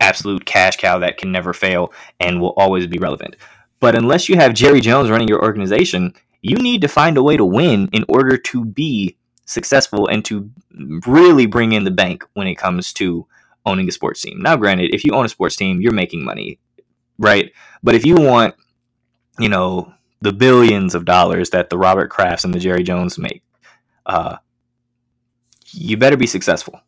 absolute 0.00 0.44
cash 0.44 0.76
cow 0.76 0.98
that 0.98 1.16
can 1.16 1.32
never 1.32 1.52
fail 1.52 1.92
and 2.20 2.40
will 2.40 2.52
always 2.56 2.86
be 2.86 2.98
relevant. 2.98 3.36
But 3.80 3.94
unless 3.94 4.28
you 4.28 4.36
have 4.36 4.54
Jerry 4.54 4.80
Jones 4.80 5.10
running 5.10 5.28
your 5.28 5.42
organization, 5.42 6.14
you 6.48 6.56
need 6.58 6.80
to 6.80 6.88
find 6.88 7.16
a 7.16 7.22
way 7.24 7.36
to 7.36 7.44
win 7.44 7.88
in 7.92 8.04
order 8.08 8.36
to 8.36 8.64
be 8.64 9.16
successful 9.46 10.06
and 10.06 10.24
to 10.24 10.48
really 11.04 11.46
bring 11.46 11.72
in 11.72 11.82
the 11.82 11.90
bank 11.90 12.24
when 12.34 12.46
it 12.46 12.54
comes 12.54 12.92
to 12.92 13.26
owning 13.64 13.88
a 13.88 13.92
sports 13.92 14.22
team. 14.22 14.40
Now, 14.40 14.56
granted, 14.56 14.94
if 14.94 15.04
you 15.04 15.12
own 15.12 15.24
a 15.24 15.28
sports 15.28 15.56
team, 15.56 15.80
you're 15.80 15.92
making 15.92 16.24
money, 16.24 16.60
right? 17.18 17.52
But 17.82 17.96
if 17.96 18.06
you 18.06 18.14
want, 18.14 18.54
you 19.40 19.48
know, 19.48 19.92
the 20.20 20.32
billions 20.32 20.94
of 20.94 21.04
dollars 21.04 21.50
that 21.50 21.68
the 21.68 21.78
Robert 21.78 22.12
Krafts 22.12 22.44
and 22.44 22.54
the 22.54 22.60
Jerry 22.60 22.84
Jones 22.84 23.18
make, 23.18 23.42
uh, 24.06 24.36
you 25.72 25.96
better 25.96 26.16
be 26.16 26.28
successful. 26.28 26.80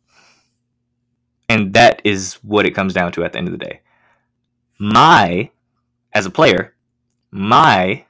And 1.49 1.73
that 1.73 2.01
is 2.05 2.35
what 2.43 2.65
it 2.65 2.71
comes 2.71 2.93
down 2.93 3.11
to 3.11 3.25
at 3.25 3.33
the 3.33 3.39
end 3.39 3.49
of 3.49 3.51
the 3.51 3.65
day. 3.65 3.81
My, 4.77 5.51
as 6.13 6.25
a 6.25 6.29
player, 6.29 6.75
my 7.29 8.05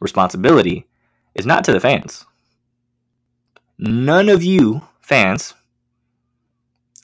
responsibility 0.00 0.86
is 1.34 1.46
not 1.46 1.64
to 1.64 1.72
the 1.72 1.80
fans. 1.80 2.24
None 3.78 4.28
of 4.28 4.42
you 4.42 4.82
fans, 5.00 5.54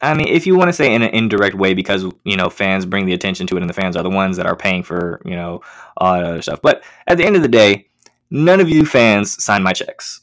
I 0.03 0.15
mean, 0.15 0.29
if 0.29 0.47
you 0.47 0.57
want 0.57 0.69
to 0.69 0.73
say 0.73 0.93
in 0.95 1.03
an 1.03 1.15
indirect 1.15 1.57
way, 1.57 1.73
because 1.73 2.05
you 2.25 2.37
know 2.37 2.51
fans 2.51 2.85
bring 2.85 3.07
the 3.07 3.15
attention 3.15 3.47
to 3.49 3.57
it, 3.57 3.61
and 3.61 3.71
the 3.71 3.75
fans 3.75 3.97
are 3.97 4.03
the 4.03 4.11
ones 4.11 4.37
that 4.37 4.47
are 4.47 4.57
paying 4.57 4.83
for 4.83 5.21
you 5.25 5.37
know 5.37 5.63
all 5.97 6.15
that 6.15 6.25
other 6.25 6.43
stuff. 6.43 6.61
But 6.63 6.83
at 7.07 7.17
the 7.17 7.25
end 7.25 7.37
of 7.37 7.43
the 7.43 7.49
day, 7.49 7.89
none 8.31 8.61
of 8.61 8.69
you 8.69 8.85
fans 8.85 9.43
sign 9.43 9.63
my 9.63 9.73
checks, 9.73 10.21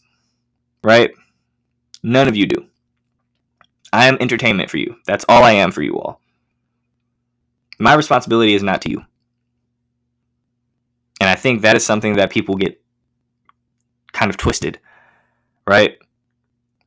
right? 0.84 1.12
None 2.04 2.28
of 2.28 2.36
you 2.36 2.46
do. 2.46 2.68
I 3.94 4.08
am 4.08 4.18
entertainment 4.20 4.70
for 4.70 4.78
you. 4.78 4.96
That's 5.06 5.26
all 5.28 5.44
I 5.44 5.54
am 5.54 5.72
for 5.72 5.82
you 5.82 5.98
all. 6.00 6.22
My 7.80 7.94
responsibility 7.94 8.54
is 8.54 8.64
not 8.64 8.82
to 8.84 8.90
you. 8.90 9.06
And 11.22 11.30
I 11.30 11.36
think 11.36 11.62
that 11.62 11.76
is 11.76 11.86
something 11.86 12.16
that 12.16 12.32
people 12.32 12.56
get 12.56 12.82
kind 14.12 14.32
of 14.32 14.38
twisted, 14.38 14.80
right? 15.68 16.00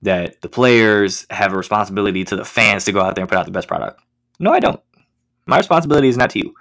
That 0.03 0.43
the 0.43 0.49
players 0.49 1.24
have 1.30 1.53
a 1.53 1.57
responsibility 1.57 2.24
to 2.24 2.35
the 2.35 2.45
fans 2.45 2.85
to 2.87 2.93
go 2.93 3.01
out 3.01 3.14
there 3.14 3.22
and 3.22 3.28
put 3.28 3.39
out 3.39 3.47
the 3.47 3.53
best 3.53 3.68
product. 3.68 4.03
No, 4.41 4.53
I 4.53 4.59
don't. 4.59 4.80
My 5.47 5.57
responsibility 5.57 6.09
is 6.09 6.16
not 6.16 6.30
to 6.30 6.41
you. 6.41 6.53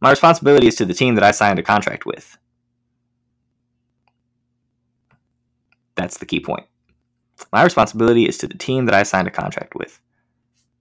My 0.00 0.10
responsibility 0.10 0.66
is 0.66 0.74
to 0.74 0.84
the 0.84 0.94
team 0.94 1.14
that 1.14 1.22
I 1.22 1.30
signed 1.30 1.60
a 1.60 1.62
contract 1.62 2.06
with. 2.06 2.36
That's 5.94 6.18
the 6.18 6.26
key 6.26 6.40
point. 6.40 6.66
My 7.52 7.62
responsibility 7.62 8.26
is 8.26 8.36
to 8.38 8.48
the 8.48 8.58
team 8.58 8.86
that 8.86 8.96
I 8.96 9.04
signed 9.04 9.28
a 9.28 9.30
contract 9.30 9.76
with. 9.76 10.00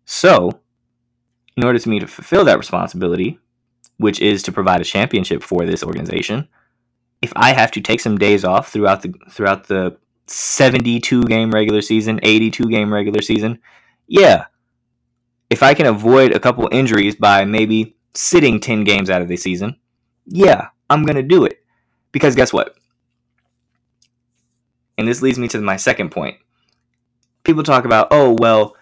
So, 0.05 0.59
in 1.55 1.63
order 1.63 1.77
for 1.77 1.89
me 1.89 1.99
to 1.99 2.07
fulfill 2.07 2.45
that 2.45 2.57
responsibility, 2.57 3.37
which 4.01 4.19
is 4.19 4.43
to 4.43 4.51
provide 4.51 4.81
a 4.81 4.85
championship 4.85 5.43
for 5.43 5.65
this 5.65 5.83
organization, 5.83 6.47
if 7.21 7.31
I 7.35 7.53
have 7.53 7.71
to 7.71 7.81
take 7.81 7.99
some 7.99 8.17
days 8.17 8.43
off 8.43 8.71
throughout 8.71 9.03
the 9.03 9.13
throughout 9.29 9.67
the 9.67 9.97
72 10.27 11.23
game 11.25 11.51
regular 11.51 11.81
season, 11.81 12.19
82 12.23 12.69
game 12.69 12.93
regular 12.93 13.21
season, 13.21 13.59
yeah. 14.07 14.45
If 15.49 15.61
I 15.63 15.73
can 15.73 15.85
avoid 15.85 16.31
a 16.31 16.39
couple 16.39 16.67
injuries 16.71 17.15
by 17.15 17.45
maybe 17.45 17.95
sitting 18.15 18.59
10 18.59 18.83
games 18.85 19.09
out 19.09 19.21
of 19.21 19.27
the 19.27 19.37
season, 19.37 19.75
yeah, 20.25 20.69
I'm 20.89 21.03
going 21.03 21.17
to 21.17 21.23
do 21.23 21.45
it. 21.45 21.61
Because 22.11 22.35
guess 22.35 22.53
what? 22.53 22.75
And 24.97 25.07
this 25.07 25.21
leads 25.21 25.37
me 25.37 25.47
to 25.49 25.59
my 25.59 25.75
second 25.75 26.09
point. 26.09 26.37
People 27.43 27.63
talk 27.63 27.85
about, 27.85 28.07
oh, 28.11 28.35
well, 28.39 28.75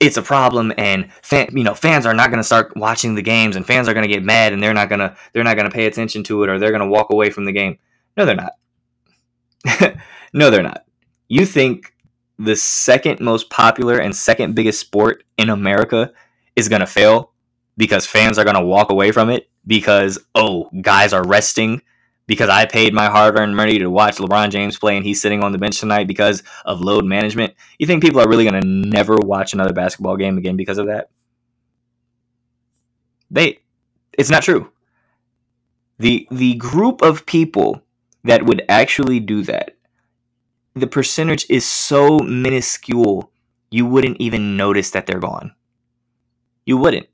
it's 0.00 0.16
a 0.16 0.22
problem 0.22 0.72
and 0.76 1.10
fan, 1.22 1.48
you 1.52 1.64
know 1.64 1.74
fans 1.74 2.06
are 2.06 2.14
not 2.14 2.30
going 2.30 2.40
to 2.40 2.44
start 2.44 2.76
watching 2.76 3.14
the 3.14 3.22
games 3.22 3.56
and 3.56 3.66
fans 3.66 3.88
are 3.88 3.94
going 3.94 4.06
to 4.06 4.12
get 4.12 4.22
mad 4.22 4.52
and 4.52 4.62
they're 4.62 4.74
not 4.74 4.88
going 4.88 4.98
to 4.98 5.16
they're 5.32 5.44
not 5.44 5.56
going 5.56 5.68
to 5.68 5.74
pay 5.74 5.86
attention 5.86 6.22
to 6.24 6.42
it 6.42 6.48
or 6.48 6.58
they're 6.58 6.70
going 6.70 6.82
to 6.82 6.88
walk 6.88 7.10
away 7.10 7.30
from 7.30 7.44
the 7.44 7.52
game. 7.52 7.78
No, 8.16 8.24
they're 8.24 8.36
not. 8.36 9.96
no, 10.32 10.50
they're 10.50 10.62
not. 10.62 10.84
You 11.28 11.46
think 11.46 11.94
the 12.38 12.56
second 12.56 13.20
most 13.20 13.48
popular 13.50 13.98
and 13.98 14.14
second 14.14 14.54
biggest 14.54 14.80
sport 14.80 15.24
in 15.38 15.48
America 15.48 16.12
is 16.54 16.68
going 16.68 16.80
to 16.80 16.86
fail 16.86 17.32
because 17.76 18.06
fans 18.06 18.38
are 18.38 18.44
going 18.44 18.56
to 18.56 18.64
walk 18.64 18.90
away 18.90 19.12
from 19.12 19.30
it 19.30 19.48
because 19.66 20.18
oh, 20.34 20.70
guys 20.82 21.12
are 21.12 21.26
resting 21.26 21.80
because 22.26 22.48
I 22.48 22.66
paid 22.66 22.92
my 22.92 23.06
hard 23.06 23.38
earned 23.38 23.56
money 23.56 23.78
to 23.78 23.90
watch 23.90 24.16
LeBron 24.16 24.50
James 24.50 24.78
play 24.78 24.96
and 24.96 25.04
he's 25.04 25.20
sitting 25.22 25.42
on 25.42 25.52
the 25.52 25.58
bench 25.58 25.78
tonight 25.78 26.08
because 26.08 26.42
of 26.64 26.80
load 26.80 27.04
management, 27.04 27.54
you 27.78 27.86
think 27.86 28.02
people 28.02 28.20
are 28.20 28.28
really 28.28 28.44
going 28.44 28.60
to 28.60 28.66
never 28.66 29.16
watch 29.16 29.52
another 29.52 29.72
basketball 29.72 30.16
game 30.16 30.36
again 30.36 30.56
because 30.56 30.78
of 30.78 30.86
that? 30.86 31.10
They, 33.30 33.60
it's 34.12 34.30
not 34.30 34.42
true. 34.42 34.70
The, 35.98 36.26
the 36.30 36.54
group 36.56 37.02
of 37.02 37.26
people 37.26 37.82
that 38.24 38.44
would 38.44 38.62
actually 38.68 39.20
do 39.20 39.42
that, 39.44 39.76
the 40.74 40.86
percentage 40.86 41.46
is 41.48 41.64
so 41.64 42.18
minuscule, 42.18 43.30
you 43.70 43.86
wouldn't 43.86 44.20
even 44.20 44.56
notice 44.56 44.90
that 44.90 45.06
they're 45.06 45.20
gone. 45.20 45.54
You 46.64 46.76
wouldn't. 46.76 47.06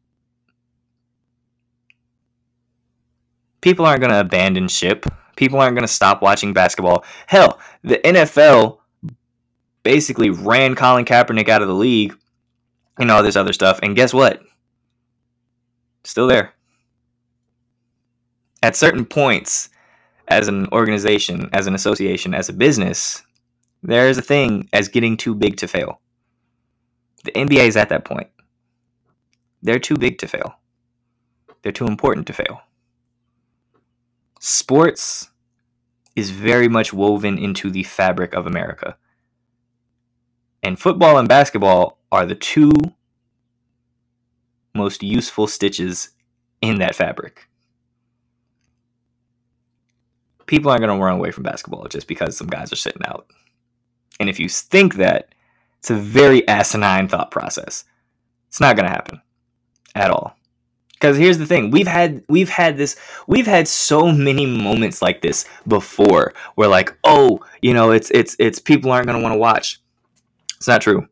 People 3.63 3.87
aren't 3.87 4.01
going 4.01 4.13
to 4.13 4.21
abandon 4.21 4.69
ship. 4.69 5.07
People 5.37 5.59
aren't 5.59 5.75
going 5.75 5.87
to 5.87 5.93
stop 5.93 6.21
watching 6.21 6.53
basketball. 6.53 7.05
Hell, 7.27 7.59
the 7.83 7.99
NFL 8.05 8.79
basically 9.83 10.29
ran 10.29 10.75
Colin 10.75 11.07
Kaepernick 11.07 11.49
out 11.49 11.63
of 11.63 11.69
the 11.69 11.75
league 11.75 12.15
and 12.99 13.11
all 13.11 13.23
this 13.23 13.37
other 13.37 13.55
stuff. 13.55 13.81
And 13.83 13.97
guess 13.97 14.13
what? 14.13 14.43
Still 16.05 16.27
there. 16.27 16.53
At 18.63 18.77
certain 18.77 19.07
points, 19.07 19.71
as 20.29 20.49
an 20.49 20.69
organization, 20.73 21.49
as 21.53 21.67
an 21.67 21.75
association, 21.75 22.35
as 22.35 22.49
a 22.49 22.53
business, 22.53 23.23
there 23.83 24.09
is 24.09 24.19
a 24.19 24.23
thing 24.23 24.69
as 24.73 24.89
getting 24.89 25.17
too 25.17 25.35
big 25.35 25.57
to 25.57 25.67
fail. 25.67 26.01
The 27.25 27.33
NBA 27.33 27.67
is 27.67 27.77
at 27.77 27.89
that 27.89 28.05
point. 28.05 28.29
They're 29.63 29.79
too 29.79 29.97
big 29.97 30.19
to 30.19 30.29
fail. 30.29 30.55
They're 31.63 31.73
too 31.73 31.87
important 31.87 32.27
to 32.27 32.33
fail 32.33 32.61
sports 34.45 35.31
is 36.17 36.31
very 36.31 36.67
much 36.69 36.93
woven 36.93 37.39
into 37.39 37.71
the 37.71 37.85
fabric 37.85 38.35
of 38.35 38.45
America. 38.45 38.97
And 40.65 40.79
football 40.79 41.17
and 41.19 41.29
basketball 41.29 41.99
are 42.11 42.27
the 42.27 42.35
two 42.35 42.73
most 44.75 45.03
useful 45.03 45.47
stitches 45.47 46.11
in 46.61 46.81
that 46.81 46.97
fabric. 46.97 47.49
People 50.47 50.73
aren't 50.73 50.83
going 50.85 50.99
to 50.99 51.03
run 51.03 51.17
away 51.17 51.31
from 51.31 51.45
basketball 51.45 51.87
just 51.87 52.09
because 52.09 52.37
some 52.37 52.49
guys 52.49 52.73
are 52.73 52.77
sitting 52.77 53.03
out. 53.07 53.29
And 54.19 54.29
if 54.29 54.41
you 54.41 54.49
think 54.49 54.97
that, 54.97 55.37
it's 55.79 55.91
a 55.91 55.95
very 55.95 56.47
asinine 56.49 57.07
thought 57.07 57.31
process. 57.31 57.85
It's 58.49 58.61
not 58.61 58.75
going 58.75 58.87
to 58.87 58.93
happen 58.93 59.23
at 59.95 60.11
all. 60.11 60.37
Because 61.03 61.19
here's 61.19 61.39
the 61.39 61.47
thing: 61.47 61.73
we've 61.73 61.89
had 61.89 62.23
we've 62.29 62.49
had 62.49 62.77
this 62.77 62.95
we've 63.27 63.47
had 63.47 63.67
so 63.67 64.13
many 64.13 64.47
moments 64.47 65.03
like 65.03 65.21
this 65.21 65.45
before. 65.67 66.33
Where 66.55 66.69
like, 66.69 66.97
oh, 67.03 67.41
you 67.61 67.75
know, 67.75 67.91
it's 67.91 68.09
it's 68.13 68.37
it's 68.39 68.61
people 68.61 68.93
aren't 68.93 69.09
gonna 69.09 69.21
want 69.21 69.35
to 69.35 69.39
watch. 69.39 69.81
It's 70.59 70.69
not 70.69 70.81
true. 70.81 71.09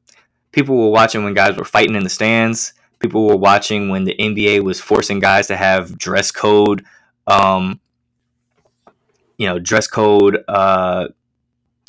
People 0.53 0.77
were 0.77 0.91
watching 0.91 1.25
when 1.25 1.35
guys 1.35 1.57
were 1.57 1.65
fighting 1.65 1.97
in 1.97 2.05
the 2.05 2.09
stands. 2.09 2.73
People 3.01 3.27
were 3.27 3.37
watching 3.37 3.89
when 3.89 4.05
the 4.05 4.15
NBA 4.15 4.63
was 4.63 4.81
forcing 4.81 5.19
guys 5.19 5.49
to 5.49 5.57
have 5.57 5.99
dress 5.99 6.31
code, 6.31 6.85
um, 7.27 7.81
you 9.39 9.49
know, 9.49 9.59
dress 9.59 9.89
code 9.89 10.45
uh, 10.47 11.09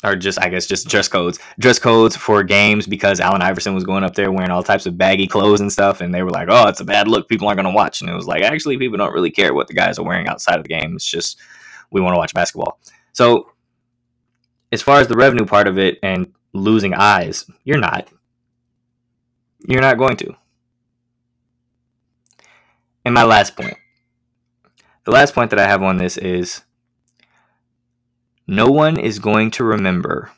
or 0.04 0.16
just 0.16 0.40
I 0.40 0.48
guess 0.48 0.66
just 0.66 0.88
dress 0.88 1.08
codes, 1.08 1.38
dress 1.58 1.78
codes 1.78 2.16
for 2.16 2.42
games 2.42 2.86
because 2.86 3.20
Allen 3.20 3.42
Iverson 3.42 3.74
was 3.74 3.84
going 3.84 4.04
up 4.04 4.14
there 4.14 4.32
wearing 4.32 4.50
all 4.50 4.62
types 4.62 4.86
of 4.86 4.98
baggy 4.98 5.26
clothes 5.26 5.60
and 5.60 5.72
stuff, 5.72 6.00
and 6.00 6.12
they 6.14 6.22
were 6.22 6.30
like, 6.30 6.48
"Oh, 6.50 6.68
it's 6.68 6.80
a 6.80 6.84
bad 6.84 7.08
look. 7.08 7.28
People 7.28 7.46
aren't 7.46 7.58
going 7.58 7.72
to 7.72 7.76
watch." 7.76 8.00
And 8.00 8.10
it 8.10 8.14
was 8.14 8.26
like, 8.26 8.42
actually, 8.42 8.78
people 8.78 8.98
don't 8.98 9.14
really 9.14 9.30
care 9.30 9.54
what 9.54 9.68
the 9.68 9.74
guys 9.74 9.98
are 9.98 10.04
wearing 10.04 10.28
outside 10.28 10.56
of 10.56 10.64
the 10.64 10.68
game. 10.68 10.94
It's 10.94 11.06
just 11.06 11.40
we 11.90 12.00
want 12.00 12.14
to 12.14 12.18
watch 12.18 12.34
basketball. 12.34 12.78
So, 13.12 13.52
as 14.72 14.82
far 14.82 14.98
as 15.00 15.08
the 15.08 15.16
revenue 15.16 15.46
part 15.46 15.68
of 15.68 15.78
it 15.78 15.98
and 16.02 16.32
losing 16.52 16.94
eyes, 16.94 17.44
you're 17.64 17.78
not. 17.78 18.08
You're 19.68 19.80
not 19.80 19.98
going 19.98 20.16
to. 20.18 20.34
And 23.04 23.14
my 23.14 23.24
last 23.24 23.56
point. 23.56 23.76
The 25.04 25.10
last 25.10 25.34
point 25.34 25.50
that 25.50 25.58
I 25.58 25.66
have 25.66 25.82
on 25.82 25.96
this 25.96 26.16
is 26.16 26.62
no 28.52 28.70
one 28.70 28.98
is 28.98 29.18
going 29.18 29.50
to 29.52 29.64
remember 29.64 30.30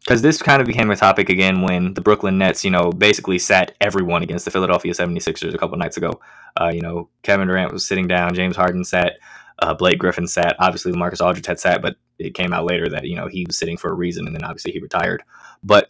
because 0.00 0.20
this 0.20 0.42
kind 0.42 0.60
of 0.60 0.66
became 0.66 0.90
a 0.90 0.96
topic 0.96 1.28
again 1.28 1.62
when 1.62 1.94
the 1.94 2.00
Brooklyn 2.00 2.36
Nets, 2.36 2.64
you 2.64 2.72
know, 2.72 2.90
basically 2.90 3.38
sat 3.38 3.76
everyone 3.80 4.24
against 4.24 4.44
the 4.44 4.50
Philadelphia 4.50 4.92
76ers 4.92 5.54
a 5.54 5.58
couple 5.58 5.78
nights 5.78 5.96
ago. 5.96 6.20
Uh, 6.60 6.72
you 6.74 6.80
know, 6.80 7.08
Kevin 7.22 7.46
Durant 7.46 7.72
was 7.72 7.86
sitting 7.86 8.08
down, 8.08 8.34
James 8.34 8.56
Harden 8.56 8.82
sat, 8.84 9.12
uh, 9.60 9.74
Blake 9.74 10.00
Griffin 10.00 10.26
sat. 10.26 10.56
Obviously, 10.58 10.90
Marcus 10.90 11.20
Aldridge 11.20 11.46
had 11.46 11.60
sat, 11.60 11.80
but 11.82 11.94
it 12.18 12.34
came 12.34 12.52
out 12.52 12.64
later 12.64 12.88
that, 12.88 13.06
you 13.06 13.14
know, 13.14 13.28
he 13.28 13.44
was 13.46 13.56
sitting 13.56 13.76
for 13.76 13.90
a 13.90 13.94
reason, 13.94 14.26
and 14.26 14.34
then 14.34 14.42
obviously 14.42 14.72
he 14.72 14.80
retired. 14.80 15.22
But 15.62 15.88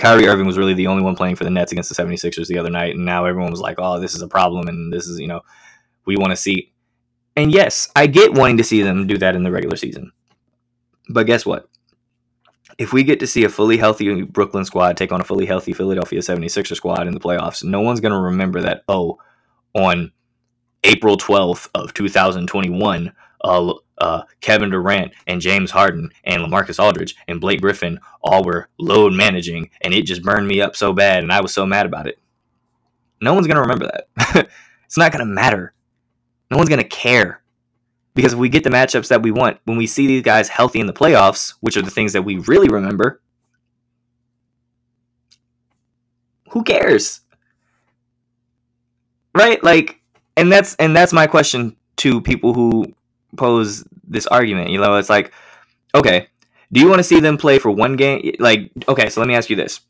Kyrie 0.00 0.26
Irving 0.26 0.46
was 0.46 0.58
really 0.58 0.74
the 0.74 0.88
only 0.88 1.04
one 1.04 1.14
playing 1.14 1.36
for 1.36 1.44
the 1.44 1.50
Nets 1.50 1.70
against 1.70 1.88
the 1.88 2.02
76ers 2.02 2.48
the 2.48 2.58
other 2.58 2.70
night, 2.70 2.96
and 2.96 3.04
now 3.04 3.26
everyone 3.26 3.52
was 3.52 3.60
like, 3.60 3.76
oh, 3.78 4.00
this 4.00 4.16
is 4.16 4.22
a 4.22 4.28
problem, 4.28 4.66
and 4.66 4.92
this 4.92 5.06
is, 5.06 5.20
you 5.20 5.28
know, 5.28 5.42
we 6.04 6.16
want 6.16 6.30
to 6.30 6.36
see. 6.36 6.72
And 7.36 7.52
yes, 7.52 7.88
I 7.94 8.08
get 8.08 8.34
wanting 8.34 8.56
to 8.56 8.64
see 8.64 8.82
them 8.82 9.06
do 9.06 9.18
that 9.18 9.36
in 9.36 9.44
the 9.44 9.52
regular 9.52 9.76
season. 9.76 10.10
But 11.10 11.26
guess 11.26 11.44
what? 11.44 11.68
If 12.78 12.92
we 12.92 13.02
get 13.02 13.20
to 13.20 13.26
see 13.26 13.44
a 13.44 13.48
fully 13.48 13.76
healthy 13.76 14.22
Brooklyn 14.22 14.64
squad 14.64 14.96
take 14.96 15.12
on 15.12 15.20
a 15.20 15.24
fully 15.24 15.44
healthy 15.44 15.72
Philadelphia 15.72 16.20
76er 16.20 16.76
squad 16.76 17.06
in 17.06 17.14
the 17.14 17.20
playoffs, 17.20 17.64
no 17.64 17.80
one's 17.80 18.00
going 18.00 18.12
to 18.12 18.18
remember 18.18 18.60
that, 18.62 18.84
oh, 18.88 19.18
on 19.74 20.12
April 20.84 21.18
12th 21.18 21.68
of 21.74 21.92
2021, 21.92 23.12
uh, 23.42 23.74
uh, 23.98 24.22
Kevin 24.40 24.70
Durant 24.70 25.12
and 25.26 25.40
James 25.40 25.70
Harden 25.70 26.10
and 26.24 26.42
LaMarcus 26.42 26.82
Aldridge 26.82 27.16
and 27.28 27.40
Blake 27.40 27.60
Griffin 27.60 27.98
all 28.22 28.44
were 28.44 28.68
load 28.78 29.12
managing, 29.12 29.68
and 29.82 29.92
it 29.92 30.06
just 30.06 30.22
burned 30.22 30.48
me 30.48 30.60
up 30.60 30.76
so 30.76 30.92
bad, 30.92 31.22
and 31.22 31.32
I 31.32 31.40
was 31.40 31.52
so 31.52 31.66
mad 31.66 31.86
about 31.86 32.06
it. 32.06 32.18
No 33.20 33.34
one's 33.34 33.46
gonna 33.46 33.60
remember 33.60 33.90
that. 33.90 34.48
it's 34.86 34.96
not 34.96 35.12
gonna 35.12 35.26
matter. 35.26 35.74
No 36.50 36.56
one's 36.56 36.70
gonna 36.70 36.84
care. 36.84 37.42
Because 38.14 38.32
if 38.32 38.38
we 38.38 38.48
get 38.48 38.64
the 38.64 38.70
matchups 38.70 39.08
that 39.08 39.22
we 39.22 39.30
want, 39.30 39.58
when 39.64 39.76
we 39.76 39.86
see 39.86 40.06
these 40.06 40.22
guys 40.22 40.48
healthy 40.48 40.80
in 40.80 40.86
the 40.86 40.92
playoffs, 40.92 41.54
which 41.60 41.76
are 41.76 41.82
the 41.82 41.90
things 41.90 42.12
that 42.12 42.22
we 42.22 42.38
really 42.38 42.68
remember, 42.68 43.20
who 46.50 46.64
cares? 46.64 47.20
Right? 49.34 49.62
Like 49.62 50.00
and 50.36 50.50
that's 50.50 50.74
and 50.76 50.96
that's 50.96 51.12
my 51.12 51.26
question 51.26 51.76
to 51.96 52.20
people 52.20 52.54
who 52.54 52.86
pose 53.36 53.84
this 54.04 54.26
argument. 54.26 54.70
You 54.70 54.80
know, 54.80 54.96
it's 54.96 55.10
like, 55.10 55.32
okay, 55.94 56.28
do 56.72 56.80
you 56.80 56.88
want 56.88 56.98
to 56.98 57.04
see 57.04 57.20
them 57.20 57.36
play 57.36 57.58
for 57.58 57.70
one 57.70 57.96
game? 57.96 58.34
Like, 58.38 58.70
okay, 58.88 59.10
so 59.10 59.20
let 59.20 59.26
me 59.26 59.34
ask 59.34 59.50
you 59.50 59.56
this. 59.56 59.80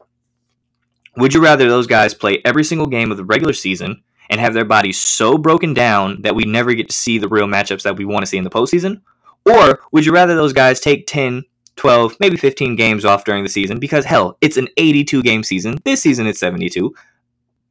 Would 1.17 1.35
you 1.35 1.43
rather 1.43 1.69
those 1.69 1.87
guys 1.87 2.15
play 2.15 2.41
every 2.45 2.65
single 2.65 2.87
game 2.87 3.11
of 3.11 3.17
the 3.17 3.25
regular 3.25 3.53
season 3.53 4.03
and 4.31 4.41
have 4.41 4.55
their 4.55 4.65
bodies 4.65 4.99
so 4.99 5.37
broken 5.37 5.75
down 5.75 6.23
that 6.23 6.35
we 6.35 6.45
never 6.45 6.73
get 6.73 6.89
to 6.89 6.97
see 6.97 7.19
the 7.19 7.29
real 7.29 7.47
matchups 7.47 7.83
that 7.83 7.97
we 7.97 8.05
want 8.05 8.23
to 8.23 8.27
see 8.27 8.39
in 8.39 8.45
the 8.45 8.51
postseason? 8.51 9.03
Or 9.45 9.81
would 9.93 10.07
you 10.07 10.13
rather 10.13 10.37
those 10.37 10.53
guys 10.53 10.81
take 10.81 11.07
10, 11.09 11.43
12, 11.77 12.17
maybe 12.21 12.37
15 12.37 12.77
games 12.77 13.05
off 13.05 13.25
during 13.25 13.43
the 13.43 13.49
season? 13.49 13.81
Because 13.81 14.05
hell, 14.05 14.39
it's 14.41 14.57
an 14.57 14.69
82 14.77 15.23
game 15.23 15.43
season. 15.43 15.79
This 15.85 16.01
season 16.01 16.27
it's 16.27 16.39
72. 16.39 16.95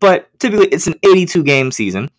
But 0.02 0.30
typically 0.40 0.68
it's 0.68 0.88
an 0.88 0.96
82 1.04 1.44
game 1.44 1.72
season. 1.72 2.12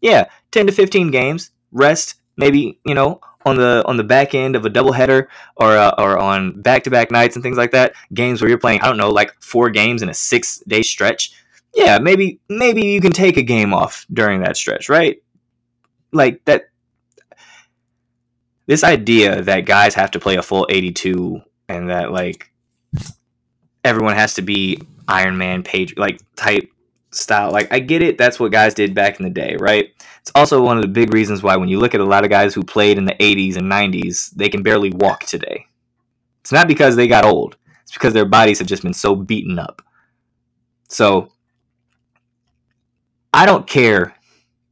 Yeah, 0.00 0.26
10 0.50 0.66
to 0.66 0.72
15 0.72 1.10
games, 1.10 1.50
rest, 1.72 2.16
maybe, 2.36 2.78
you 2.84 2.94
know, 2.94 3.20
on 3.46 3.56
the 3.56 3.82
on 3.86 3.96
the 3.96 4.04
back 4.04 4.34
end 4.34 4.56
of 4.56 4.64
a 4.64 4.70
doubleheader 4.70 5.26
or 5.56 5.76
uh, 5.76 5.94
or 5.98 6.18
on 6.18 6.60
back 6.62 6.82
to 6.84 6.90
back 6.90 7.10
nights 7.10 7.36
and 7.36 7.42
things 7.42 7.56
like 7.56 7.72
that, 7.72 7.94
games 8.12 8.40
where 8.40 8.48
you're 8.48 8.58
playing 8.58 8.80
I 8.80 8.86
don't 8.86 8.96
know 8.96 9.10
like 9.10 9.34
four 9.40 9.70
games 9.70 10.02
in 10.02 10.08
a 10.08 10.14
six 10.14 10.58
day 10.66 10.82
stretch. 10.82 11.32
Yeah, 11.74 11.98
maybe 11.98 12.40
maybe 12.48 12.82
you 12.86 13.00
can 13.00 13.12
take 13.12 13.36
a 13.36 13.42
game 13.42 13.74
off 13.74 14.06
during 14.12 14.42
that 14.42 14.56
stretch, 14.56 14.88
right? 14.88 15.22
Like 16.12 16.44
that. 16.44 16.70
This 18.66 18.82
idea 18.82 19.42
that 19.42 19.66
guys 19.66 19.94
have 19.94 20.12
to 20.12 20.20
play 20.20 20.36
a 20.36 20.42
full 20.42 20.66
82 20.70 21.38
and 21.68 21.90
that 21.90 22.12
like 22.12 22.50
everyone 23.84 24.14
has 24.14 24.34
to 24.34 24.42
be 24.42 24.80
Iron 25.06 25.36
Man 25.36 25.62
page 25.62 25.94
like 25.98 26.20
type 26.36 26.70
style. 27.10 27.50
Like 27.50 27.72
I 27.72 27.78
get 27.78 28.02
it, 28.02 28.18
that's 28.18 28.40
what 28.40 28.52
guys 28.52 28.74
did 28.74 28.94
back 28.94 29.18
in 29.18 29.24
the 29.24 29.30
day, 29.30 29.56
right? 29.58 29.90
It's 30.20 30.32
also 30.34 30.62
one 30.62 30.78
of 30.78 30.82
the 30.82 30.88
big 30.88 31.12
reasons 31.12 31.42
why 31.42 31.56
when 31.56 31.68
you 31.68 31.78
look 31.78 31.94
at 31.94 32.00
a 32.00 32.04
lot 32.04 32.24
of 32.24 32.30
guys 32.30 32.54
who 32.54 32.62
played 32.62 32.96
in 32.96 33.04
the 33.04 33.14
80s 33.14 33.56
and 33.56 33.70
90s, 33.70 34.30
they 34.30 34.48
can 34.48 34.62
barely 34.62 34.90
walk 34.90 35.24
today. 35.24 35.66
It's 36.40 36.52
not 36.52 36.68
because 36.68 36.96
they 36.96 37.06
got 37.06 37.24
old. 37.24 37.56
It's 37.82 37.92
because 37.92 38.14
their 38.14 38.24
bodies 38.24 38.58
have 38.58 38.68
just 38.68 38.82
been 38.82 38.94
so 38.94 39.14
beaten 39.14 39.58
up. 39.58 39.82
So 40.88 41.32
I 43.34 43.46
don't 43.46 43.66
care 43.66 44.14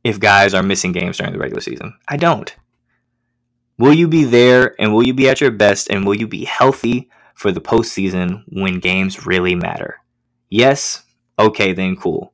if 0.05 0.21
guys 0.21 0.55
are 0.55 0.63
missing 0.63 0.93
games 0.93 1.19
during 1.19 1.33
the 1.33 1.39
regular 1.41 1.61
season. 1.61 1.99
I 2.07 2.17
don't. 2.17 2.55
Will 3.77 3.93
you 3.93 4.07
be 4.07 4.23
there 4.23 4.81
and 4.81 4.95
will 4.95 5.05
you 5.05 5.15
be 5.15 5.29
at 5.29 5.41
your 5.41 5.51
best 5.51 5.91
and 5.91 6.07
will 6.07 6.15
you 6.15 6.29
be 6.29 6.45
healthy 6.45 7.11
for 7.35 7.51
the 7.51 7.61
postseason 7.61 8.45
when 8.47 8.79
games 8.79 9.27
really 9.27 9.57
matter? 9.57 9.97
Yes, 10.49 11.03
okay, 11.41 11.73
then 11.73 11.97
cool. 11.97 12.33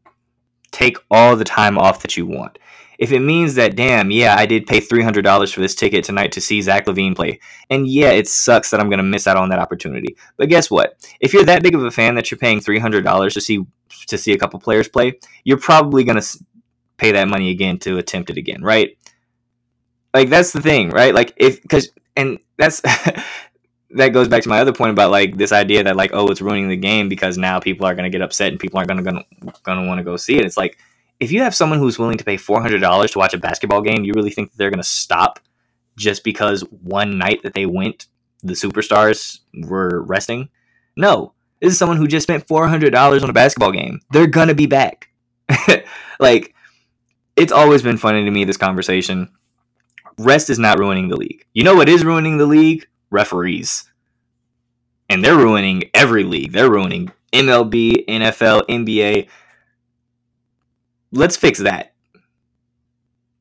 Take 0.70 0.99
all 1.11 1.35
the 1.35 1.45
time 1.45 1.79
off 1.79 2.03
that 2.03 2.18
you 2.18 2.26
want. 2.26 2.59
If 2.99 3.12
it 3.12 3.20
means 3.20 3.55
that, 3.55 3.74
damn, 3.74 4.11
yeah, 4.11 4.35
I 4.37 4.45
did 4.45 4.66
pay 4.66 4.81
$300 4.81 5.55
for 5.55 5.61
this 5.61 5.76
ticket 5.76 6.05
tonight 6.05 6.33
to 6.33 6.43
see 6.43 6.61
Zach 6.61 6.85
LaVine 6.85 7.14
play, 7.14 7.41
and 7.70 7.87
yeah, 7.87 8.11
it 8.11 8.29
sucks 8.29 8.70
that 8.70 8.81
I'm 8.81 8.91
going 8.91 8.99
to 8.99 9.05
miss 9.05 9.26
out 9.26 9.37
on 9.37 9.49
that 9.51 9.61
opportunity. 9.61 10.16
But 10.37 10.49
guess 10.49 10.68
what? 10.70 11.09
If 11.20 11.33
you're 11.33 11.45
that 11.45 11.62
big 11.62 11.76
of 11.76 11.85
a 11.85 11.93
fan 11.93 12.16
that 12.16 12.31
you're 12.31 12.39
paying 12.39 12.61
$300 12.61 13.33
to 13.33 13.41
see 13.41 13.64
to 14.09 14.18
see 14.18 14.32
a 14.32 14.39
couple 14.39 14.61
players 14.61 14.89
play, 14.89 15.18
you're 15.45 15.59
probably 15.59 16.05
going 16.05 16.20
to 16.20 16.45
pay 16.97 17.12
that 17.12 17.28
money 17.28 17.51
again 17.51 17.78
to 17.78 17.99
attempt 17.99 18.30
it 18.30 18.36
again, 18.36 18.62
right? 18.62 18.97
Like 20.12 20.28
that's 20.28 20.53
the 20.53 20.62
thing, 20.62 20.91
right? 20.91 21.14
Like 21.14 21.32
if 21.36 21.66
cuz 21.68 21.91
and 22.16 22.39
that's 22.57 22.80
that 23.91 24.09
goes 24.09 24.28
back 24.28 24.43
to 24.43 24.49
my 24.49 24.61
other 24.61 24.72
point 24.72 24.91
about 24.91 25.11
like 25.11 25.36
this 25.36 25.53
idea 25.53 25.84
that 25.84 25.97
like 25.97 26.11
oh 26.12 26.28
it's 26.28 26.43
ruining 26.43 26.68
the 26.68 26.76
game 26.76 27.09
because 27.09 27.39
now 27.39 27.59
people 27.59 27.86
are 27.86 27.95
going 27.95 28.11
to 28.11 28.16
get 28.16 28.22
upset 28.22 28.51
and 28.51 28.61
people 28.61 28.78
aren't 28.78 28.89
going 28.89 29.03
to 29.03 29.53
going 29.62 29.80
to 29.80 29.86
want 29.86 29.99
to 29.99 30.05
go 30.05 30.16
see 30.16 30.36
it 30.36 30.45
it's 30.45 30.57
like 30.57 30.78
if 31.20 31.32
you 31.32 31.41
have 31.41 31.55
someone 31.55 31.78
who's 31.78 31.99
willing 31.99 32.18
to 32.18 32.24
pay 32.24 32.36
$400 32.36 33.12
to 33.12 33.18
watch 33.18 33.34
a 33.34 33.39
basketball 33.39 33.80
game 33.80 34.05
you 34.05 34.12
really 34.14 34.30
think 34.30 34.51
that 34.51 34.59
they're 34.59 34.70
going 34.70 34.78
to 34.78 34.89
stop 34.89 35.41
just 35.97 36.22
because 36.22 36.61
one 36.82 37.18
night 37.18 37.43
that 37.43 37.55
they 37.55 37.66
went 37.66 38.07
the 38.43 38.53
superstars 38.53 39.41
were 39.55 40.03
resting 40.03 40.49
no 40.97 41.32
this 41.61 41.73
is 41.73 41.79
someone 41.79 41.97
who 41.97 42.07
just 42.07 42.25
spent 42.25 42.47
$400 42.47 43.23
on 43.23 43.31
a 43.31 43.33
basketball 43.33 43.73
game 43.73 44.01
they're 44.11 44.27
to 44.27 44.55
be 44.55 44.67
back 44.67 45.09
like 46.21 46.55
it's 47.37 47.53
always 47.53 47.83
been 47.83 47.97
funny 47.97 48.25
to 48.25 48.31
me 48.31 48.45
this 48.45 48.57
conversation 48.57 49.29
rest 50.19 50.51
is 50.51 50.59
not 50.59 50.79
ruining 50.79 51.09
the 51.09 51.17
league 51.17 51.45
you 51.55 51.65
know 51.65 51.75
what 51.75 51.89
is 51.89 52.05
ruining 52.05 52.39
the 52.39 52.47
league 52.47 52.87
referees. 53.11 53.85
And 55.09 55.25
they're 55.25 55.37
ruining 55.37 55.85
every 55.95 56.25
league. 56.25 56.53
They're 56.53 56.71
ruining 56.71 57.11
MLB, 57.33 58.07
NFL, 58.07 58.67
NBA. 58.69 59.29
Let's 61.13 61.37
fix 61.37 61.61
that. 61.61 61.95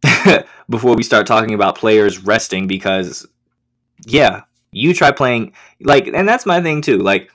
Before 0.70 0.96
we 0.96 1.04
start 1.04 1.28
talking 1.28 1.54
about 1.54 1.78
players 1.78 2.24
resting 2.24 2.68
because 2.68 3.26
yeah, 4.06 4.42
you 4.72 4.94
try 4.94 5.12
playing 5.12 5.54
like 5.82 6.08
and 6.08 6.28
that's 6.28 6.46
my 6.46 6.62
thing 6.62 6.82
too. 6.82 6.98
Like 6.98 7.32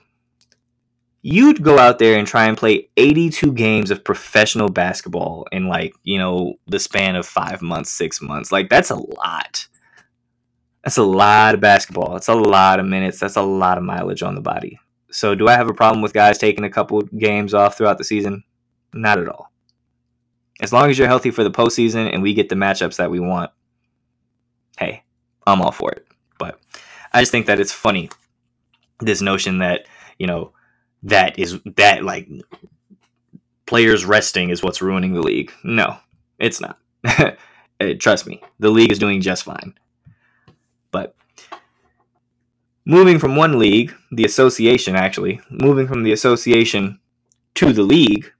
you'd 1.22 1.62
go 1.62 1.78
out 1.78 1.98
there 1.98 2.18
and 2.18 2.26
try 2.26 2.46
and 2.46 2.56
play 2.56 2.88
82 2.96 3.52
games 3.52 3.90
of 3.90 4.04
professional 4.04 4.68
basketball 4.68 5.46
in 5.52 5.68
like, 5.68 5.94
you 6.02 6.18
know, 6.18 6.54
the 6.66 6.80
span 6.80 7.16
of 7.16 7.26
5 7.26 7.62
months, 7.62 7.90
6 7.92 8.20
months. 8.20 8.52
Like 8.52 8.68
that's 8.68 8.90
a 8.90 8.96
lot. 8.96 9.66
That's 10.82 10.98
a 10.98 11.04
lot 11.04 11.54
of 11.54 11.60
basketball. 11.60 12.12
That's 12.12 12.28
a 12.28 12.34
lot 12.34 12.80
of 12.80 12.86
minutes. 12.86 13.20
That's 13.20 13.36
a 13.36 13.42
lot 13.42 13.78
of 13.78 13.84
mileage 13.84 14.22
on 14.22 14.34
the 14.34 14.40
body. 14.40 14.80
So, 15.12 15.34
do 15.34 15.46
I 15.46 15.52
have 15.52 15.68
a 15.68 15.74
problem 15.74 16.02
with 16.02 16.14
guys 16.14 16.38
taking 16.38 16.64
a 16.64 16.70
couple 16.70 17.02
games 17.02 17.54
off 17.54 17.76
throughout 17.76 17.98
the 17.98 18.04
season? 18.04 18.42
Not 18.92 19.18
at 19.18 19.28
all. 19.28 19.52
As 20.60 20.72
long 20.72 20.90
as 20.90 20.98
you're 20.98 21.06
healthy 21.06 21.30
for 21.30 21.44
the 21.44 21.50
postseason 21.50 22.12
and 22.12 22.22
we 22.22 22.34
get 22.34 22.48
the 22.48 22.54
matchups 22.54 22.96
that 22.96 23.10
we 23.10 23.20
want, 23.20 23.50
hey, 24.78 25.04
I'm 25.46 25.60
all 25.60 25.70
for 25.70 25.92
it. 25.92 26.06
But 26.38 26.58
I 27.12 27.20
just 27.20 27.30
think 27.30 27.46
that 27.46 27.60
it's 27.60 27.72
funny 27.72 28.10
this 29.00 29.20
notion 29.20 29.58
that 29.58 29.86
you 30.18 30.26
know 30.26 30.52
that 31.04 31.38
is 31.38 31.58
that 31.76 32.04
like 32.04 32.28
players 33.66 34.04
resting 34.04 34.50
is 34.50 34.62
what's 34.62 34.82
ruining 34.82 35.14
the 35.14 35.22
league. 35.22 35.52
No, 35.64 35.96
it's 36.38 36.60
not. 36.60 36.78
Eh, 37.80 37.94
trust 37.94 38.28
me, 38.28 38.40
the 38.60 38.70
league 38.70 38.92
is 38.92 38.98
doing 39.00 39.20
just 39.20 39.42
fine. 39.42 39.74
But 40.92 41.16
moving 42.84 43.18
from 43.18 43.34
one 43.34 43.58
league, 43.58 43.92
the 44.12 44.24
association 44.24 44.94
actually, 44.94 45.40
moving 45.50 45.88
from 45.88 46.04
the 46.04 46.12
association 46.12 47.00
to 47.54 47.72
the 47.72 47.82
league, 47.82 48.30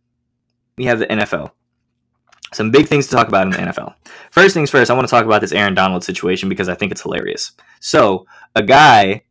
we 0.77 0.85
have 0.85 1.01
the 1.01 1.07
NFL. 1.07 1.51
Some 2.53 2.71
big 2.71 2.87
things 2.87 3.07
to 3.09 3.17
talk 3.17 3.27
about 3.27 3.47
in 3.47 3.51
the 3.51 3.73
NFL. 3.73 3.95
First 4.31 4.55
things 4.55 4.71
first, 4.71 4.91
I 4.91 4.95
want 4.95 5.09
to 5.09 5.11
talk 5.11 5.25
about 5.25 5.41
this 5.41 5.53
Aaron 5.53 5.75
Donald 5.75 6.05
situation 6.05 6.49
because 6.49 6.69
I 6.69 6.75
think 6.75 6.93
it's 6.93 7.03
hilarious. 7.03 7.53
So, 7.81 8.27
a 8.55 8.63
guy 8.63 9.25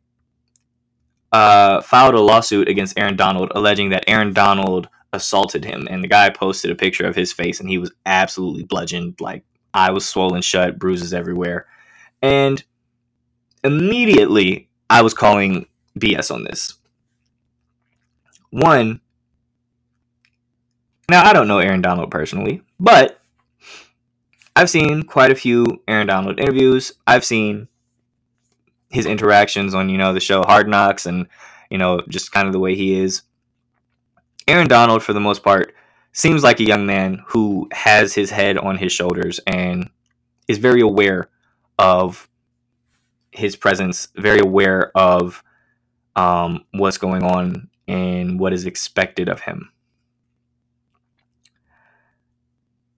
uh, 1.32 1.80
filed 1.80 2.14
a 2.14 2.20
lawsuit 2.20 2.68
against 2.68 2.98
Aaron 2.98 3.16
Donald 3.16 3.52
alleging 3.54 3.90
that 3.90 4.04
Aaron 4.06 4.32
Donald 4.32 4.88
assaulted 5.12 5.64
him. 5.64 5.86
And 5.90 6.02
the 6.02 6.08
guy 6.08 6.30
posted 6.30 6.70
a 6.70 6.76
picture 6.76 7.06
of 7.06 7.16
his 7.16 7.32
face 7.32 7.60
and 7.60 7.68
he 7.68 7.78
was 7.78 7.92
absolutely 8.06 8.64
bludgeoned. 8.64 9.20
Like, 9.20 9.44
eye 9.74 9.90
was 9.90 10.08
swollen 10.08 10.42
shut, 10.42 10.78
bruises 10.78 11.14
everywhere. 11.14 11.66
And 12.20 12.62
immediately 13.64 14.68
I 14.90 15.02
was 15.02 15.14
calling 15.14 15.66
BS 15.98 16.30
on 16.32 16.44
this. 16.44 16.74
One, 18.50 19.00
now 21.08 21.24
I 21.24 21.32
don't 21.32 21.48
know 21.48 21.58
Aaron 21.58 21.82
Donald 21.82 22.10
personally, 22.10 22.62
but 22.78 23.20
I've 24.54 24.70
seen 24.70 25.02
quite 25.02 25.30
a 25.30 25.34
few 25.34 25.82
Aaron 25.88 26.06
Donald 26.06 26.38
interviews. 26.38 26.92
I've 27.06 27.24
seen 27.24 27.68
his 28.92 29.06
interactions 29.06 29.74
on, 29.74 29.88
you 29.88 29.96
know, 29.96 30.12
the 30.12 30.20
show 30.20 30.42
Hard 30.42 30.68
Knocks 30.68 31.06
and, 31.06 31.26
you 31.70 31.78
know, 31.78 32.02
just 32.08 32.30
kind 32.30 32.46
of 32.46 32.52
the 32.52 32.60
way 32.60 32.76
he 32.76 32.94
is. 32.94 33.22
Aaron 34.46 34.68
Donald, 34.68 35.02
for 35.02 35.14
the 35.14 35.20
most 35.20 35.42
part, 35.42 35.74
seems 36.12 36.42
like 36.42 36.60
a 36.60 36.64
young 36.64 36.84
man 36.84 37.22
who 37.26 37.68
has 37.72 38.14
his 38.14 38.30
head 38.30 38.58
on 38.58 38.76
his 38.76 38.92
shoulders 38.92 39.40
and 39.46 39.88
is 40.46 40.58
very 40.58 40.82
aware 40.82 41.30
of 41.78 42.28
his 43.30 43.56
presence, 43.56 44.08
very 44.16 44.40
aware 44.40 44.96
of 44.96 45.42
um, 46.14 46.64
what's 46.72 46.98
going 46.98 47.22
on 47.22 47.70
and 47.88 48.38
what 48.38 48.52
is 48.52 48.66
expected 48.66 49.30
of 49.30 49.40
him. 49.40 49.70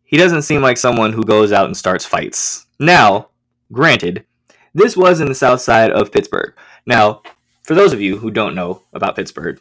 He 0.02 0.16
doesn't 0.16 0.42
seem 0.42 0.60
like 0.60 0.76
someone 0.76 1.12
who 1.12 1.24
goes 1.24 1.52
out 1.52 1.66
and 1.66 1.76
starts 1.76 2.04
fights. 2.04 2.66
Now, 2.80 3.28
granted, 3.70 4.26
this 4.74 4.96
was 4.96 5.20
in 5.20 5.28
the 5.28 5.34
south 5.34 5.60
side 5.60 5.90
of 5.90 6.12
Pittsburgh. 6.12 6.54
Now, 6.86 7.22
for 7.62 7.74
those 7.74 7.92
of 7.92 8.00
you 8.00 8.18
who 8.18 8.30
don't 8.30 8.54
know 8.54 8.82
about 8.92 9.16
Pittsburgh, 9.16 9.60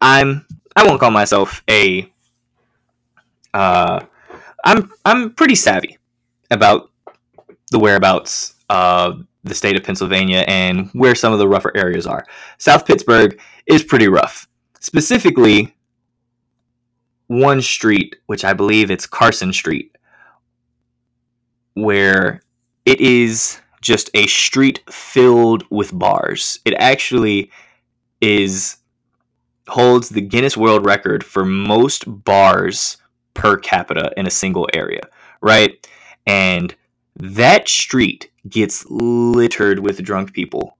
I'm 0.00 0.46
I 0.76 0.86
won't 0.86 1.00
call 1.00 1.10
myself 1.10 1.62
a 1.68 2.10
uh, 3.52 4.04
I'm 4.64 4.92
I'm 5.04 5.32
pretty 5.34 5.54
savvy 5.54 5.98
about 6.50 6.90
the 7.70 7.78
whereabouts 7.78 8.54
of 8.68 9.26
the 9.44 9.54
state 9.54 9.76
of 9.76 9.84
Pennsylvania 9.84 10.44
and 10.48 10.88
where 10.92 11.14
some 11.14 11.32
of 11.32 11.38
the 11.38 11.48
rougher 11.48 11.72
areas 11.76 12.06
are. 12.06 12.26
South 12.58 12.86
Pittsburgh 12.86 13.38
is 13.66 13.84
pretty 13.84 14.08
rough. 14.08 14.48
Specifically, 14.80 15.74
one 17.26 17.60
street, 17.62 18.16
which 18.26 18.44
I 18.44 18.52
believe 18.52 18.90
it's 18.90 19.06
Carson 19.06 19.52
Street, 19.52 19.96
where 21.74 22.42
it 22.84 23.00
is 23.00 23.60
just 23.84 24.10
a 24.14 24.26
street 24.26 24.82
filled 24.90 25.62
with 25.70 25.96
bars. 25.96 26.58
It 26.64 26.74
actually 26.78 27.50
is 28.20 28.78
holds 29.68 30.08
the 30.08 30.20
Guinness 30.22 30.56
World 30.56 30.84
Record 30.84 31.22
for 31.22 31.44
most 31.44 32.04
bars 32.24 32.96
per 33.34 33.56
capita 33.58 34.10
in 34.16 34.26
a 34.26 34.30
single 34.30 34.68
area, 34.74 35.02
right? 35.40 35.86
And 36.26 36.74
that 37.16 37.68
street 37.68 38.30
gets 38.48 38.84
littered 38.88 39.80
with 39.80 40.02
drunk 40.02 40.32
people 40.32 40.76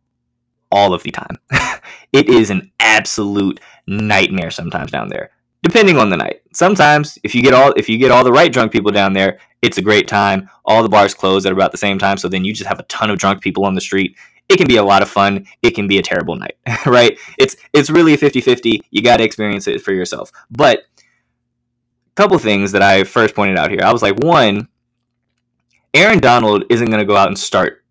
all 0.73 0.95
of 0.95 1.03
the 1.03 1.11
time. 1.11 1.39
it 2.13 2.29
is 2.29 2.51
an 2.51 2.73
absolute 2.81 3.61
nightmare 3.87 4.51
sometimes 4.51 4.91
down 4.91 5.09
there 5.09 5.31
depending 5.65 5.97
on 5.97 6.11
the 6.11 6.17
night. 6.17 6.43
Sometimes 6.53 7.19
if 7.25 7.35
you 7.35 7.43
get 7.43 7.55
all 7.55 7.73
if 7.77 7.89
you 7.89 7.99
get 7.99 8.13
all 8.13 8.23
the 8.23 8.31
right 8.31 8.53
drunk 8.53 8.71
people 8.71 8.93
down 8.93 9.15
there, 9.15 9.41
it's 9.63 9.79
a 9.79 9.83
great 9.83 10.07
time. 10.07 10.49
All 10.65 10.83
the 10.83 10.89
bars 10.89 11.15
close 11.15 11.47
at 11.47 11.53
about 11.53 11.73
the 11.73 11.79
same 11.79 11.99
time, 11.99 12.19
so 12.19 12.29
then 12.29 12.45
you 12.45 12.53
just 12.53 12.69
have 12.69 12.79
a 12.79 12.85
ton 12.85 13.11
of 13.11 13.19
drunk 13.19 13.41
people 13.41 13.65
on 13.65 13.75
the 13.75 13.81
street. 13.81 14.15
It 14.51 14.59
can 14.59 14.69
be 14.69 14.77
a 14.77 14.85
lot 14.85 15.01
of 15.01 15.09
fun. 15.09 15.47
It 15.63 15.71
can 15.71 15.89
be 15.89 15.99
a 15.99 16.03
terrible 16.03 16.37
night, 16.37 16.57
right? 16.87 17.19
It's 17.39 17.57
it's 17.73 17.91
really 17.91 18.13
a 18.13 18.19
50-50. 18.19 18.83
You 18.91 19.03
got 19.03 19.17
to 19.17 19.25
experience 19.25 19.67
it 19.67 19.81
for 19.81 19.93
yourself. 19.93 20.31
But 20.51 20.81
a 20.99 22.15
couple 22.15 22.39
things 22.39 22.71
that 22.73 22.83
I 22.83 23.05
first 23.05 23.35
pointed 23.35 23.59
out 23.59 23.71
here. 23.71 23.81
I 23.83 23.93
was 23.93 24.03
like, 24.03 24.19
one, 24.19 24.69
Aaron 25.95 26.21
Donald 26.21 26.65
isn't 26.69 26.91
going 26.91 27.01
to 27.01 27.07
go 27.07 27.17
out 27.17 27.29
and 27.29 27.39
start, 27.39 27.83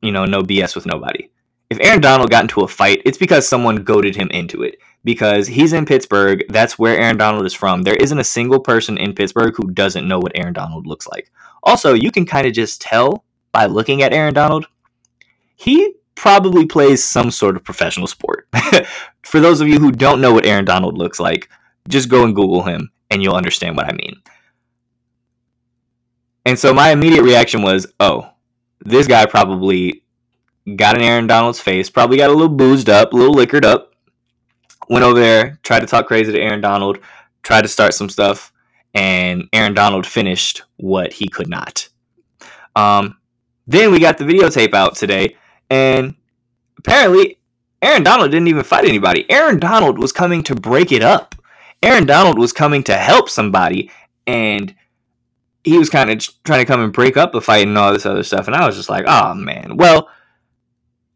you 0.00 0.10
know, 0.10 0.24
no 0.24 0.42
BS 0.42 0.74
with 0.74 0.86
nobody. 0.86 1.28
If 1.68 1.78
Aaron 1.80 2.00
Donald 2.00 2.30
got 2.30 2.44
into 2.44 2.62
a 2.62 2.68
fight, 2.68 3.02
it's 3.04 3.18
because 3.18 3.46
someone 3.46 3.84
goaded 3.84 4.16
him 4.16 4.28
into 4.30 4.62
it 4.62 4.78
because 5.04 5.46
he's 5.46 5.72
in 5.72 5.84
Pittsburgh. 5.84 6.44
That's 6.48 6.78
where 6.78 6.98
Aaron 6.98 7.18
Donald 7.18 7.46
is 7.46 7.54
from. 7.54 7.82
There 7.82 7.94
isn't 7.94 8.18
a 8.18 8.24
single 8.24 8.60
person 8.60 8.96
in 8.98 9.14
Pittsburgh 9.14 9.54
who 9.56 9.70
doesn't 9.70 10.08
know 10.08 10.18
what 10.18 10.32
Aaron 10.34 10.54
Donald 10.54 10.86
looks 10.86 11.06
like. 11.06 11.30
Also, 11.62 11.94
you 11.94 12.10
can 12.10 12.26
kind 12.26 12.46
of 12.46 12.52
just 12.52 12.80
tell 12.80 13.24
by 13.52 13.66
looking 13.66 14.02
at 14.02 14.12
Aaron 14.12 14.34
Donald, 14.34 14.66
he 15.56 15.94
probably 16.14 16.66
plays 16.66 17.04
some 17.04 17.30
sort 17.30 17.56
of 17.56 17.64
professional 17.64 18.06
sport. 18.06 18.48
For 19.22 19.40
those 19.40 19.60
of 19.60 19.68
you 19.68 19.78
who 19.78 19.92
don't 19.92 20.20
know 20.20 20.32
what 20.32 20.46
Aaron 20.46 20.64
Donald 20.64 20.98
looks 20.98 21.20
like, 21.20 21.48
just 21.88 22.08
go 22.08 22.24
and 22.24 22.34
Google 22.34 22.62
him 22.62 22.90
and 23.10 23.22
you'll 23.22 23.34
understand 23.34 23.76
what 23.76 23.86
I 23.86 23.92
mean. 23.92 24.22
And 26.46 26.58
so 26.58 26.74
my 26.74 26.90
immediate 26.90 27.22
reaction 27.22 27.62
was, 27.62 27.86
oh, 28.00 28.30
this 28.80 29.06
guy 29.06 29.24
probably 29.26 30.02
got 30.76 30.96
in 30.96 31.02
Aaron 31.02 31.26
Donald's 31.26 31.60
face, 31.60 31.88
probably 31.88 32.16
got 32.16 32.30
a 32.30 32.34
little 32.34 32.54
boozed 32.54 32.90
up, 32.90 33.12
a 33.12 33.16
little 33.16 33.34
liquored 33.34 33.64
up, 33.64 33.93
went 34.88 35.04
over 35.04 35.18
there, 35.18 35.58
tried 35.62 35.80
to 35.80 35.86
talk 35.86 36.06
crazy 36.06 36.32
to 36.32 36.40
Aaron 36.40 36.60
Donald, 36.60 36.98
tried 37.42 37.62
to 37.62 37.68
start 37.68 37.94
some 37.94 38.08
stuff, 38.08 38.52
and 38.94 39.48
Aaron 39.52 39.74
Donald 39.74 40.06
finished 40.06 40.62
what 40.76 41.12
he 41.12 41.28
could 41.28 41.48
not. 41.48 41.88
Um, 42.76 43.18
then 43.66 43.90
we 43.90 44.00
got 44.00 44.18
the 44.18 44.24
videotape 44.24 44.74
out 44.74 44.96
today, 44.96 45.36
and 45.70 46.14
apparently 46.78 47.38
Aaron 47.82 48.02
Donald 48.02 48.30
didn't 48.30 48.48
even 48.48 48.64
fight 48.64 48.84
anybody. 48.84 49.30
Aaron 49.30 49.58
Donald 49.58 49.98
was 49.98 50.12
coming 50.12 50.42
to 50.44 50.54
break 50.54 50.92
it 50.92 51.02
up. 51.02 51.34
Aaron 51.82 52.06
Donald 52.06 52.38
was 52.38 52.52
coming 52.52 52.82
to 52.84 52.94
help 52.94 53.28
somebody, 53.28 53.90
and 54.26 54.74
he 55.64 55.78
was 55.78 55.90
kind 55.90 56.10
of 56.10 56.42
trying 56.44 56.60
to 56.60 56.66
come 56.66 56.80
and 56.80 56.92
break 56.92 57.16
up 57.16 57.34
a 57.34 57.40
fight 57.40 57.66
and 57.66 57.76
all 57.76 57.92
this 57.92 58.06
other 58.06 58.22
stuff. 58.22 58.46
And 58.46 58.56
I 58.56 58.66
was 58.66 58.76
just 58.76 58.90
like, 58.90 59.04
oh 59.06 59.34
man, 59.34 59.76
well 59.76 60.08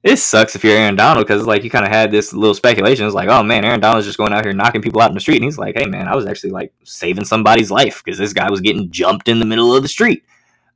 this 0.03 0.23
sucks 0.23 0.55
if 0.55 0.63
you're 0.63 0.77
Aaron 0.77 0.97
Donald 0.97 1.27
because 1.27 1.47
like 1.47 1.65
you 1.65 1.71
kind 1.71 1.85
of 1.85 1.91
had 1.91 2.11
this 2.11 2.33
little 2.33 2.55
speculation. 2.55 3.07
It's 3.07 3.15
like, 3.15 3.29
oh 3.29 3.43
man, 3.43 3.65
Aaron 3.65 3.81
Donald's 3.81 4.07
just 4.07 4.19
going 4.19 4.33
out 4.33 4.45
here 4.45 4.53
knocking 4.53 4.83
people 4.83 5.01
out 5.01 5.11
in 5.11 5.15
the 5.15 5.21
street, 5.21 5.37
and 5.37 5.45
he's 5.45 5.59
like, 5.59 5.77
hey 5.77 5.87
man, 5.87 6.07
I 6.07 6.15
was 6.15 6.27
actually 6.27 6.51
like 6.51 6.73
saving 6.85 7.25
somebody's 7.25 7.71
life 7.71 8.03
because 8.05 8.19
this 8.19 8.33
guy 8.33 8.49
was 8.51 8.61
getting 8.61 8.91
jumped 8.91 9.29
in 9.29 9.41
the 9.41 9.47
middle 9.47 9.75
of 9.75 9.83
the 9.83 9.89
street. 9.89 10.25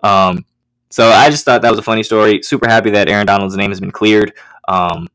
Um, 0.03 0.45
so 0.91 1.09
I 1.09 1.31
just 1.31 1.45
thought 1.45 1.63
that 1.63 1.71
was 1.71 1.79
a 1.79 1.83
funny 1.83 2.03
story. 2.03 2.43
Super 2.43 2.69
happy 2.69 2.91
that 2.91 3.09
Aaron 3.09 3.27
Donald's 3.27 3.57
name 3.57 3.71
has 3.71 3.81
been 3.81 3.93
cleared. 3.93 4.35
Um, 4.69 5.09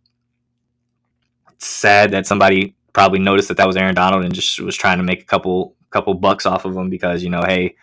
sad 1.60 2.12
that 2.12 2.26
somebody 2.26 2.76
probably 2.94 3.20
noticed 3.20 3.50
that 3.50 3.58
that 3.58 3.68
was 3.68 3.78
Aaron 3.78 3.94
Donald 3.94 4.24
and 4.24 4.34
just 4.34 4.60
was 4.60 4.76
trying 4.76 4.98
to 4.98 5.04
make 5.04 5.22
a 5.22 5.26
couple 5.26 5.76
couple 5.90 6.14
bucks 6.14 6.46
off 6.46 6.66
of 6.66 6.76
him 6.76 6.90
because 6.90 7.24
you 7.24 7.30
know, 7.30 7.44
hey, 7.44 7.76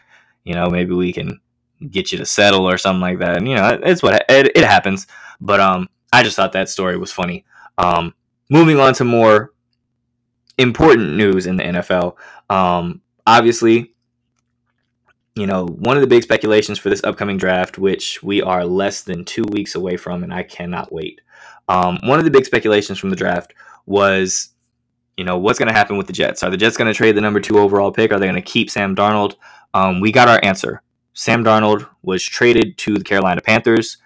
you 0.45 0.55
know, 0.55 0.69
maybe 0.69 0.95
we 0.95 1.13
can 1.13 1.39
get 1.91 2.13
you 2.13 2.19
to 2.19 2.27
settle 2.27 2.69
or 2.69 2.79
something 2.79 3.01
like 3.01 3.19
that. 3.19 3.37
And 3.37 3.47
you 3.47 3.57
know, 3.57 3.79
it's 3.83 4.03
what 4.03 4.25
it, 4.29 4.53
it 4.57 4.65
happens. 4.65 5.07
But 5.41 5.61
um, 5.61 5.89
I 6.15 6.23
just 6.23 6.37
thought 6.37 6.53
that 6.53 6.69
story 6.69 6.97
was 6.97 7.11
funny. 7.11 7.45
Um, 7.77 8.15
moving 8.49 8.79
on 8.79 8.95
to 8.95 9.05
more 9.05 9.53
important 10.59 11.17
news 11.17 11.47
in 11.47 11.57
the 11.57 11.65
NFL. 11.65 12.17
Um, 12.49 13.03
obviously, 13.27 13.95
you 15.35 15.49
know, 15.49 15.67
one 15.67 15.97
of 15.97 16.03
the 16.03 16.07
big 16.07 16.23
speculations 16.23 16.79
for 16.79 16.89
this 16.89 17.03
upcoming 17.03 17.37
draft, 17.37 17.79
which 17.79 18.23
we 18.23 18.41
are 18.41 18.65
less 18.65 19.03
than 19.03 19.25
two 19.25 19.43
weeks 19.51 19.75
away 19.75 19.97
from, 19.97 20.23
and 20.23 20.33
I 20.33 20.45
cannot 20.45 20.93
wait. 20.93 21.21
Um, 21.69 21.99
one 22.05 22.21
of 22.21 22.25
the 22.25 22.31
big 22.31 22.45
speculations 22.45 22.99
from 22.99 23.11
the 23.11 23.17
draft 23.17 23.53
was, 23.87 24.51
you 25.17 25.25
know, 25.25 25.37
what's 25.37 25.59
going 25.59 25.69
to 25.69 25.75
happen 25.75 25.97
with 25.97 26.07
the 26.07 26.13
Jets? 26.13 26.45
Are 26.45 26.51
the 26.51 26.57
Jets 26.57 26.77
going 26.77 26.93
to 26.93 26.97
trade 26.97 27.17
the 27.17 27.21
number 27.21 27.41
two 27.41 27.59
overall 27.59 27.91
pick? 27.91 28.13
Are 28.13 28.21
they 28.21 28.27
going 28.27 28.37
to 28.37 28.43
keep 28.43 28.71
Sam 28.71 28.95
Darnold? 28.95 29.35
Um, 29.73 30.01
we 30.01 30.13
got 30.13 30.29
our 30.29 30.39
answer. 30.45 30.81
Sam 31.15 31.43
Darnold 31.43 31.89
was 32.03 32.23
traded 32.23 32.79
to 32.79 32.99
the 32.99 33.05
Carolina 33.05 33.41
Panthers. 33.41 33.99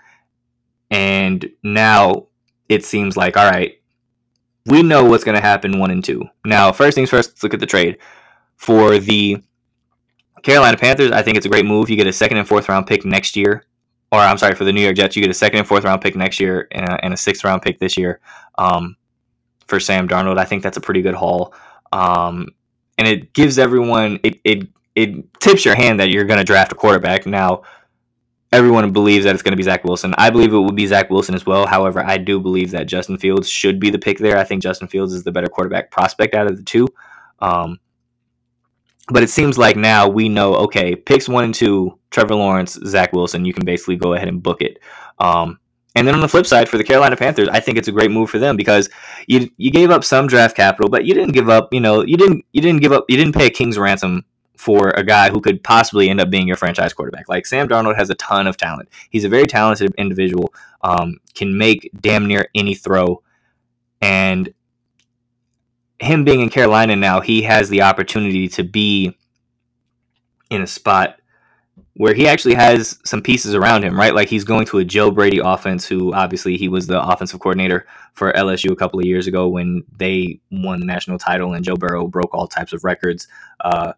And 0.91 1.51
now 1.63 2.27
it 2.69 2.85
seems 2.85 3.17
like, 3.17 3.37
all 3.37 3.51
right, 3.51 3.81
we 4.67 4.83
know 4.83 5.05
what's 5.05 5.25
going 5.25 5.35
to 5.35 5.41
happen 5.41 5.79
one 5.79 5.91
and 5.91 6.05
two. 6.05 6.25
Now, 6.45 6.73
first 6.73 6.95
things 6.95 7.11
first, 7.11 7.31
let's 7.31 7.43
look 7.43 7.55
at 7.55 7.61
the 7.61 7.67
trade. 7.67 7.99
For 8.57 8.99
the 8.99 9.43
Carolina 10.43 10.77
Panthers, 10.77 11.13
I 11.13 11.23
think 11.23 11.37
it's 11.37 11.47
a 11.47 11.49
great 11.49 11.65
move. 11.65 11.89
You 11.89 11.97
get 11.97 12.07
a 12.07 12.13
second 12.13 12.39
and 12.39 12.49
fourth 12.49 12.69
round 12.69 12.87
pick 12.87 13.05
next 13.05 13.37
year. 13.37 13.65
Or 14.11 14.19
I'm 14.19 14.39
sorry, 14.39 14.55
for 14.55 14.65
the 14.65 14.73
New 14.73 14.81
York 14.81 14.97
Jets, 14.97 15.17
you 15.17 15.23
get 15.23 15.31
a 15.31 15.35
second 15.35 15.59
and 15.59 15.69
fourth 15.69 15.85
round 15.85 16.01
pick 16.01 16.17
next 16.17 16.41
year 16.41 16.67
and 16.73 16.89
a, 16.89 17.05
and 17.05 17.13
a 17.13 17.17
sixth 17.17 17.45
round 17.45 17.63
pick 17.63 17.79
this 17.79 17.97
year 17.97 18.21
um, 18.57 18.97
for 19.67 19.79
Sam 19.79 20.09
Darnold. 20.09 20.39
I 20.39 20.45
think 20.45 20.63
that's 20.63 20.79
a 20.79 20.81
pretty 20.81 21.03
good 21.03 21.15
haul. 21.15 21.53
Um, 21.93 22.49
and 22.97 23.07
it 23.07 23.33
gives 23.35 23.59
everyone, 23.59 24.19
it, 24.23 24.41
it, 24.45 24.69
it 24.95 25.41
tips 25.41 25.65
your 25.65 25.75
hand 25.75 26.01
that 26.01 26.09
you're 26.09 26.25
going 26.25 26.39
to 26.39 26.45
draft 26.45 26.73
a 26.73 26.75
quarterback. 26.75 27.27
Now, 27.27 27.63
everyone 28.53 28.91
believes 28.93 29.25
that 29.25 29.35
it's 29.35 29.43
going 29.43 29.53
to 29.53 29.57
be 29.57 29.63
Zach 29.63 29.85
Wilson. 29.85 30.15
I 30.17 30.31
believe 30.31 30.53
it 30.53 30.57
will 30.57 30.73
be 30.73 30.87
Zach 30.87 31.11
Wilson 31.11 31.35
as 31.35 31.45
well. 31.45 31.67
However, 31.67 32.03
I 32.05 32.17
do 32.19 32.41
believe 32.41 32.71
that 32.71 32.87
Justin 32.87 33.19
Fields 33.19 33.49
should 33.49 33.79
be 33.79 33.91
the 33.91 33.99
pick 33.99 34.19
there. 34.19 34.39
I 34.39 34.45
think 34.45 34.63
Justin 34.63 34.89
Fields 34.89 35.13
is 35.13 35.25
the 35.25 35.33
better 35.33 35.49
quarterback 35.49 35.91
prospect 35.91 36.35
out 36.35 36.47
of 36.47 36.57
the 36.57 36.63
two. 36.63 36.89
Um, 37.41 37.79
but 39.11 39.23
it 39.23 39.31
seems 39.31 39.59
like 39.59 39.77
now 39.77 40.09
we 40.09 40.29
know 40.29 40.55
okay, 40.55 40.95
picks 40.95 41.29
one 41.29 41.45
and 41.45 41.55
two, 41.55 41.99
Trevor 42.11 42.35
Lawrence, 42.35 42.79
Zach 42.87 43.13
Wilson, 43.13 43.45
you 43.45 43.53
can 43.53 43.65
basically 43.65 43.97
go 43.97 44.15
ahead 44.15 44.29
and 44.29 44.43
book 44.43 44.61
it. 44.63 44.79
Um, 45.19 45.59
and 45.95 46.07
then 46.07 46.15
on 46.15 46.21
the 46.21 46.29
flip 46.29 46.47
side, 46.47 46.69
for 46.69 46.79
the 46.79 46.85
Carolina 46.85 47.17
Panthers, 47.17 47.49
I 47.49 47.61
think 47.61 47.77
it's 47.77 47.89
a 47.89 47.93
great 47.93 48.11
move 48.11 48.31
for 48.31 48.39
them 48.39 48.57
because 48.57 48.89
you 49.27 49.51
you 49.57 49.71
gave 49.71 49.91
up 49.91 50.05
some 50.05 50.27
draft 50.27 50.57
capital, 50.57 50.91
but 50.91 51.05
you 51.05 51.15
didn't 51.15 51.33
give 51.33 51.49
up. 51.49 51.73
You 51.73 51.81
know, 51.81 52.03
you 52.03 52.17
didn't 52.17 52.45
you 52.53 52.61
didn't 52.61 52.83
give 52.83 52.93
up. 52.93 53.07
You 53.09 53.17
didn't 53.17 53.35
pay 53.35 53.47
a 53.47 53.51
king's 53.51 53.79
ransom 53.79 54.25
for 54.59 54.91
a 54.91 55.05
guy 55.05 55.31
who 55.31 55.41
could 55.41 55.63
possibly 55.63 56.11
end 56.11 56.21
up 56.21 56.31
being 56.31 56.49
your 56.49 56.57
franchise 56.57 56.93
quarterback. 56.93 57.29
Like 57.29 57.47
Sam 57.47 57.69
Darnold 57.69 57.97
has 57.97 58.11
a 58.11 58.17
ton 58.17 58.49
of 58.49 58.57
talent. 58.57 58.89
He's 59.09 59.25
a 59.25 59.29
very 59.29 59.47
talented 59.47 59.95
individual. 59.97 60.53
Um, 60.83 61.19
can 61.35 61.57
make 61.57 61.91
damn 62.01 62.27
near 62.27 62.49
any 62.55 62.75
throw, 62.75 63.23
and 64.01 64.53
him 66.01 66.25
being 66.25 66.41
in 66.41 66.51
Carolina 66.51 66.97
now, 66.97 67.21
he 67.21 67.43
has 67.43 67.69
the 67.69 67.83
opportunity 67.83 68.49
to 68.49 68.65
be 68.65 69.17
in 70.51 70.63
a 70.63 70.67
spot 70.67 71.21
where 71.95 72.15
he 72.15 72.29
actually 72.29 72.55
has 72.55 72.99
some 73.05 73.21
pieces 73.21 73.55
around 73.55 73.83
him, 73.83 73.99
right? 73.99 74.15
Like 74.15 74.29
he's 74.29 74.45
going 74.45 74.67
to 74.67 74.79
a 74.79 74.85
Joe 74.85 75.11
Brady 75.11 75.39
offense, 75.39 75.87
who 75.87 76.15
obviously 76.15 76.57
he 76.57 76.69
was 76.69 76.87
the 76.87 77.03
offensive 77.03 77.41
coordinator 77.41 77.87
for 78.15 78.33
LSU 78.33 78.71
a 78.71 78.77
couple 78.77 79.01
of 79.01 79.07
years 79.07 79.27
ago 79.27 79.49
when 79.49 79.83
they 79.97 80.41
won 80.51 80.79
the 80.79 80.87
national 80.87 81.19
title 81.19 81.55
and 81.55 81.65
Joe 81.65 81.77
Burrow 81.77 82.07
broke 82.07 82.35
all 82.35 82.47
types 82.47 82.73
of 82.73 82.85
records. 82.85 83.27
Uh, 83.61 83.93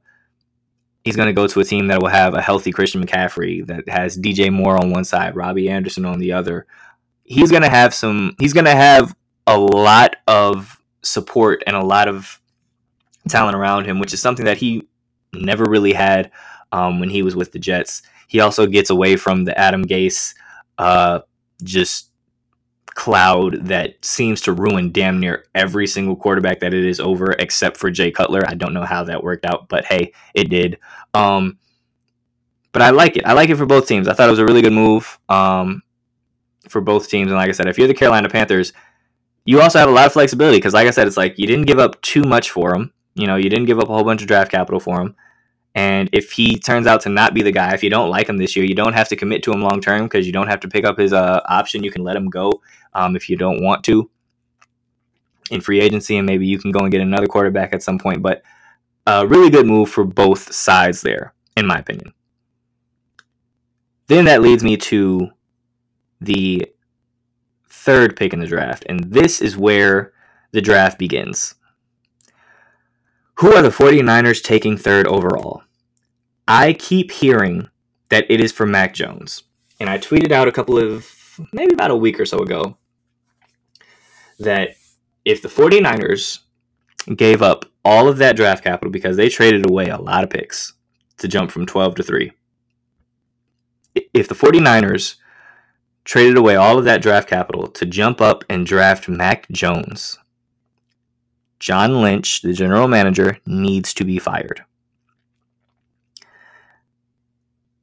he's 1.04 1.16
going 1.16 1.28
to 1.28 1.32
go 1.32 1.46
to 1.46 1.60
a 1.60 1.64
team 1.64 1.88
that 1.88 2.00
will 2.00 2.08
have 2.08 2.34
a 2.34 2.42
healthy 2.42 2.72
Christian 2.72 3.04
McCaffrey 3.04 3.66
that 3.66 3.88
has 3.88 4.18
DJ 4.18 4.52
Moore 4.52 4.76
on 4.76 4.90
one 4.90 5.04
side, 5.04 5.36
Robbie 5.36 5.68
Anderson 5.68 6.04
on 6.04 6.18
the 6.18 6.32
other. 6.32 6.66
He's 7.24 7.50
going 7.50 7.62
to 7.62 7.68
have 7.68 7.94
some 7.94 8.34
he's 8.38 8.52
going 8.52 8.64
to 8.64 8.74
have 8.74 9.14
a 9.46 9.58
lot 9.58 10.16
of 10.26 10.80
support 11.02 11.62
and 11.66 11.76
a 11.76 11.84
lot 11.84 12.08
of 12.08 12.40
talent 13.28 13.56
around 13.56 13.84
him, 13.84 13.98
which 13.98 14.12
is 14.12 14.20
something 14.20 14.44
that 14.44 14.58
he 14.58 14.88
never 15.32 15.64
really 15.64 15.92
had 15.92 16.30
um, 16.72 17.00
when 17.00 17.10
he 17.10 17.22
was 17.22 17.36
with 17.36 17.52
the 17.52 17.58
Jets. 17.58 18.02
He 18.28 18.40
also 18.40 18.66
gets 18.66 18.90
away 18.90 19.16
from 19.16 19.44
the 19.44 19.58
Adam 19.58 19.84
Gase 19.84 20.34
uh, 20.78 21.20
just 21.62 22.09
cloud 23.00 23.64
that 23.64 24.04
seems 24.04 24.42
to 24.42 24.52
ruin 24.52 24.92
damn 24.92 25.18
near 25.18 25.46
every 25.54 25.86
single 25.86 26.14
quarterback 26.14 26.60
that 26.60 26.74
it 26.74 26.84
is 26.84 27.00
over 27.00 27.32
except 27.38 27.78
for 27.78 27.90
Jay 27.90 28.10
Cutler. 28.10 28.46
I 28.46 28.52
don't 28.52 28.74
know 28.74 28.84
how 28.84 29.04
that 29.04 29.24
worked 29.24 29.46
out, 29.46 29.70
but 29.70 29.86
hey, 29.86 30.12
it 30.34 30.50
did. 30.50 30.78
Um, 31.14 31.56
but 32.72 32.82
I 32.82 32.90
like 32.90 33.16
it. 33.16 33.24
I 33.24 33.32
like 33.32 33.48
it 33.48 33.56
for 33.56 33.64
both 33.64 33.88
teams. 33.88 34.06
I 34.06 34.12
thought 34.12 34.28
it 34.28 34.32
was 34.32 34.38
a 34.38 34.44
really 34.44 34.60
good 34.60 34.74
move 34.74 35.18
um, 35.30 35.80
for 36.68 36.82
both 36.82 37.08
teams. 37.08 37.28
And 37.28 37.38
like 37.38 37.48
I 37.48 37.52
said, 37.52 37.68
if 37.68 37.78
you're 37.78 37.88
the 37.88 37.94
Carolina 37.94 38.28
Panthers, 38.28 38.74
you 39.46 39.62
also 39.62 39.78
have 39.78 39.88
a 39.88 39.92
lot 39.92 40.04
of 40.04 40.12
flexibility 40.12 40.58
because, 40.58 40.74
like 40.74 40.86
I 40.86 40.90
said, 40.90 41.06
it's 41.06 41.16
like 41.16 41.38
you 41.38 41.46
didn't 41.46 41.68
give 41.68 41.78
up 41.78 41.98
too 42.02 42.24
much 42.24 42.50
for 42.50 42.74
him. 42.74 42.92
You 43.14 43.26
know, 43.26 43.36
you 43.36 43.48
didn't 43.48 43.64
give 43.64 43.78
up 43.78 43.88
a 43.88 43.94
whole 43.94 44.04
bunch 44.04 44.20
of 44.20 44.28
draft 44.28 44.50
capital 44.50 44.78
for 44.78 45.00
him. 45.00 45.16
And 45.74 46.10
if 46.12 46.32
he 46.32 46.58
turns 46.58 46.86
out 46.86 47.00
to 47.02 47.08
not 47.08 47.32
be 47.32 47.42
the 47.42 47.52
guy, 47.52 47.74
if 47.74 47.82
you 47.82 47.90
don't 47.90 48.10
like 48.10 48.28
him 48.28 48.38
this 48.38 48.56
year, 48.56 48.64
you 48.64 48.74
don't 48.74 48.92
have 48.92 49.08
to 49.08 49.16
commit 49.16 49.42
to 49.44 49.52
him 49.52 49.62
long 49.62 49.80
term 49.80 50.04
because 50.04 50.26
you 50.26 50.32
don't 50.32 50.48
have 50.48 50.60
to 50.60 50.68
pick 50.68 50.84
up 50.84 50.98
his 50.98 51.12
uh, 51.12 51.40
option. 51.48 51.84
You 51.84 51.92
can 51.92 52.02
let 52.02 52.16
him 52.16 52.28
go 52.28 52.60
um, 52.94 53.14
if 53.14 53.28
you 53.28 53.36
don't 53.36 53.62
want 53.62 53.84
to 53.84 54.10
in 55.50 55.60
free 55.60 55.80
agency, 55.80 56.16
and 56.16 56.26
maybe 56.26 56.46
you 56.46 56.58
can 56.58 56.72
go 56.72 56.80
and 56.80 56.90
get 56.90 57.00
another 57.00 57.26
quarterback 57.26 57.72
at 57.72 57.82
some 57.82 57.98
point. 57.98 58.22
But 58.22 58.42
a 59.06 59.26
really 59.26 59.50
good 59.50 59.66
move 59.66 59.90
for 59.90 60.04
both 60.04 60.52
sides 60.52 61.02
there, 61.02 61.34
in 61.56 61.66
my 61.66 61.78
opinion. 61.78 62.12
Then 64.06 64.24
that 64.24 64.42
leads 64.42 64.64
me 64.64 64.76
to 64.76 65.28
the 66.20 66.66
third 67.68 68.16
pick 68.16 68.32
in 68.32 68.40
the 68.40 68.46
draft, 68.46 68.84
and 68.88 69.04
this 69.04 69.40
is 69.40 69.56
where 69.56 70.12
the 70.52 70.60
draft 70.60 70.98
begins. 70.98 71.54
Who 73.40 73.54
are 73.54 73.62
the 73.62 73.70
49ers 73.70 74.42
taking 74.42 74.76
third 74.76 75.06
overall? 75.06 75.62
I 76.46 76.74
keep 76.74 77.10
hearing 77.10 77.70
that 78.10 78.26
it 78.30 78.38
is 78.38 78.52
for 78.52 78.66
Mac 78.66 78.92
Jones. 78.92 79.44
And 79.80 79.88
I 79.88 79.96
tweeted 79.96 80.30
out 80.30 80.46
a 80.46 80.52
couple 80.52 80.76
of, 80.76 81.10
maybe 81.50 81.72
about 81.72 81.90
a 81.90 81.96
week 81.96 82.20
or 82.20 82.26
so 82.26 82.40
ago, 82.40 82.76
that 84.40 84.76
if 85.24 85.40
the 85.40 85.48
49ers 85.48 86.40
gave 87.16 87.40
up 87.40 87.64
all 87.82 88.08
of 88.08 88.18
that 88.18 88.36
draft 88.36 88.62
capital 88.62 88.92
because 88.92 89.16
they 89.16 89.30
traded 89.30 89.64
away 89.64 89.88
a 89.88 89.96
lot 89.96 90.22
of 90.22 90.28
picks 90.28 90.74
to 91.16 91.26
jump 91.26 91.50
from 91.50 91.64
12 91.64 91.94
to 91.94 92.02
3. 92.02 92.32
If 94.12 94.28
the 94.28 94.34
49ers 94.34 95.14
traded 96.04 96.36
away 96.36 96.56
all 96.56 96.78
of 96.78 96.84
that 96.84 97.00
draft 97.00 97.30
capital 97.30 97.68
to 97.68 97.86
jump 97.86 98.20
up 98.20 98.44
and 98.50 98.66
draft 98.66 99.08
Mac 99.08 99.48
Jones, 99.50 100.18
John 101.60 102.02
Lynch, 102.02 102.42
the 102.42 102.52
general 102.52 102.88
manager, 102.88 103.38
needs 103.46 103.94
to 103.94 104.04
be 104.04 104.18
fired. 104.18 104.64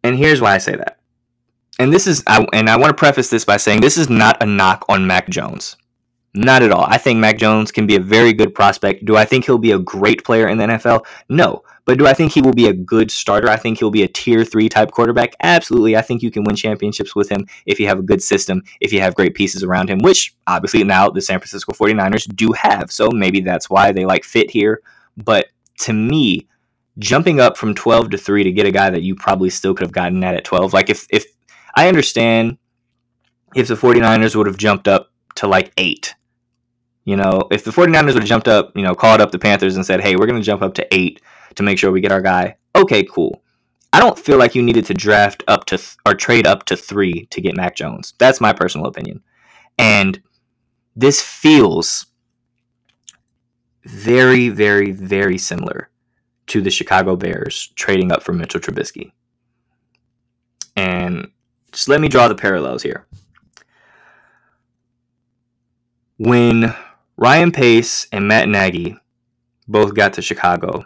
And 0.04 0.18
here's 0.18 0.42
why 0.42 0.56
I 0.56 0.58
say 0.58 0.76
that. 0.76 1.00
And 1.80 1.94
this 1.94 2.08
is, 2.08 2.24
I, 2.28 2.46
and 2.54 2.70
I 2.70 2.76
want 2.76 2.90
to 2.90 2.96
preface 2.96 3.30
this 3.30 3.46
by 3.46 3.58
saying 3.58 3.82
this 3.82 3.98
is 3.98 4.10
not 4.10 4.42
a 4.42 4.46
knock 4.46 4.84
on 4.90 5.06
Mac 5.06 5.30
Jones. 5.30 5.78
Not 6.34 6.62
at 6.62 6.72
all. 6.72 6.86
I 6.88 6.98
think 6.98 7.20
Mac 7.20 7.38
Jones 7.38 7.72
can 7.72 7.88
be 7.88 7.96
a 7.96 8.00
very 8.00 8.32
good 8.32 8.54
prospect. 8.54 9.06
Do 9.06 9.16
I 9.16 9.26
think 9.26 9.46
he'll 9.46 9.58
be 9.58 9.72
a 9.72 9.80
great 9.80 10.24
player 10.24 10.48
in 10.48 10.58
the 10.58 10.66
NFL? 10.66 11.06
No. 11.30 11.64
But 11.86 11.98
do 11.98 12.06
I 12.06 12.14
think 12.14 12.34
he 12.34 12.42
will 12.42 12.54
be 12.54 12.68
a 12.68 12.74
good 12.74 13.10
starter? 13.10 13.50
I 13.50 13.56
think 13.56 13.80
he'll 13.80 13.90
be 13.90 14.04
a 14.04 14.08
tier 14.10 14.44
three 14.44 14.68
type 14.68 14.92
quarterback. 14.92 15.36
Absolutely. 15.42 15.96
I 15.96 16.02
think 16.02 16.22
you 16.22 16.30
can 16.30 16.44
win 16.44 16.56
championships 16.56 17.16
with 17.16 17.30
him 17.30 17.48
if 17.66 17.80
you 17.80 17.88
have 17.88 17.98
a 17.98 18.04
good 18.04 18.22
system, 18.22 18.62
if 18.82 18.92
you 18.92 19.00
have 19.00 19.16
great 19.16 19.36
pieces 19.36 19.64
around 19.64 19.90
him, 19.90 20.00
which 20.00 20.36
obviously 20.48 20.84
now 20.84 21.10
the 21.10 21.22
San 21.22 21.40
Francisco 21.40 21.72
49ers 21.72 22.28
do 22.36 22.52
have. 22.52 22.92
So 22.92 23.10
maybe 23.10 23.40
that's 23.40 23.70
why 23.70 23.94
they 23.94 24.06
like 24.06 24.26
fit 24.26 24.52
here. 24.52 24.82
But 25.16 25.48
to 25.80 25.94
me, 25.94 26.48
jumping 27.00 27.40
up 27.40 27.58
from 27.58 27.74
12 27.74 28.10
to 28.12 28.18
3 28.18 28.44
to 28.44 28.52
get 28.52 28.66
a 28.66 28.72
guy 28.72 28.90
that 28.90 29.02
you 29.02 29.16
probably 29.16 29.50
still 29.50 29.74
could 29.74 29.86
have 29.86 29.92
gotten 29.92 30.24
at 30.24 30.36
at 30.36 30.44
12, 30.44 30.74
like 30.74 30.90
if, 30.90 31.08
if 31.10 31.26
I 31.76 31.88
understand 31.88 32.58
if 33.56 33.70
the 33.70 33.76
49ers 33.76 34.36
would 34.36 34.48
have 34.48 34.58
jumped 34.58 34.88
up 34.88 35.12
to 35.36 35.48
like 35.48 35.72
8 35.78 36.16
you 37.08 37.16
know, 37.16 37.47
if 37.51 37.64
the 37.64 37.72
49ers 37.72 38.08
would 38.08 38.16
have 38.16 38.26
jumped 38.26 38.49
up, 38.49 38.76
you 38.76 38.84
know, 38.84 38.93
called 38.93 39.22
up 39.22 39.32
the 39.32 39.39
Panthers 39.39 39.78
and 39.78 39.86
said, 39.86 40.01
hey, 40.01 40.18
we're 40.18 40.26
going 40.26 40.41
to 40.41 40.45
jump 40.45 40.62
up 40.62 40.74
to 40.74 40.86
eight 40.93 41.22
to 41.55 41.64
make 41.64 41.80
sure 41.80 41.89
we 41.89 42.01
get 42.01 42.12
our 42.12 42.22
guy, 42.22 42.58
okay, 42.76 43.01
cool. 43.05 43.41
I 43.93 44.01
don't 44.01 44.20
feel 44.20 44.38
like 44.38 44.55
you 44.55 44.62
needed 44.62 44.86
to 44.88 44.93
draft 44.93 45.41
up 45.47 45.64
to 45.68 45.78
th- 45.78 45.95
or 46.05 46.16
trade 46.16 46.45
up 46.45 46.66
to 46.66 46.76
three 46.76 47.26
to 47.28 47.39
get 47.39 47.55
Mac 47.55 47.78
Jones. 47.78 48.14
That's 48.18 48.41
my 48.41 48.51
personal 48.51 48.88
opinion. 48.88 49.24
And 49.78 50.22
this 50.97 51.22
feels 51.22 52.08
very, 53.86 54.49
very, 54.49 54.91
very 54.91 55.38
similar 55.38 55.89
to 56.47 56.62
the 56.62 56.70
Chicago 56.70 57.16
Bears 57.16 57.72
trading 57.76 58.12
up 58.12 58.22
for 58.22 58.34
Mitchell 58.34 58.60
Trubisky. 58.60 59.14
And 60.76 61.32
just 61.72 61.88
let 61.88 62.01
me 62.01 62.10
draw 62.10 62.28
the 62.28 62.36
parallels 62.36 62.84
here. 62.84 63.08
When 66.18 66.76
Ryan 67.18 67.51
Pace 67.51 68.07
and 68.11 68.28
Matt 68.28 68.47
Nagy 68.47 68.95
both 69.68 69.95
got 69.95 70.13
to 70.13 70.22
Chicago. 70.22 70.86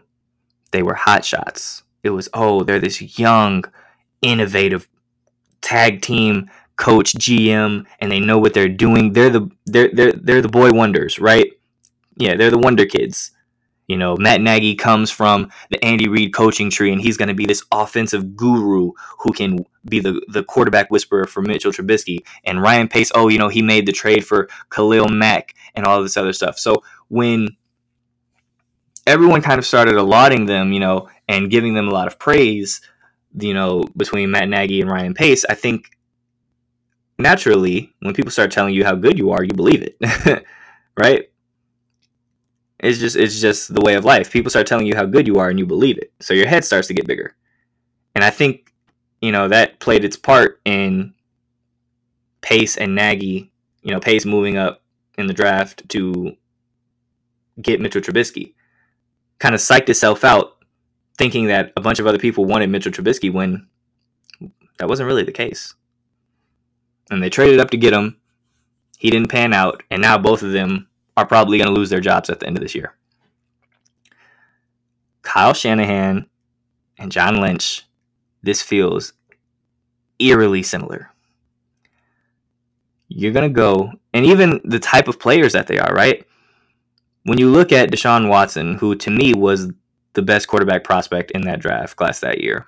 They 0.72 0.82
were 0.82 0.94
hot 0.94 1.26
shots. 1.26 1.84
It 2.04 2.12
was, 2.12 2.30
oh, 2.34 2.64
they're 2.64 2.80
this 2.80 3.20
young, 3.20 3.66
innovative 4.22 4.88
tag 5.62 6.02
team 6.02 6.50
coach, 6.78 7.14
GM, 7.14 7.86
and 8.00 8.12
they 8.12 8.20
know 8.20 8.40
what 8.40 8.54
they're 8.54 8.70
doing. 8.70 9.14
They're 9.14 9.30
the 9.30 9.50
they're 9.66 9.92
they're 9.94 10.14
they're 10.14 10.42
the 10.42 10.48
boy 10.50 10.72
wonders, 10.72 11.20
right? 11.20 11.52
Yeah, 12.16 12.36
they're 12.36 12.50
the 12.50 12.58
wonder 12.58 12.86
kids. 12.86 13.32
You 13.88 13.98
know, 13.98 14.16
Matt 14.16 14.42
Nagy 14.42 14.76
comes 14.76 15.12
from 15.12 15.52
the 15.70 15.84
Andy 15.84 16.08
Reid 16.08 16.34
coaching 16.34 16.70
tree, 16.70 16.92
and 16.94 17.02
he's 17.02 17.18
going 17.18 17.28
to 17.28 17.34
be 17.34 17.46
this 17.46 17.64
offensive 17.72 18.36
guru 18.36 18.92
who 19.20 19.34
can 19.34 19.66
be 19.90 20.00
the, 20.00 20.22
the 20.30 20.44
quarterback 20.44 20.90
whisperer 20.90 21.26
for 21.26 21.42
Mitchell 21.42 21.72
Trubisky. 21.72 22.20
And 22.46 22.62
Ryan 22.62 22.88
Pace, 22.88 23.12
oh, 23.14 23.28
you 23.28 23.38
know, 23.38 23.50
he 23.50 23.62
made 23.62 23.86
the 23.86 23.92
trade 23.92 24.26
for 24.26 24.48
Khalil 24.70 25.10
Mack 25.10 25.56
and 25.76 25.86
all 25.86 26.02
this 26.02 26.16
other 26.16 26.34
stuff. 26.34 26.58
So 26.58 26.84
when 27.10 27.50
everyone 29.06 29.42
kind 29.42 29.60
of 29.60 29.66
started 29.66 29.96
allotting 29.96 30.46
them, 30.46 30.72
you 30.72 30.80
know, 30.80 31.10
and 31.28 31.50
giving 31.50 31.74
them 31.74 31.88
a 31.88 31.92
lot 31.92 32.08
of 32.08 32.20
praise, 32.20 32.82
you 33.38 33.54
know, 33.54 33.84
between 33.98 34.32
Matt 34.32 34.50
Nagy 34.50 34.82
and 34.82 34.90
Ryan 34.90 35.14
Pace, 35.14 35.46
I 35.50 35.56
think 35.56 35.90
naturally, 37.18 37.94
when 38.00 38.14
people 38.14 38.32
start 38.32 38.52
telling 38.52 38.74
you 38.74 38.84
how 38.84 38.96
good 38.96 39.18
you 39.18 39.32
are, 39.32 39.44
you 39.44 39.54
believe 39.54 39.82
it, 39.82 40.46
right? 40.98 41.31
It's 42.82 42.98
just 42.98 43.16
it's 43.16 43.40
just 43.40 43.74
the 43.74 43.82
way 43.82 43.94
of 43.94 44.06
life. 44.06 44.32
People 44.32 44.50
start 44.50 44.66
telling 44.66 44.88
you 44.88 44.96
how 44.96 45.06
good 45.06 45.28
you 45.28 45.36
are 45.36 45.50
and 45.50 45.60
you 45.60 45.66
believe 45.66 45.98
it. 45.98 46.12
So 46.20 46.34
your 46.34 46.48
head 46.48 46.66
starts 46.66 46.88
to 46.88 46.94
get 46.94 47.08
bigger. 47.08 47.36
And 48.16 48.24
I 48.24 48.32
think, 48.32 48.74
you 49.22 49.32
know, 49.32 49.48
that 49.48 49.80
played 49.80 50.04
its 50.04 50.18
part 50.18 50.60
in 50.66 51.14
Pace 52.42 52.78
and 52.78 52.96
Nagy, 52.96 53.52
you 53.84 53.92
know, 53.92 54.00
Pace 54.00 54.26
moving 54.26 54.58
up 54.58 54.82
in 55.18 55.28
the 55.28 55.34
draft 55.34 55.88
to 55.90 56.36
get 57.62 57.80
Mitchell 57.80 58.02
Trubisky. 58.02 58.56
Kind 59.38 59.54
of 59.54 59.62
psyched 59.62 59.90
itself 59.90 60.24
out 60.24 60.58
thinking 61.18 61.46
that 61.48 61.72
a 61.78 61.82
bunch 61.82 62.00
of 62.00 62.08
other 62.08 62.18
people 62.18 62.46
wanted 62.46 62.72
Mitchell 62.72 62.92
Trubisky 62.92 63.32
when 63.32 63.68
that 64.80 64.90
wasn't 64.90 65.08
really 65.08 65.24
the 65.24 65.32
case. 65.32 65.76
And 67.12 67.22
they 67.22 67.30
traded 67.30 67.60
up 67.60 67.70
to 67.70 67.78
get 67.78 67.94
him. 67.94 68.18
He 68.98 69.12
didn't 69.12 69.30
pan 69.30 69.54
out, 69.54 69.84
and 69.92 70.02
now 70.02 70.18
both 70.18 70.42
of 70.42 70.52
them 70.52 70.88
are 71.18 71.26
probably 71.26 71.58
going 71.58 71.68
to 71.68 71.74
lose 71.74 71.90
their 71.90 72.00
jobs 72.00 72.30
at 72.30 72.40
the 72.40 72.48
end 72.48 72.58
of 72.58 72.64
this 72.64 72.76
year. 72.76 72.96
Kyle 75.22 75.54
Shanahan 75.54 76.28
and 76.98 77.12
John 77.12 77.42
Lynch, 77.42 77.86
this 78.44 78.62
feels 78.62 79.14
eerily 80.20 80.64
similar. 80.64 81.12
You're 83.08 83.34
going 83.34 83.50
to 83.50 83.54
go, 83.54 83.92
and 84.14 84.26
even 84.26 84.62
the 84.64 84.80
type 84.80 85.08
of 85.08 85.20
players 85.20 85.54
that 85.54 85.68
they 85.68 85.78
are, 85.80 85.94
right? 85.94 86.26
When 87.24 87.38
you 87.38 87.50
look 87.50 87.72
at 87.72 87.92
Deshaun 87.92 88.30
Watson, 88.30 88.76
who 88.76 88.96
to 88.96 89.12
me 89.12 89.34
was 89.34 89.70
the 90.14 90.22
best 90.22 90.48
quarterback 90.48 90.84
prospect 90.84 91.32
in 91.32 91.42
that 91.42 91.60
draft 91.60 91.96
class 91.98 92.20
that 92.22 92.42
year, 92.42 92.68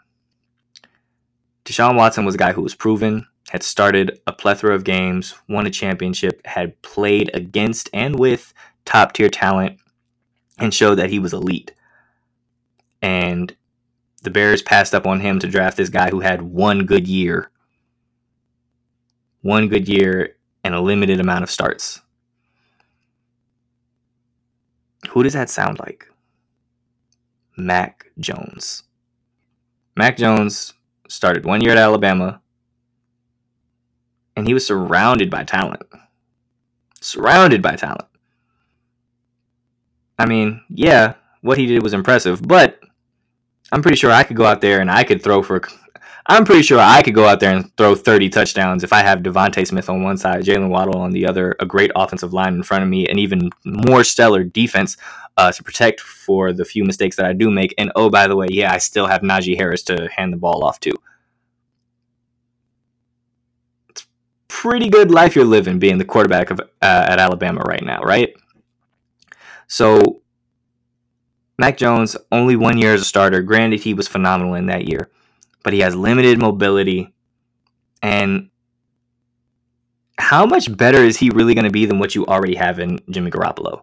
Deshaun 1.66 1.96
Watson 1.96 2.26
was 2.26 2.36
a 2.36 2.38
guy 2.38 2.52
who 2.52 2.62
was 2.62 2.76
proven, 2.76 3.26
had 3.54 3.62
started 3.62 4.20
a 4.26 4.34
plethora 4.34 4.74
of 4.74 4.84
games, 4.84 5.36
won 5.47 5.68
a 5.68 5.70
championship, 5.70 6.41
had 6.43 6.82
played 6.82 7.30
against 7.36 7.88
and 7.93 8.18
with 8.18 8.51
top 8.84 9.14
tier 9.14 9.30
talent, 9.30 9.80
and 10.58 10.74
showed 10.74 10.95
that 10.95 11.12
he 11.12 11.20
was 11.20 11.34
elite. 11.34 11.72
And 13.04 13.56
the 14.24 14.32
Bears 14.32 14.64
passed 14.64 14.95
up 14.95 15.06
on 15.06 15.20
him 15.20 15.38
to 15.38 15.47
draft 15.47 15.78
this 15.78 15.89
guy 15.89 16.10
who 16.10 16.20
had 16.20 16.41
one 16.41 16.88
good 16.88 17.08
year. 17.08 17.51
One 19.41 19.68
good 19.68 19.88
year 19.88 20.36
and 20.64 20.74
a 20.74 20.82
limited 20.82 21.20
amount 21.20 21.43
of 21.43 21.51
starts. 21.51 22.01
Who 25.12 25.22
does 25.22 25.34
that 25.34 25.51
sound 25.51 25.78
like? 25.78 26.08
Mac 27.56 28.08
Jones. 28.20 28.82
Mac 29.95 30.18
Jones 30.18 30.74
started 31.08 31.45
one 31.45 31.62
year 31.62 31.74
at 31.74 31.78
Alabama, 31.78 32.41
and 34.36 34.48
he 34.48 34.54
was 34.54 34.66
surrounded 34.66 35.30
by 35.30 35.44
talent. 35.44 35.84
Surrounded 37.02 37.62
by 37.62 37.76
talent. 37.76 38.08
I 40.18 40.26
mean, 40.26 40.62
yeah, 40.70 41.16
what 41.42 41.58
he 41.58 41.66
did 41.66 41.84
was 41.84 41.94
impressive, 41.94 42.42
but 42.42 42.80
I'm 43.72 43.82
pretty 43.82 43.98
sure 43.98 44.12
I 44.12 44.24
could 44.24 44.38
go 44.38 44.46
out 44.46 44.62
there 44.62 44.80
and 44.80 44.90
I 44.90 45.04
could 45.04 45.22
throw 45.22 45.42
for. 45.42 45.62
I'm 46.28 46.46
pretty 46.46 46.62
sure 46.62 46.80
I 46.80 47.02
could 47.02 47.16
go 47.16 47.28
out 47.28 47.42
there 47.42 47.54
and 47.54 47.76
throw 47.76 47.96
30 47.96 48.30
touchdowns 48.30 48.84
if 48.84 48.94
I 48.94 49.02
have 49.02 49.20
DeVonta 49.20 49.68
Smith 49.68 49.90
on 49.90 50.04
one 50.04 50.16
side, 50.16 50.46
Jaylen 50.46 50.70
Waddle 50.70 51.02
on 51.02 51.12
the 51.12 51.26
other, 51.26 51.54
a 51.60 51.66
great 51.66 51.92
offensive 51.98 52.32
line 52.32 52.54
in 52.54 52.64
front 52.64 52.84
of 52.84 52.90
me, 52.90 53.08
and 53.08 53.20
even 53.20 53.50
more 53.66 54.06
stellar 54.06 54.44
defense 54.46 54.96
uh, 55.36 55.52
to 55.52 55.64
protect 55.64 56.00
for 56.00 56.54
the 56.54 56.64
few 56.64 56.86
mistakes 56.86 57.18
that 57.18 57.26
I 57.26 57.34
do 57.34 57.52
make. 57.52 57.74
And 57.78 57.92
oh, 57.98 58.10
by 58.10 58.28
the 58.28 58.38
way, 58.38 58.48
yeah, 58.50 58.72
I 58.72 58.78
still 58.78 59.08
have 59.08 59.22
Najee 59.22 59.58
Harris 59.58 59.84
to 59.84 60.08
hand 60.16 60.32
the 60.32 60.38
ball 60.38 60.64
off 60.64 60.80
to. 60.82 60.94
Pretty 64.64 64.88
good 64.88 65.11
life 65.11 65.36
you're 65.36 65.43
living 65.43 65.78
being 65.78 65.97
the 65.97 66.05
quarterback 66.05 66.49
of 66.49 66.57
uh, 66.61 66.66
at 66.82 67.20
Alabama 67.20 67.61
right 67.68 67.84
now, 67.84 68.01
right? 68.01 68.34
So 69.68 70.22
Mac 71.57 71.76
Jones 71.76 72.16
only 72.32 72.55
one 72.55 72.78
year 72.78 72.93
as 72.93 73.01
a 73.01 73.05
starter. 73.05 73.41
Granted, 73.41 73.82
he 73.82 73.93
was 73.93 74.07
phenomenal 74.07 74.53
in 74.53 74.68
that 74.68 74.88
year, 74.88 75.09
but 75.64 75.74
he 75.74 75.82
has 75.82 75.97
limited 75.97 76.39
mobility. 76.39 77.14
And 78.01 78.51
how 80.18 80.45
much 80.45 80.76
better 80.78 81.03
is 81.03 81.18
he 81.18 81.30
really 81.30 81.55
going 81.55 81.66
to 81.66 81.70
be 81.70 81.86
than 81.86 81.99
what 81.99 82.16
you 82.16 82.26
already 82.26 82.55
have 82.55 82.80
in 82.80 82.99
Jimmy 83.09 83.32
Garoppolo? 83.32 83.82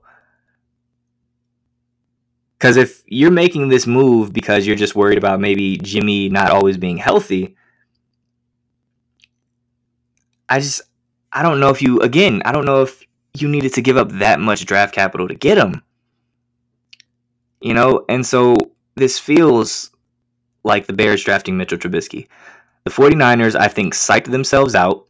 Because 2.59 2.79
if 2.79 3.03
you're 3.07 3.31
making 3.31 3.69
this 3.69 3.87
move 3.87 4.33
because 4.33 4.67
you're 4.67 4.77
just 4.77 4.97
worried 4.97 5.19
about 5.19 5.41
maybe 5.41 5.77
Jimmy 5.77 6.31
not 6.31 6.51
always 6.51 6.79
being 6.79 6.97
healthy, 6.97 7.55
I 10.51 10.59
just 10.61 10.83
I 11.33 11.43
don't 11.43 11.61
know 11.61 11.71
if 11.71 11.81
you 11.81 12.01
again 12.01 12.43
I 12.45 12.53
don't 12.53 12.67
know 12.67 12.83
if 12.83 13.03
you 13.35 13.49
needed 13.49 13.73
to 13.75 13.83
give 13.83 13.97
up 13.97 14.11
that 14.13 14.41
much 14.41 14.67
draft 14.67 14.95
capital 14.95 15.29
to 15.29 15.35
get 15.35 15.57
him. 15.57 15.83
You 17.61 17.75
know, 17.75 18.05
and 18.09 18.27
so 18.27 18.57
this 18.97 19.19
feels 19.19 19.91
like 20.65 20.87
the 20.87 20.93
Bears 20.93 21.23
drafting 21.23 21.57
Mitchell 21.57 21.79
Trubisky. 21.79 22.27
The 22.85 22.91
49ers, 22.91 23.55
I 23.55 23.69
think, 23.69 23.95
psyched 23.95 24.31
themselves 24.31 24.75
out. 24.75 25.07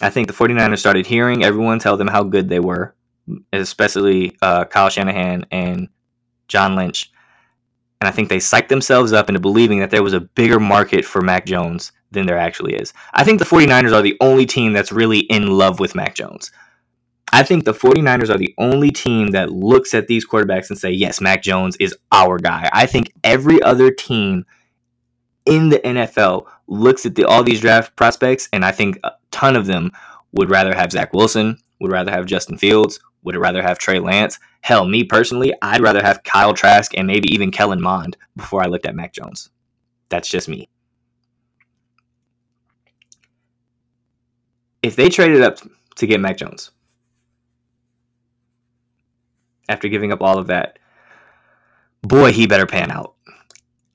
I 0.00 0.10
think 0.10 0.28
the 0.28 0.32
49ers 0.32 0.78
started 0.78 1.06
hearing 1.06 1.44
everyone 1.44 1.78
tell 1.78 1.96
them 1.96 2.06
how 2.06 2.22
good 2.22 2.48
they 2.48 2.60
were, 2.60 2.94
especially 3.52 4.36
uh, 4.42 4.64
Kyle 4.64 4.88
Shanahan 4.88 5.44
and 5.50 5.88
John 6.46 6.76
Lynch. 6.76 7.10
And 8.00 8.08
I 8.08 8.12
think 8.12 8.28
they 8.28 8.36
psyched 8.36 8.68
themselves 8.68 9.12
up 9.12 9.28
into 9.28 9.40
believing 9.40 9.80
that 9.80 9.90
there 9.90 10.04
was 10.04 10.12
a 10.12 10.20
bigger 10.20 10.60
market 10.60 11.04
for 11.04 11.20
Mac 11.20 11.46
Jones 11.46 11.90
than 12.10 12.26
there 12.26 12.38
actually 12.38 12.74
is. 12.74 12.92
I 13.12 13.24
think 13.24 13.38
the 13.38 13.44
49ers 13.44 13.92
are 13.92 14.02
the 14.02 14.16
only 14.20 14.46
team 14.46 14.72
that's 14.72 14.92
really 14.92 15.20
in 15.20 15.46
love 15.46 15.80
with 15.80 15.94
Mac 15.94 16.14
Jones. 16.14 16.50
I 17.32 17.42
think 17.42 17.64
the 17.64 17.74
49ers 17.74 18.30
are 18.30 18.38
the 18.38 18.54
only 18.56 18.90
team 18.90 19.32
that 19.32 19.50
looks 19.50 19.92
at 19.92 20.06
these 20.06 20.26
quarterbacks 20.26 20.70
and 20.70 20.78
say, 20.78 20.90
yes, 20.90 21.20
Mac 21.20 21.42
Jones 21.42 21.76
is 21.76 21.94
our 22.10 22.38
guy. 22.38 22.70
I 22.72 22.86
think 22.86 23.12
every 23.22 23.60
other 23.62 23.90
team 23.90 24.46
in 25.44 25.68
the 25.68 25.78
NFL 25.78 26.46
looks 26.66 27.04
at 27.04 27.14
the, 27.14 27.24
all 27.24 27.42
these 27.42 27.60
draft 27.60 27.96
prospects, 27.96 28.48
and 28.52 28.64
I 28.64 28.72
think 28.72 28.98
a 29.04 29.12
ton 29.30 29.56
of 29.56 29.66
them 29.66 29.92
would 30.32 30.50
rather 30.50 30.74
have 30.74 30.92
Zach 30.92 31.12
Wilson, 31.12 31.58
would 31.80 31.92
rather 31.92 32.10
have 32.10 32.26
Justin 32.26 32.56
Fields, 32.56 32.98
would 33.22 33.36
rather 33.36 33.62
have 33.62 33.78
Trey 33.78 33.98
Lance. 33.98 34.38
Hell, 34.62 34.86
me 34.86 35.04
personally, 35.04 35.52
I'd 35.60 35.82
rather 35.82 36.02
have 36.02 36.22
Kyle 36.22 36.54
Trask 36.54 36.96
and 36.96 37.06
maybe 37.06 37.32
even 37.32 37.50
Kellen 37.50 37.80
Mond 37.80 38.16
before 38.36 38.62
I 38.62 38.68
looked 38.68 38.86
at 38.86 38.96
Mac 38.96 39.12
Jones. 39.12 39.50
That's 40.08 40.28
just 40.28 40.48
me. 40.48 40.68
If 44.82 44.96
they 44.96 45.08
traded 45.08 45.42
up 45.42 45.58
to 45.96 46.06
get 46.06 46.20
Mac 46.20 46.36
Jones, 46.36 46.70
after 49.68 49.88
giving 49.88 50.12
up 50.12 50.22
all 50.22 50.38
of 50.38 50.46
that, 50.46 50.78
boy, 52.02 52.32
he 52.32 52.46
better 52.46 52.66
pan 52.66 52.90
out. 52.90 53.14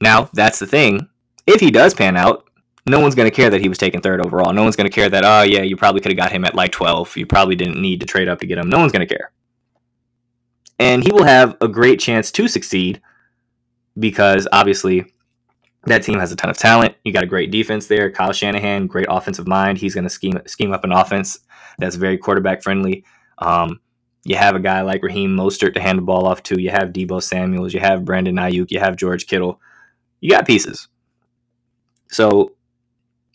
Now, 0.01 0.29
that's 0.33 0.59
the 0.59 0.67
thing. 0.67 1.07
If 1.47 1.59
he 1.61 1.71
does 1.71 1.93
pan 1.93 2.17
out, 2.17 2.47
no 2.85 2.99
one's 2.99 3.15
going 3.15 3.29
to 3.29 3.35
care 3.35 3.49
that 3.49 3.61
he 3.61 3.69
was 3.69 3.77
taken 3.77 4.01
third 4.01 4.25
overall. 4.25 4.53
No 4.53 4.63
one's 4.63 4.75
going 4.75 4.89
to 4.89 4.93
care 4.93 5.09
that, 5.09 5.23
oh, 5.25 5.43
yeah, 5.43 5.61
you 5.61 5.77
probably 5.77 6.01
could 6.01 6.11
have 6.11 6.17
got 6.17 6.31
him 6.31 6.43
at 6.43 6.55
like 6.55 6.71
12. 6.71 7.15
You 7.15 7.25
probably 7.25 7.55
didn't 7.55 7.81
need 7.81 8.01
to 8.01 8.05
trade 8.05 8.27
up 8.27 8.39
to 8.39 8.47
get 8.47 8.57
him. 8.57 8.69
No 8.69 8.79
one's 8.79 8.91
going 8.91 9.07
to 9.07 9.15
care. 9.15 9.31
And 10.79 11.03
he 11.03 11.11
will 11.11 11.23
have 11.23 11.55
a 11.61 11.67
great 11.67 11.99
chance 11.99 12.31
to 12.31 12.47
succeed 12.47 13.01
because 13.97 14.47
obviously 14.51 15.13
that 15.85 16.03
team 16.03 16.19
has 16.19 16.31
a 16.31 16.35
ton 16.35 16.49
of 16.49 16.57
talent. 16.57 16.95
You 17.03 17.11
got 17.11 17.23
a 17.23 17.27
great 17.27 17.51
defense 17.51 17.87
there. 17.87 18.11
Kyle 18.11 18.31
Shanahan, 18.31 18.87
great 18.87 19.07
offensive 19.09 19.47
mind. 19.47 19.77
He's 19.77 19.93
going 19.93 20.05
to 20.05 20.09
scheme 20.09 20.39
scheme 20.45 20.71
up 20.71 20.83
an 20.83 20.91
offense 20.91 21.39
that's 21.77 21.95
very 21.95 22.17
quarterback 22.17 22.63
friendly. 22.63 23.03
Um, 23.39 23.79
you 24.23 24.35
have 24.37 24.55
a 24.55 24.59
guy 24.59 24.81
like 24.81 25.03
Raheem 25.03 25.35
Mostert 25.35 25.73
to 25.73 25.81
hand 25.81 25.97
the 25.97 26.03
ball 26.03 26.25
off 26.25 26.43
to. 26.43 26.61
You 26.61 26.69
have 26.69 26.93
Deebo 26.93 27.21
Samuels. 27.21 27.73
You 27.73 27.81
have 27.81 28.05
Brandon 28.05 28.35
Aiyuk. 28.35 28.71
You 28.71 28.79
have 28.79 28.95
George 28.95 29.27
Kittle. 29.27 29.59
You 30.21 30.29
got 30.29 30.47
pieces. 30.47 30.87
So 32.09 32.53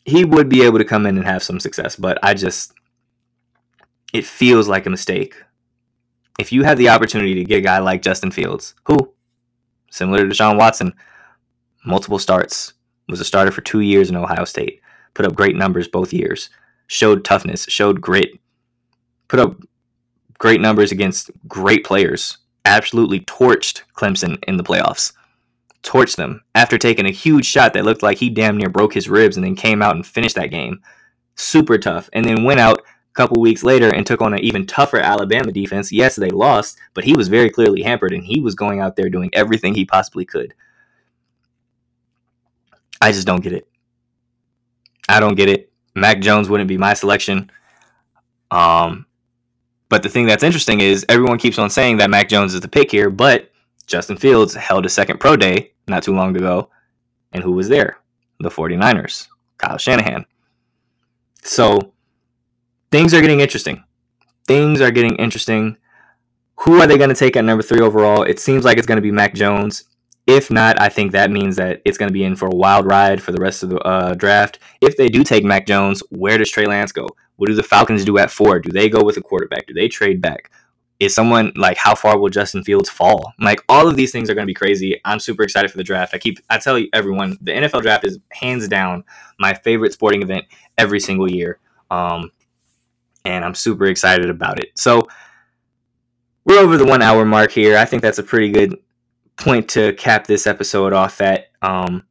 he 0.05 0.24
would 0.24 0.49
be 0.49 0.62
able 0.62 0.78
to 0.78 0.84
come 0.84 1.05
in 1.05 1.18
and 1.18 1.26
have 1.26 1.42
some 1.42 1.61
success, 1.61 1.96
but 1.96 2.18
I 2.22 2.32
just 2.32 2.72
it 4.14 4.24
feels 4.24 4.68
like 4.68 4.86
a 4.86 4.90
mistake. 4.90 5.34
If 6.38 6.53
you 6.53 6.62
have 6.62 6.78
the 6.78 6.88
opportunity 6.88 7.34
to 7.34 7.44
get 7.44 7.59
a 7.59 7.62
guy 7.62 7.78
like 7.80 8.01
Justin 8.01 8.30
Fields, 8.30 8.74
who, 8.84 9.12
similar 9.90 10.20
to 10.20 10.24
Deshaun 10.24 10.57
Watson, 10.57 10.94
multiple 11.85 12.18
starts, 12.18 12.74
was 13.09 13.20
a 13.20 13.24
starter 13.24 13.51
for 13.51 13.62
two 13.62 13.81
years 13.81 14.11
in 14.11 14.16
Ohio 14.16 14.45
State, 14.45 14.81
put 15.14 15.26
up 15.26 15.35
great 15.35 15.57
numbers 15.57 15.89
both 15.89 16.12
years, 16.12 16.51
showed 16.87 17.24
toughness, 17.24 17.64
showed 17.68 18.01
grit, 18.01 18.31
put 19.29 19.41
up 19.41 19.57
great 20.39 20.61
numbers 20.61 20.93
against 20.93 21.31
great 21.47 21.85
players. 21.85 22.39
Absolutely 22.64 23.20
torched 23.20 23.83
Clemson 23.95 24.43
in 24.47 24.57
the 24.57 24.64
playoffs. 24.64 25.12
Torched 25.83 26.16
them 26.16 26.43
after 26.55 26.79
taking 26.79 27.07
a 27.07 27.11
huge 27.11 27.47
shot 27.47 27.72
that 27.74 27.85
looked 27.85 28.03
like 28.03 28.18
he 28.18 28.31
damn 28.31 28.57
near 28.57 28.68
broke 28.68 28.95
his 28.95 29.09
ribs 29.09 29.37
and 29.37 29.45
then 29.45 29.55
came 29.55 29.83
out 29.83 29.95
and 29.95 30.07
finished 30.07 30.37
that 30.37 30.51
game. 30.51 30.81
Super 31.37 31.79
tough. 31.79 32.11
And 32.12 32.24
then 32.24 32.45
went 32.45 32.61
out 32.61 32.81
a 32.81 33.14
couple 33.14 33.41
weeks 33.41 33.62
later 33.62 33.93
and 33.93 34.07
took 34.07 34.20
on 34.20 34.35
an 34.35 34.41
even 34.41 34.66
tougher 34.66 34.99
Alabama 34.99 35.53
defense. 35.53 35.93
Yes, 35.93 36.16
they 36.16 36.31
lost, 36.31 36.79
but 36.95 37.05
he 37.05 37.16
was 37.16 37.29
very 37.29 37.49
clearly 37.49 37.83
hampered 37.83 38.12
and 38.12 38.24
he 38.24 38.41
was 38.41 38.55
going 38.55 38.81
out 38.81 38.97
there 38.97 39.09
doing 39.09 39.31
everything 39.33 39.74
he 39.74 39.85
possibly 39.85 40.24
could. 40.24 40.53
I 43.01 43.12
just 43.12 43.26
don't 43.26 43.42
get 43.42 43.53
it. 43.53 43.68
I 45.09 45.20
don't 45.20 45.34
get 45.34 45.49
it. 45.49 45.72
Mac 45.94 46.20
Jones 46.20 46.49
wouldn't 46.49 46.68
be 46.68 46.78
my 46.78 46.94
selection. 46.94 47.51
Um, 48.51 49.07
but 49.88 50.03
the 50.03 50.09
thing 50.09 50.26
that's 50.26 50.42
interesting 50.42 50.80
is 50.80 51.05
everyone 51.09 51.38
keeps 51.38 51.59
on 51.59 51.70
saying 51.70 51.96
that 51.99 52.11
Mac 52.11 52.28
Jones 52.28 52.55
is 52.55 52.61
the 52.61 52.68
pick 52.68 52.90
here, 52.90 53.11
but 53.11 53.51
Justin 53.86 54.16
Fields 54.16 54.55
held 54.55 54.84
a 54.84 54.88
second 54.88 55.18
pro 55.18 55.36
day 55.36 55.72
not 55.86 56.03
too 56.03 56.14
long 56.14 56.36
ago. 56.36 56.70
And 57.32 57.42
who 57.42 57.53
was 57.53 57.68
there? 57.68 57.99
The 58.40 58.51
49ers, 58.51 59.28
Kyle 59.57 59.78
Shanahan. 59.78 60.24
So 61.42 61.92
things 62.90 63.14
are 63.14 63.20
getting 63.20 63.40
interesting. 63.40 63.82
Things 64.46 64.80
are 64.80 64.90
getting 64.90 65.16
interesting. 65.16 65.76
Who 66.57 66.80
are 66.80 66.86
they 66.86 66.99
going 66.99 67.11
to 67.11 67.14
take 67.14 67.36
at 67.36 67.44
number 67.44 67.62
three 67.62 67.80
overall? 67.80 68.22
It 68.22 68.40
seems 68.40 68.64
like 68.64 68.78
it's 68.78 68.86
going 68.86 68.96
to 68.96 69.03
be 69.03 69.12
Mac 69.12 69.34
Jones. 69.34 69.84
If 70.29 70.51
not, 70.51 70.79
I 70.79 70.91
think 70.91 71.12
that 71.12 71.31
means 71.31 71.57
that 71.57 71.81
it's 71.87 71.97
going 71.97 72.11
to 72.11 72.12
be 72.12 72.22
in 72.22 72.37
for 72.37 72.49
a 72.49 72.55
wild 72.55 72.85
ride 72.85 73.22
for 73.22 73.33
the 73.33 73.41
rest 73.41 73.62
of 73.62 73.70
the 73.70 73.79
uh, 73.79 74.12
draft. 74.12 74.59
If 74.83 74.95
they 74.95 75.09
do 75.09 75.24
take 75.24 75.43
Mac 75.43 75.66
Jones, 75.66 76.03
where 76.11 76.37
does 76.37 76.51
Trey 76.51 76.66
Lance 76.66 76.93
go? 76.93 77.09
What 77.37 77.47
do 77.47 77.55
the 77.55 77.62
Falcons 77.62 78.05
do 78.05 78.18
at 78.18 78.31
four? 78.31 78.61
Do 78.61 78.70
they 78.70 78.91
go 78.91 79.03
with 79.03 79.16
a 79.16 79.22
quarterback? 79.22 79.66
Do 79.66 79.72
they 79.72 79.89
trade 79.89 80.20
back? 80.20 80.51
Is 81.01 81.14
someone 81.14 81.53
like 81.57 81.79
how 81.79 81.95
far 81.95 82.18
will 82.18 82.29
Justin 82.29 82.62
Fields 82.62 82.91
fall? 82.91 83.33
Like 83.41 83.64
all 83.70 83.89
of 83.89 83.97
these 83.97 84.12
things 84.12 84.29
are 84.29 84.35
going 84.35 84.47
to 84.47 84.51
be 84.51 84.55
crazy. 84.55 85.01
I'm 85.07 85.18
super 85.18 85.45
excited 85.45 85.70
for 85.70 85.79
the 85.79 85.85
draft. 85.85 86.12
I 86.12 86.18
keep 86.18 86.41
I 86.51 86.59
tell 86.59 86.79
you 86.79 86.91
everyone 86.93 87.39
the 87.41 87.53
NFL 87.53 87.81
draft 87.81 88.05
is 88.05 88.18
hands 88.31 88.68
down 88.68 89.05
my 89.39 89.55
favorite 89.55 89.95
sporting 89.95 90.20
event 90.20 90.45
every 90.76 91.01
single 91.01 91.31
year. 91.31 91.59
Um, 91.91 92.33
and 93.24 93.47
I'm 93.47 93.55
super 93.55 93.87
excited 93.87 94.29
about 94.29 94.59
it. 94.59 94.72
So 94.74 95.09
we're 96.45 96.61
over 96.61 96.76
the 96.76 96.85
one 96.85 97.01
hour 97.01 97.24
mark 97.24 97.51
here. 97.51 97.79
I 97.79 97.87
think 97.87 98.03
that's 98.03 98.18
a 98.18 98.22
pretty 98.22 98.51
good 98.51 98.76
point 99.39 99.68
to 99.70 99.93
cap 99.95 100.26
this 100.26 100.47
episode 100.47 100.93
off 100.93 101.20
at. 101.20 101.47
Um, 101.62 102.05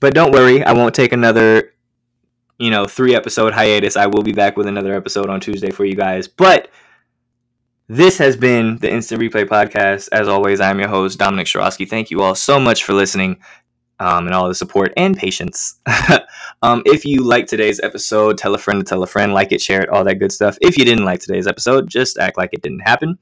but 0.00 0.14
don't 0.14 0.32
worry, 0.32 0.64
I 0.64 0.72
won't 0.72 0.94
take 0.94 1.12
another 1.12 1.72
you 2.62 2.70
know, 2.70 2.86
three 2.86 3.16
episode 3.16 3.52
hiatus. 3.52 3.96
I 3.96 4.06
will 4.06 4.22
be 4.22 4.32
back 4.32 4.56
with 4.56 4.68
another 4.68 4.94
episode 4.94 5.28
on 5.28 5.40
Tuesday 5.40 5.72
for 5.72 5.84
you 5.84 5.96
guys. 5.96 6.28
But 6.28 6.68
this 7.88 8.16
has 8.18 8.36
been 8.36 8.76
the 8.76 8.88
Instant 8.88 9.20
Replay 9.20 9.46
Podcast. 9.46 10.08
As 10.12 10.28
always, 10.28 10.60
I'm 10.60 10.78
your 10.78 10.88
host, 10.88 11.18
Dominic 11.18 11.48
Shirosky. 11.48 11.88
Thank 11.88 12.12
you 12.12 12.22
all 12.22 12.36
so 12.36 12.60
much 12.60 12.84
for 12.84 12.92
listening 12.92 13.40
um, 13.98 14.26
and 14.26 14.34
all 14.34 14.46
the 14.46 14.54
support 14.54 14.92
and 14.96 15.16
patience. 15.16 15.80
um, 16.62 16.84
if 16.86 17.04
you 17.04 17.24
like 17.24 17.48
today's 17.48 17.80
episode, 17.80 18.38
tell 18.38 18.54
a 18.54 18.58
friend 18.58 18.78
to 18.78 18.88
tell 18.88 19.02
a 19.02 19.08
friend, 19.08 19.34
like 19.34 19.50
it, 19.50 19.60
share 19.60 19.82
it, 19.82 19.88
all 19.88 20.04
that 20.04 20.20
good 20.20 20.30
stuff. 20.30 20.56
If 20.60 20.78
you 20.78 20.84
didn't 20.84 21.04
like 21.04 21.18
today's 21.18 21.48
episode, 21.48 21.88
just 21.88 22.16
act 22.16 22.38
like 22.38 22.50
it 22.52 22.62
didn't 22.62 22.80
happen. 22.86 23.18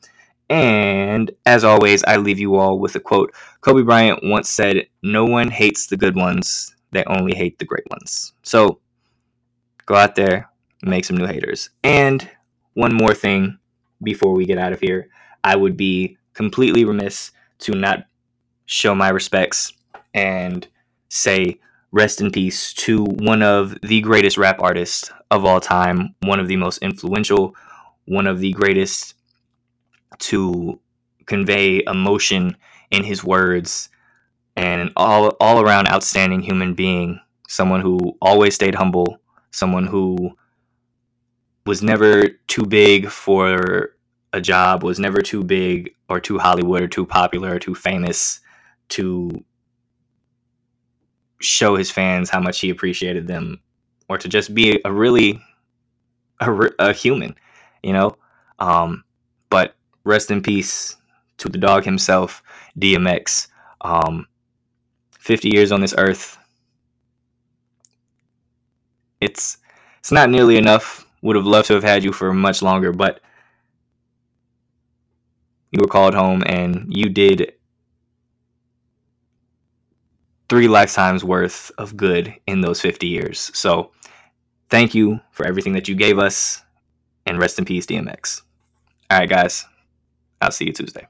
And 0.51 1.31
as 1.47 1.65
always, 1.65 2.05
I 2.05 2.17
leave 2.17 2.39
you 2.39 2.57
all 2.57 2.79
with 2.79 2.95
a 2.97 3.01
quote. 3.01 3.33
Kobe 3.63 3.83
Bryant 3.83 4.21
once 4.23 4.51
said, 4.51 4.87
No 5.03 5.25
one 5.25 5.49
hates 5.49 5.87
the 5.87 5.97
good 5.97 6.17
ones, 6.17 6.75
they 6.91 7.05
only 7.07 7.35
hate 7.35 7.59
the 7.59 7.65
great 7.65 7.89
ones. 7.91 8.33
So, 8.43 8.81
Go 9.91 9.97
out 9.97 10.15
there, 10.15 10.49
make 10.85 11.05
some 11.05 11.17
new 11.17 11.27
haters. 11.27 11.69
And 11.83 12.31
one 12.75 12.95
more 12.95 13.13
thing 13.13 13.59
before 14.05 14.35
we 14.35 14.47
get 14.47 14.57
out 14.57 14.73
of 14.73 14.79
here, 14.79 15.09
I 15.43 15.57
would 15.57 15.77
be 15.77 16.17
completely 16.33 16.85
remiss 16.85 17.33
to 17.63 17.73
not 17.73 18.05
show 18.67 18.95
my 18.95 19.09
respects 19.09 19.73
and 20.15 20.69
say 21.09 21.59
rest 21.91 22.21
in 22.21 22.31
peace 22.31 22.73
to 22.75 23.03
one 23.03 23.43
of 23.43 23.77
the 23.83 24.01
greatest 24.01 24.39
rap 24.39 24.61
artists 24.63 25.11
of 25.33 25.45
all 25.45 25.59
time, 25.59 26.15
one 26.21 26.39
of 26.39 26.47
the 26.47 26.55
most 26.55 26.79
influential, 26.79 27.57
one 28.05 28.29
of 28.29 28.39
the 28.39 28.53
greatest 28.53 29.15
to 30.21 30.81
convey 31.27 31.83
emotion 31.87 32.57
in 32.91 33.05
his 33.05 33.23
words, 33.25 33.89
and 34.57 34.81
an 34.81 34.93
all 34.97 35.37
all 35.41 35.61
around 35.61 35.89
outstanding 35.89 36.41
human 36.41 36.75
being, 36.75 37.21
someone 37.49 37.81
who 37.81 38.17
always 38.21 38.55
stayed 38.55 38.75
humble, 38.75 39.19
someone 39.51 39.87
who 39.87 40.31
was 41.67 41.83
never 41.83 42.29
too 42.49 42.65
big 42.67 43.09
for 43.09 43.95
a 44.33 44.41
job, 44.41 44.83
was 44.83 44.99
never 44.99 45.21
too 45.21 45.43
big 45.45 45.95
or 46.09 46.21
too 46.21 46.39
Hollywood 46.39 46.83
or 46.83 46.89
too 46.89 47.07
popular 47.07 47.55
or 47.55 47.59
too 47.59 47.75
famous 47.75 48.41
to 48.91 49.45
show 51.41 51.77
his 51.77 51.91
fans 51.91 52.29
how 52.31 52.41
much 52.41 52.61
he 52.61 52.71
appreciated 52.71 53.27
them 53.27 53.61
or 54.09 54.19
to 54.19 54.29
just 54.29 54.55
be 54.55 54.81
a 54.85 54.93
really 54.93 55.41
a, 56.41 56.71
a 56.79 56.93
human, 56.93 57.35
you 57.83 57.93
know? 57.93 58.17
Um, 58.59 59.05
but 59.49 59.75
rest 60.05 60.31
in 60.31 60.43
peace 60.43 60.97
to 61.39 61.49
the 61.49 61.59
dog 61.59 61.85
himself, 61.85 62.43
DMX. 62.79 63.49
Um, 63.81 64.27
50 65.19 65.49
years 65.51 65.73
on 65.73 65.81
this 65.81 65.95
earth. 65.99 66.39
It's 69.21 69.59
it's 69.99 70.13
not 70.13 70.31
nearly 70.31 70.57
enough. 70.57 71.07
Would 71.23 71.37
have 71.37 71.45
loved 71.47 71.67
to 71.69 71.75
have 71.75 71.83
had 71.85 72.03
you 72.03 72.13
for 72.13 72.33
much 72.33 72.63
longer, 72.63 72.93
but 72.93 73.21
you 75.71 75.81
were 75.81 75.87
called 75.89 76.15
home 76.15 76.43
and 76.47 76.87
you 76.89 77.11
did 77.11 77.53
three 80.49 80.69
lifetimes 80.69 81.23
worth 81.23 81.71
of 81.79 81.97
good 81.97 82.35
in 82.47 82.61
those 82.61 82.81
50 82.81 83.07
years. 83.07 83.51
So, 83.55 83.93
thank 84.71 84.95
you 84.95 85.21
for 85.31 85.47
everything 85.47 85.75
that 85.75 85.87
you 85.87 85.95
gave 85.95 86.19
us 86.19 86.63
and 87.27 87.39
rest 87.39 87.59
in 87.59 87.65
peace 87.67 87.87
DMX. 87.87 88.43
All 89.11 89.19
right, 89.19 89.29
guys. 89.29 89.65
I'll 90.41 90.51
see 90.51 90.67
you 90.67 90.73
Tuesday. 90.73 91.07